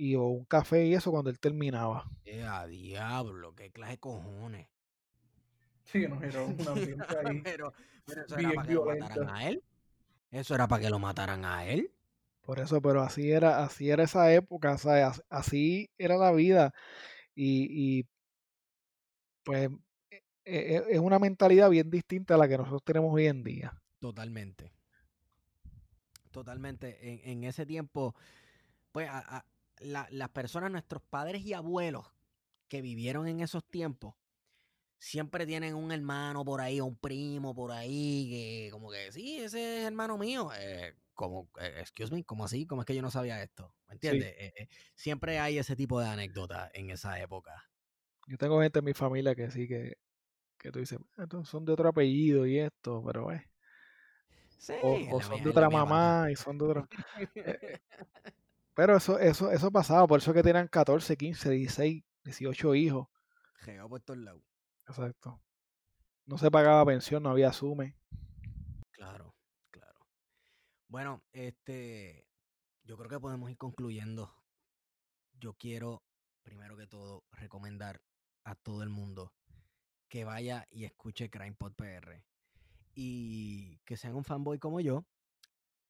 [0.00, 2.10] y o un café y eso cuando él terminaba.
[2.24, 4.66] Eh, a diablo, qué clase de cojones.
[5.84, 7.42] Sí, no, era un ambiente ahí.
[7.42, 7.74] pero,
[8.06, 9.62] pero eso era para que lo mataran a él.
[10.30, 11.92] Eso era para que lo mataran a él.
[12.40, 16.72] Por eso, pero así era, así era esa época, sea, así era la vida.
[17.34, 18.06] Y, y
[19.44, 19.68] pues
[20.08, 23.78] e, e, es una mentalidad bien distinta a la que nosotros tenemos hoy en día.
[23.98, 24.72] Totalmente.
[26.30, 26.96] Totalmente.
[27.02, 28.14] En, en ese tiempo,
[28.92, 29.44] pues a,
[29.80, 32.12] las personas, nuestros padres y abuelos
[32.68, 34.14] que vivieron en esos tiempos,
[34.98, 39.38] siempre tienen un hermano por ahí, o un primo por ahí, que como que, sí,
[39.38, 40.50] ese es hermano mío.
[40.56, 42.66] Eh, como, eh, excuse me, como así?
[42.66, 43.74] como es que yo no sabía esto?
[43.88, 44.34] ¿Me entiendes?
[44.38, 47.70] Eh, siempre hay ese tipo de anécdotas en esa época.
[48.26, 49.98] Yo tengo gente en mi familia que sí, que,
[50.56, 53.50] que tú dices, ah, son de otro apellido y esto, pero eh.
[54.58, 56.86] Sí, o, son de otra mamá y son de otra.
[58.80, 63.08] pero eso, eso, eso pasaba, por eso que tenían 14, 15, 16, 18 hijos.
[63.56, 64.42] Geo por todos lados.
[64.88, 65.38] Exacto.
[66.24, 67.98] No se pagaba pensión, no había sume.
[68.90, 69.36] Claro,
[69.70, 70.00] claro.
[70.88, 72.26] Bueno, este,
[72.82, 74.34] yo creo que podemos ir concluyendo.
[75.34, 76.02] Yo quiero,
[76.42, 78.00] primero que todo, recomendar
[78.44, 79.34] a todo el mundo
[80.08, 82.24] que vaya y escuche CrimePod PR.
[82.94, 85.04] Y que sean un fanboy como yo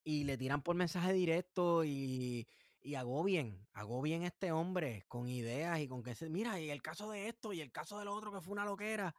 [0.03, 2.49] y le tiran por mensaje directo y,
[2.83, 6.83] y agobien, agobien a este hombre con ideas y con que se, mira, y el
[6.83, 9.15] caso de esto y el caso del otro que fue una loquera.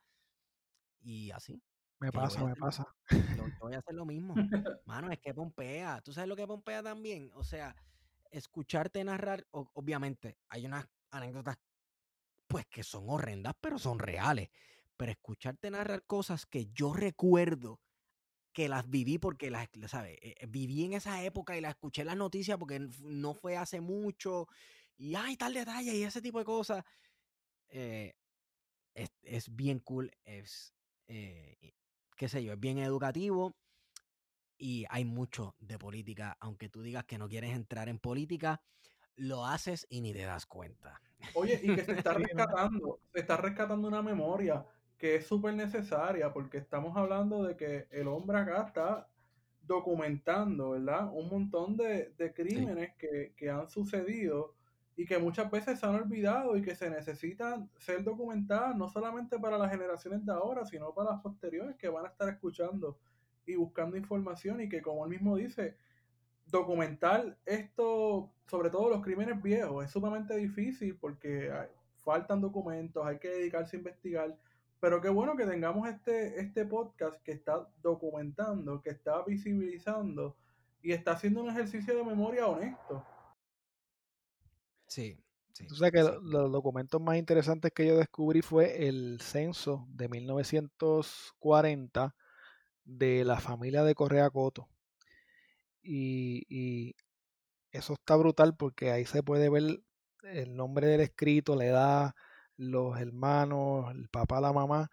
[1.02, 1.62] Y así.
[2.00, 2.86] Me pasa, me pasa.
[3.38, 4.34] Yo voy a hacer lo mismo.
[4.86, 6.02] Mano, es que pompea.
[6.02, 7.30] ¿Tú sabes lo que pompea también?
[7.36, 7.76] O sea,
[8.32, 11.58] escucharte narrar, o- obviamente, hay unas anécdotas,
[12.48, 14.50] pues, que son horrendas, pero son reales.
[14.98, 17.80] Pero escucharte narrar cosas que yo recuerdo
[18.54, 20.18] que las viví porque las, ¿sabes?
[20.22, 23.58] Eh, eh, Viví en esa época y las escuché en las noticias porque no fue
[23.58, 24.48] hace mucho.
[24.98, 26.84] Y hay tal detalle y ese tipo de cosas.
[27.70, 28.14] eh,
[28.94, 30.74] es, es bien cool, es,
[31.08, 31.74] eh,
[32.18, 33.56] qué sé yo, es bien educativo
[34.58, 38.62] y hay mucho de política, aunque tú digas que no quieres entrar en política,
[39.16, 41.02] lo haces y ni te das cuenta.
[41.34, 44.66] Oye, y que se está rescatando, se está rescatando una memoria
[45.02, 49.10] que es súper necesaria porque estamos hablando de que el hombre acá está
[49.64, 51.10] documentando, ¿verdad?
[51.14, 54.56] Un montón de, de crímenes que, que han sucedido
[54.96, 59.40] y que muchas veces se han olvidado y que se necesitan ser documentadas no solamente
[59.40, 63.00] para las generaciones de ahora, sino para las posteriores que van a estar escuchando
[63.46, 65.78] y buscando información y que como él mismo dice,
[66.48, 73.20] documentar esto, sobre todo los crímenes viejos, es sumamente difícil porque hay- faltan documentos, hay
[73.20, 74.38] que dedicarse a investigar.
[74.82, 80.36] Pero qué bueno que tengamos este, este podcast que está documentando, que está visibilizando
[80.82, 83.06] y está haciendo un ejercicio de memoria honesto.
[84.88, 85.68] Sí, sí.
[85.68, 86.10] Tú sabes que sí.
[86.24, 92.16] los documentos más interesantes que yo descubrí fue el censo de 1940
[92.84, 94.68] de la familia de Correa Coto.
[95.84, 96.96] Y, y
[97.70, 99.84] eso está brutal porque ahí se puede ver
[100.24, 102.16] el nombre del escrito, la edad,
[102.62, 104.90] los hermanos, el papá, la mamá.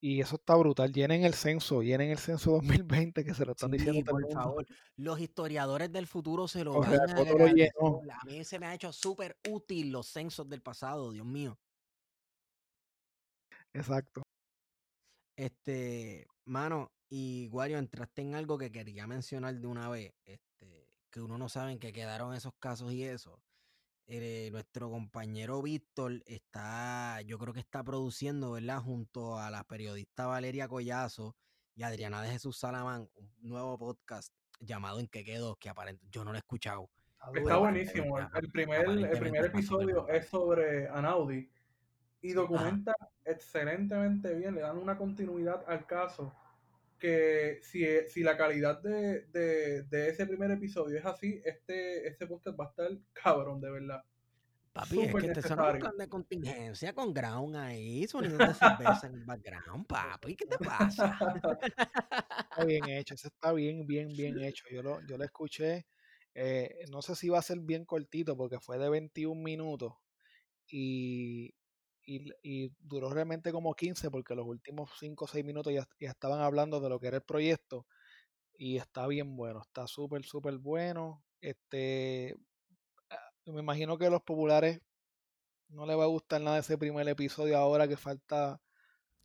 [0.00, 0.92] Y eso está brutal.
[0.92, 4.66] Llenen el censo, llenen el censo 2020 que se lo están diciendo Sí, por favor.
[4.96, 8.00] Los historiadores del futuro se lo van a lo llenó.
[8.12, 11.58] A mí se me ha hecho súper útil los censos del pasado, Dios mío.
[13.72, 14.22] Exacto.
[15.36, 21.20] Este, mano, y Wario, entraste en algo que quería mencionar de una vez, este, que
[21.20, 23.40] uno no sabe en qué quedaron esos casos y eso.
[24.06, 28.80] Eh, nuestro compañero Víctor está, yo creo que está produciendo, ¿verdad?
[28.80, 31.36] Junto a la periodista Valeria Collazo
[31.76, 36.24] y Adriana de Jesús Salamán, un nuevo podcast llamado En qué quedó, que aparentemente yo
[36.24, 36.90] no lo he escuchado.
[37.34, 38.18] Está buenísimo.
[38.18, 41.50] El, primer, el primer episodio es sobre Anaudi
[42.22, 42.94] y documenta
[43.24, 46.32] excelentemente bien, le dan una continuidad al caso
[47.00, 52.26] que si, si la calidad de, de, de ese primer episodio es así, este, este
[52.26, 54.04] podcast va a estar cabrón, de verdad.
[54.72, 55.58] Papi, es que este son
[55.98, 60.36] de contingencia con ground ahí, sonidos de cerveza en el background, papi.
[60.36, 61.18] ¿Qué te pasa?
[62.38, 64.64] Está bien hecho, eso está bien, bien, bien hecho.
[64.70, 65.86] Yo lo, yo lo escuché,
[66.34, 69.94] eh, no sé si va a ser bien cortito porque fue de 21 minutos
[70.68, 71.52] y,
[72.04, 76.10] y, y duró realmente como 15 porque los últimos 5 o 6 minutos ya, ya
[76.10, 77.86] estaban hablando de lo que era el proyecto
[78.58, 81.24] y está bien bueno, está súper, súper bueno.
[81.40, 82.36] Este,
[83.10, 84.80] ah, me imagino que a los populares
[85.68, 88.60] no les va a gustar nada ese primer episodio ahora que falta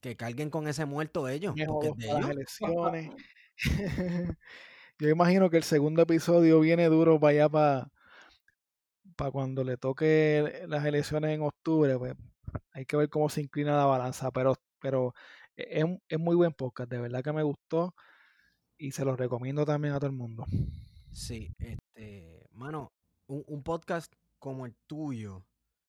[0.01, 2.29] Que carguen con ese muerto ellos, porque de las ellos.
[2.29, 3.11] elecciones.
[4.99, 7.91] Yo imagino que el segundo episodio viene duro para allá, para,
[9.15, 11.97] para cuando le toque las elecciones en octubre.
[11.97, 12.13] Pues
[12.71, 14.31] hay que ver cómo se inclina la balanza.
[14.31, 15.13] Pero, pero
[15.55, 17.95] es, un- es muy buen podcast, de verdad que me gustó
[18.77, 20.45] y se los recomiendo también a todo el mundo.
[21.11, 22.91] Sí, este, mano,
[23.27, 25.45] un, un podcast como el tuyo,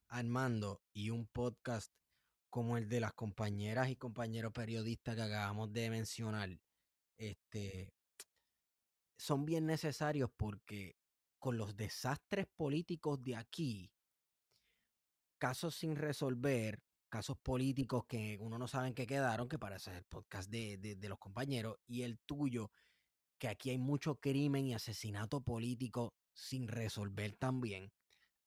[0.09, 1.93] Armando, y un podcast
[2.49, 6.49] como el de las compañeras y compañeros periodistas que acabamos de mencionar,
[7.19, 7.93] este,
[9.19, 10.97] son bien necesarios porque
[11.39, 13.91] con los desastres políticos de aquí,
[15.39, 20.05] casos sin resolver, casos políticos que uno no sabe en qué quedaron, que es el
[20.05, 22.71] podcast de, de- de los compañeros, y el tuyo,
[23.39, 27.93] que aquí hay mucho crimen y asesinato político sin resolver también,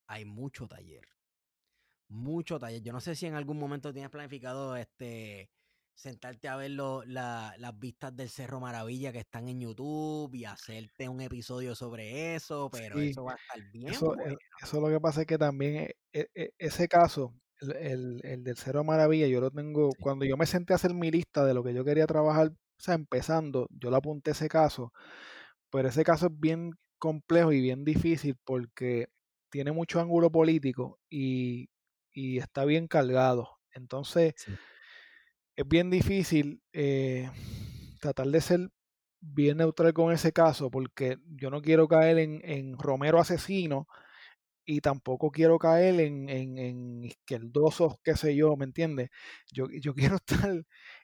[0.07, 1.07] hay mucho taller.
[2.07, 2.81] Mucho taller.
[2.81, 5.49] Yo no sé si en algún momento tienes planificado este
[5.99, 10.45] sentarte a ver lo- la- las vistas del Cerro Maravilla que están en YouTube y
[10.45, 14.33] hacerte un episodio sobre eso, pero Sí, eso va a estar bien Eso, bueno.
[14.33, 18.21] eh, eso lo que pasa es que también eh, eh, eh, ese caso, el, el-
[18.23, 20.03] el del Cero Maravilla, yo lo tengo, Sí.
[20.03, 22.55] cuando yo me senté a hacer mi lista de lo que yo quería trabajar, o
[22.81, 24.93] sea, empezando, yo le apunté ese caso,
[25.71, 29.07] pero ese caso es bien complejo y bien difícil porque
[29.49, 31.69] tiene mucho ángulo político y,
[32.13, 33.49] y está bien cargado.
[33.73, 34.59] Entonces, Sí.
[35.59, 37.29] Es bien difícil eh,
[37.99, 38.69] tratar de ser
[39.19, 43.85] bien neutral con ese caso porque yo no quiero caer en, en Romero asesino
[44.65, 49.09] y tampoco quiero caer en, en, en izquierdosos, qué sé yo, ¿me entiendes?
[49.51, 50.49] Yo, yo quiero estar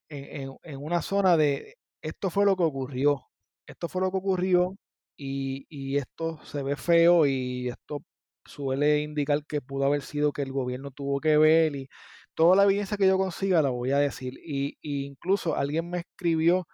[0.09, 3.25] en, en, una zona de esto fue lo que ocurrió,
[3.67, 4.77] esto fue lo que ocurrió
[5.17, 8.03] y, y esto se ve feo y esto
[8.45, 11.89] suele indicar que pudo haber sido que el gobierno tuvo que ver y
[12.35, 14.39] toda la evidencia que yo consiga la voy a decir.
[14.43, 16.67] Y, y incluso alguien me escribió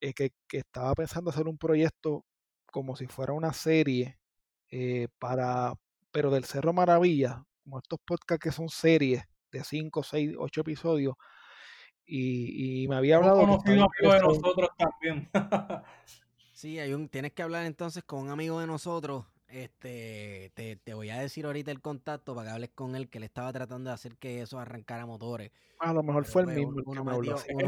[0.00, 2.24] eh, que, que, estaba pensando hacer un proyecto
[2.70, 4.18] como si fuera una serie
[4.70, 5.74] eh, para,
[6.10, 11.14] pero del Cerro Maravilla, como estos podcasts que son series de 5, 6, 8 episodios.
[12.04, 13.40] Y, y me había hablado.
[13.40, 15.30] Un conocido amigo de nosotros también.
[16.52, 20.94] sí, hay un, tienes que hablar entonces con un amigo de nosotros este, te, te,
[20.94, 23.90] voy a decir ahorita el contacto para que hables con él, que le estaba tratando
[23.90, 25.52] de hacer que eso arrancara motores.
[25.78, 26.80] A lo mejor fue el mismo.
[26.80, 26.86] el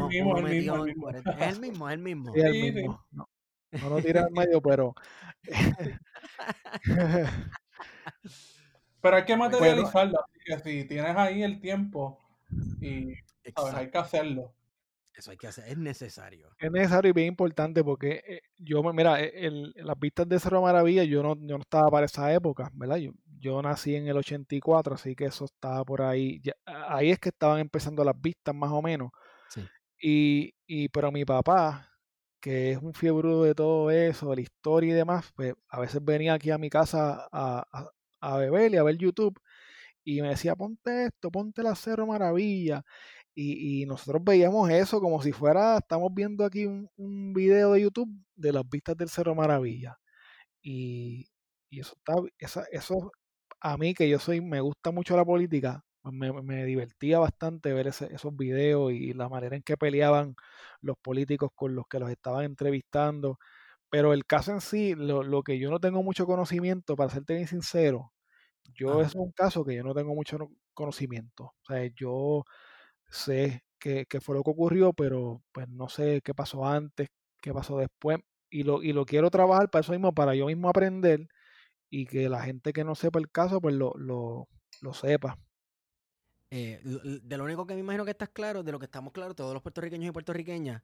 [0.07, 1.25] mismo, el mismo, Es
[1.55, 2.33] el mismo, es el mismo.
[2.33, 3.05] Sí, el mismo.
[3.11, 3.29] No,
[3.71, 4.93] no lo tira al medio, pero.
[9.01, 10.19] pero hay que materializarlo.
[10.19, 12.19] Así que si tienes ahí el tiempo
[12.81, 13.13] y
[13.55, 14.53] sabes, hay que hacerlo.
[15.19, 16.55] Eso hay que hacer, es necesario.
[16.57, 20.61] Es necesario y bien importante porque eh, yo, mira, e, el, las vistas de Cerro
[20.61, 22.95] Maravilla, yo no, yo no estaba para esa época, ¿verdad?
[22.95, 26.39] Yo, yo nací en el 84, así que eso estaba por ahí.
[26.41, 29.11] Ya, ahí es que estaban empezando las vistas más o menos.
[29.49, 29.67] Sí.
[30.01, 31.91] Y, y pero mi papá,
[32.39, 36.01] que es un fiebrudo de todo eso, de la historia y demás, pues a veces
[36.01, 37.91] venía aquí a mi casa a, a,
[38.21, 39.37] a beber y a ver YouTube
[40.03, 42.83] y me decía, ponte esto, ponte la Cerro Maravilla.
[43.41, 47.83] Y, y, nosotros veíamos eso como si fuera, estamos viendo aquí un, un, video de
[47.83, 49.97] YouTube de las vistas del Cerro Maravilla.
[50.61, 51.25] Y,
[51.69, 53.13] y eso está, esa, eso
[53.61, 57.71] a mí que yo soy, me gusta mucho la política, pues me, me divertía bastante
[57.73, 60.35] ver ese, esos videos y la manera en que peleaban
[60.81, 63.39] los políticos con los que los estaban entrevistando.
[63.89, 67.35] Pero el caso en sí, lo, lo que yo no tengo mucho conocimiento, para serte
[67.35, 68.11] bien sincero,
[68.75, 70.37] yo es un caso que yo no tengo mucho
[70.73, 71.45] conocimiento.
[71.45, 72.43] O sea, yo
[73.09, 77.09] sé qué, qué, fue lo que ocurrió, pero pues no sé qué pasó antes,
[77.41, 78.19] qué pasó después.
[78.51, 81.27] Y lo, y lo quiero trabajar para eso mismo, para yo mismo aprender
[81.89, 84.47] y que la gente que no sepa el caso, pues lo, lo,
[84.81, 85.37] lo sepa.
[86.51, 89.35] Eh, de lo único que me imagino que estás claro, de lo que estamos claros,
[89.35, 90.81] todos los puertorriqueños y puertorriqueñas,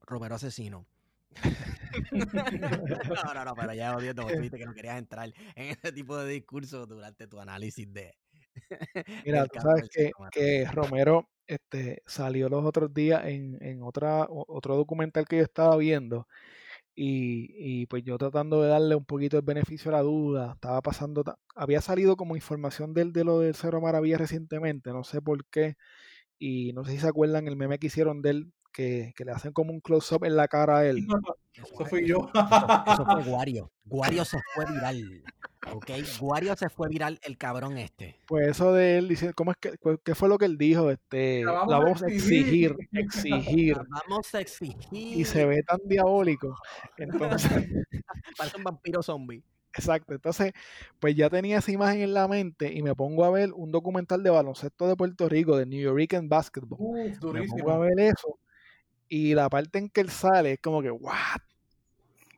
[0.00, 0.86] Romero asesino.
[2.12, 6.30] no, no, no, pero ya odiando, dijiste que no querías entrar en ese tipo de
[6.32, 8.14] discurso durante tu análisis de,
[9.26, 14.76] Mira, tú sabes que, que, Romero este, salió los otros días en, en otra, otro
[14.76, 16.26] documental que yo estaba viendo
[16.94, 20.82] y, y, pues yo tratando de darle un poquito el beneficio a la duda, estaba
[20.82, 21.24] pasando,
[21.54, 25.76] había salido como información del, de lo del Cerro Maravilla recientemente, no sé por qué,
[26.38, 29.32] y no sé si se acuerdan el meme que hicieron de él, que, que le
[29.32, 31.06] hacen como un close-up en la cara a él.
[31.54, 32.30] Eso fui yo.
[32.34, 33.70] Eso, fue Guario.
[33.84, 35.22] Guario se fue viral.
[35.70, 38.16] Ok, Guario se fue viral el cabrón este.
[38.26, 40.90] Pues eso de él dice, ¿cómo es que qué fue lo que él dijo?
[40.90, 43.76] Este, la vamos, la vamos a exigir, exigir.
[43.76, 44.76] La vamos a exigir.
[44.90, 46.56] Y se ve tan diabólico.
[46.96, 47.52] Entonces,
[48.38, 49.44] parece un vampiro zombie.
[49.74, 50.52] Exacto, entonces,
[50.98, 54.22] pues ya tenía esa imagen en la mente y me pongo a ver un documental
[54.22, 56.78] de baloncesto de Puerto Rico, de New York Basketball.
[56.78, 58.38] Uh, me pongo a ver eso
[59.12, 61.42] y la parte en que él sale es como que, ¿what?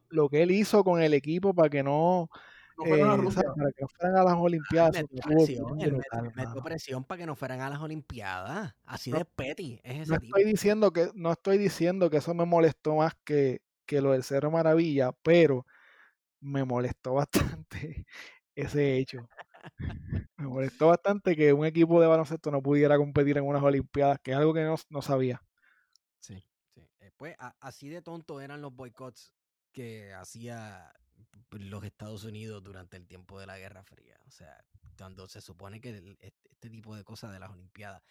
[0.09, 2.29] Lo que él hizo con el equipo para que no,
[2.77, 4.93] no eh, a para que no fueran a las Olimpiadas.
[4.97, 6.03] Metió presión, él
[6.35, 8.75] metió presión para que no fueran a las Olimpiadas.
[8.87, 10.37] Así no, de petty es ese no tipo.
[10.37, 14.25] Estoy diciendo que, no estoy diciendo que eso me molestó más que, que lo del
[14.25, 15.67] Cerro Maravilla, pero
[16.41, 18.05] me molestó bastante
[18.57, 19.29] ese hecho.
[20.39, 24.33] me molestó bastante que un equipo de baloncesto no pudiera competir en unas Olimpiadas, que
[24.33, 25.41] es algo que no, no sabía.
[27.17, 29.33] Pues así de tonto eran los boicots
[29.73, 30.93] que hacía
[31.51, 34.19] los Estados Unidos durante el tiempo de la Guerra Fría.
[34.27, 34.65] O sea,
[34.97, 38.03] cuando se supone que el, este, este, tipo de cosas de las Olimpiadas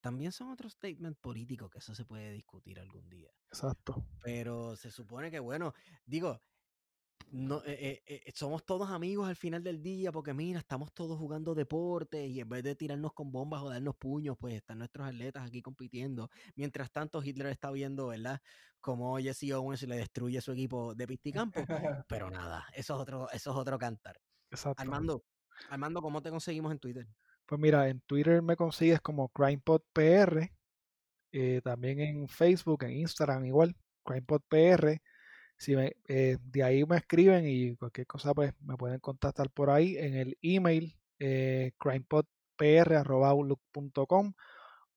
[0.00, 3.30] también son otros statements políticos que eso se puede discutir algún día.
[3.48, 4.06] Exacto.
[4.22, 5.74] Pero se supone que, bueno,
[6.04, 6.40] digo,
[7.32, 11.18] no, eh, eh, eh, somos todos amigos al final del día porque mira, estamos todos
[11.18, 15.08] jugando deporte y en vez de tirarnos con bombas o darnos puños, pues están nuestros
[15.08, 16.30] atletas aquí compitiendo.
[16.54, 18.40] Mientras tanto, Hitler está viendo, ¿verdad?
[18.80, 21.60] Como Jesse Owens le destruye su equipo de pisticampo.
[22.08, 24.20] Pero nada, eso es otro, eso es otro cantar.
[24.50, 24.80] Exacto.
[24.80, 25.24] Armando,
[25.70, 27.06] Armando, ¿cómo te conseguimos en Twitter?
[27.44, 30.52] Pues mira, en Twitter me consigues como CrimePodPR,
[31.32, 33.74] eh, también en Facebook, en Instagram igual,
[34.04, 35.00] CrimePodPR
[35.56, 39.70] si me, eh, de ahí me escriben y cualquier cosa pues me pueden contactar por
[39.70, 44.34] ahí en el email eh, crimepodpr.outlook.com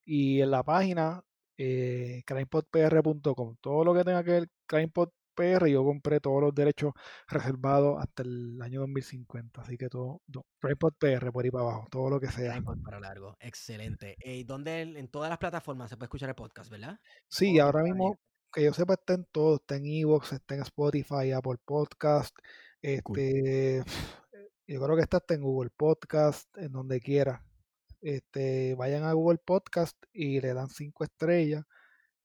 [0.06, 1.24] y en la página
[1.58, 3.56] eh, crimepodpr.com.
[3.62, 6.92] Todo lo que tenga que ver crimepodpr PR, yo compré todos los derechos
[7.30, 9.62] reservados hasta el año 2050.
[9.62, 10.22] Así que todo,
[10.60, 12.52] CrimePod PR por ahí para abajo, todo lo que sea.
[12.52, 14.18] CrimePod para largo, excelente.
[14.20, 17.00] ¿Y dónde en todas las plataformas se puede escuchar el podcast, verdad?
[17.30, 18.20] Sí, ahora mismo,
[18.52, 22.36] que yo sepa, está en todo, está en Evox, está en Spotify, Apple Podcast,
[22.82, 23.84] este,
[24.68, 27.44] yo creo que está hasta en Google Podcast, en donde quiera.
[28.02, 31.66] Este, vayan a Google Podcast y le dan cinco estrellas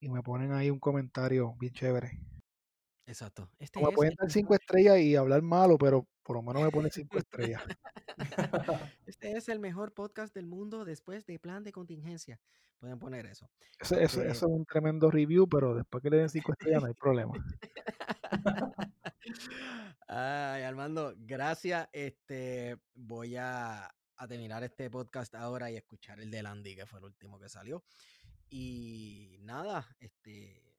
[0.00, 2.33] y me ponen ahí un comentario bien chévere.
[3.06, 3.50] Exacto.
[3.58, 6.90] Este me pueden dar cinco estrellas y hablar malo, pero por lo menos me ponen
[6.90, 7.62] cinco estrellas.
[9.06, 12.40] Este es el mejor podcast del mundo después de plan de contingencia.
[12.78, 13.50] Pueden poner eso.
[13.80, 16.94] Eso, eso, es un tremendo review, pero después que le den cinco estrellas no hay
[16.94, 17.32] problema.
[20.06, 21.88] Ay, Armando, gracias.
[21.92, 23.86] Este, voy a,
[24.16, 27.48] a terminar este podcast ahora y escuchar el de Landy, que fue el último que
[27.48, 27.84] salió.
[28.50, 30.73] Y nada, este,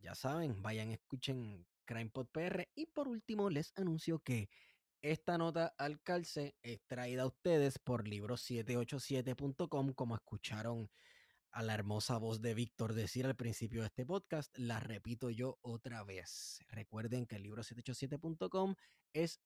[0.00, 2.68] ya saben, vayan, escuchen CrimePod PR.
[2.74, 4.48] Y por último, les anuncio que
[5.02, 10.90] esta nota al calce es traída a ustedes por libro787.com, como escucharon
[11.52, 15.58] a la hermosa voz de Víctor decir al principio de este podcast, la repito yo
[15.62, 16.60] otra vez.
[16.68, 18.74] Recuerden que el libro787.com
[19.12, 19.40] es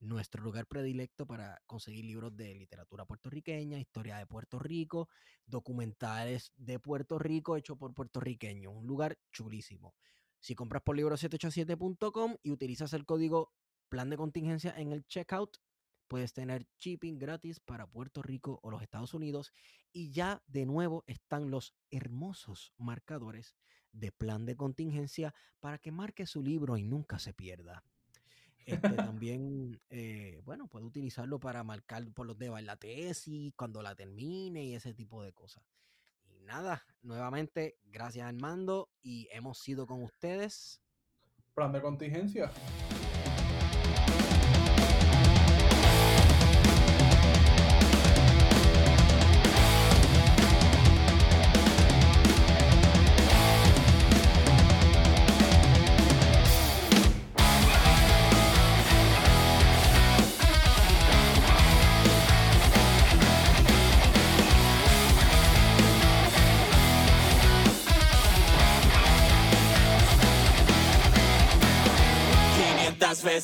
[0.00, 5.08] nuestro lugar predilecto para conseguir libros de literatura puertorriqueña, historia de Puerto Rico,
[5.46, 8.74] documentales de Puerto Rico hecho por puertorriqueños.
[8.74, 9.94] Un lugar chulísimo.
[10.40, 13.52] Si compras por libro787.com y utilizas el código
[13.88, 15.56] plan de contingencia en el checkout,
[16.08, 19.52] puedes tener shipping gratis para Puerto Rico o los Estados Unidos.
[19.92, 23.56] Y ya de nuevo están los hermosos marcadores
[23.92, 27.82] de plan de contingencia para que marque su libro y nunca se pierda.
[28.66, 33.94] Este, también, eh, bueno, puede utilizarlo para marcar por los en la tesis, cuando la
[33.94, 35.62] termine y ese tipo de cosas.
[36.28, 40.82] Y nada, nuevamente, gracias Armando y hemos sido con ustedes.
[41.54, 42.50] Plan de contingencia.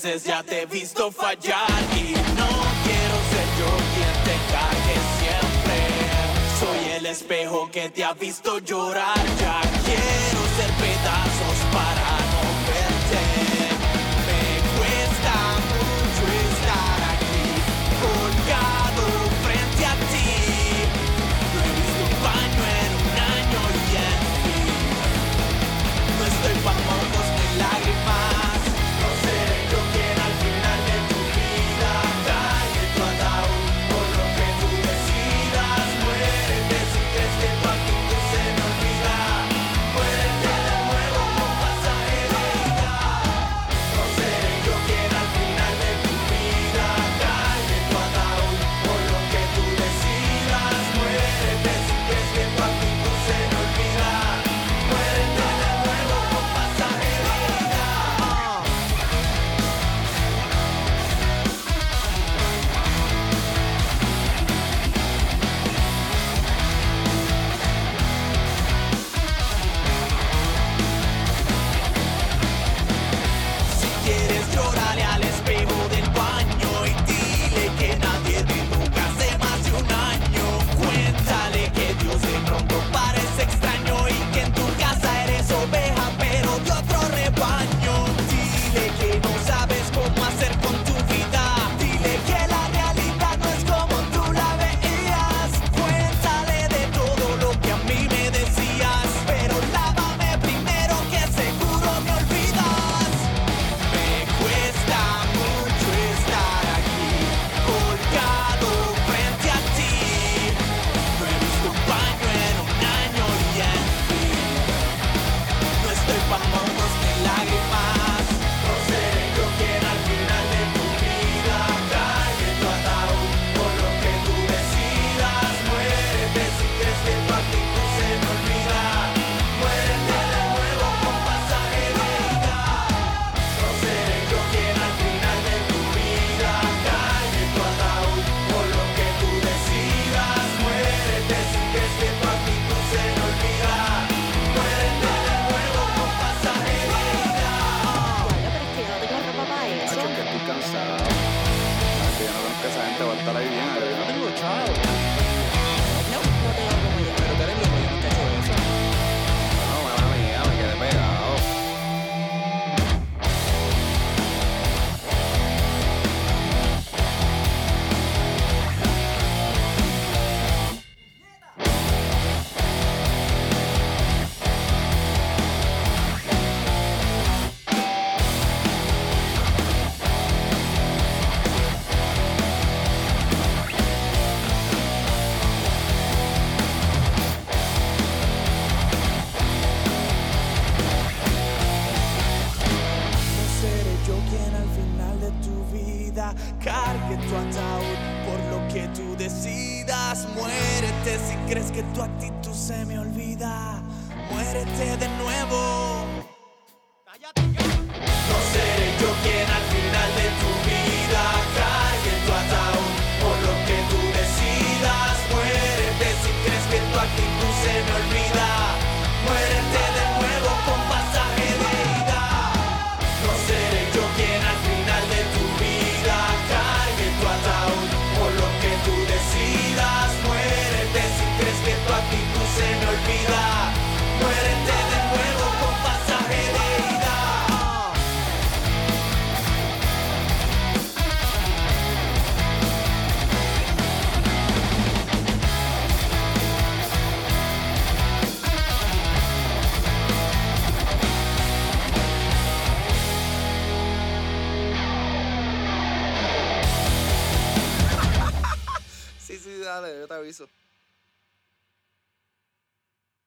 [0.03, 2.49] Ya te he visto fallar y no
[2.83, 5.77] quiero ser yo quien te cague siempre.
[6.59, 12.22] Soy el espejo que te ha visto llorar, ya quiero ser pedazos para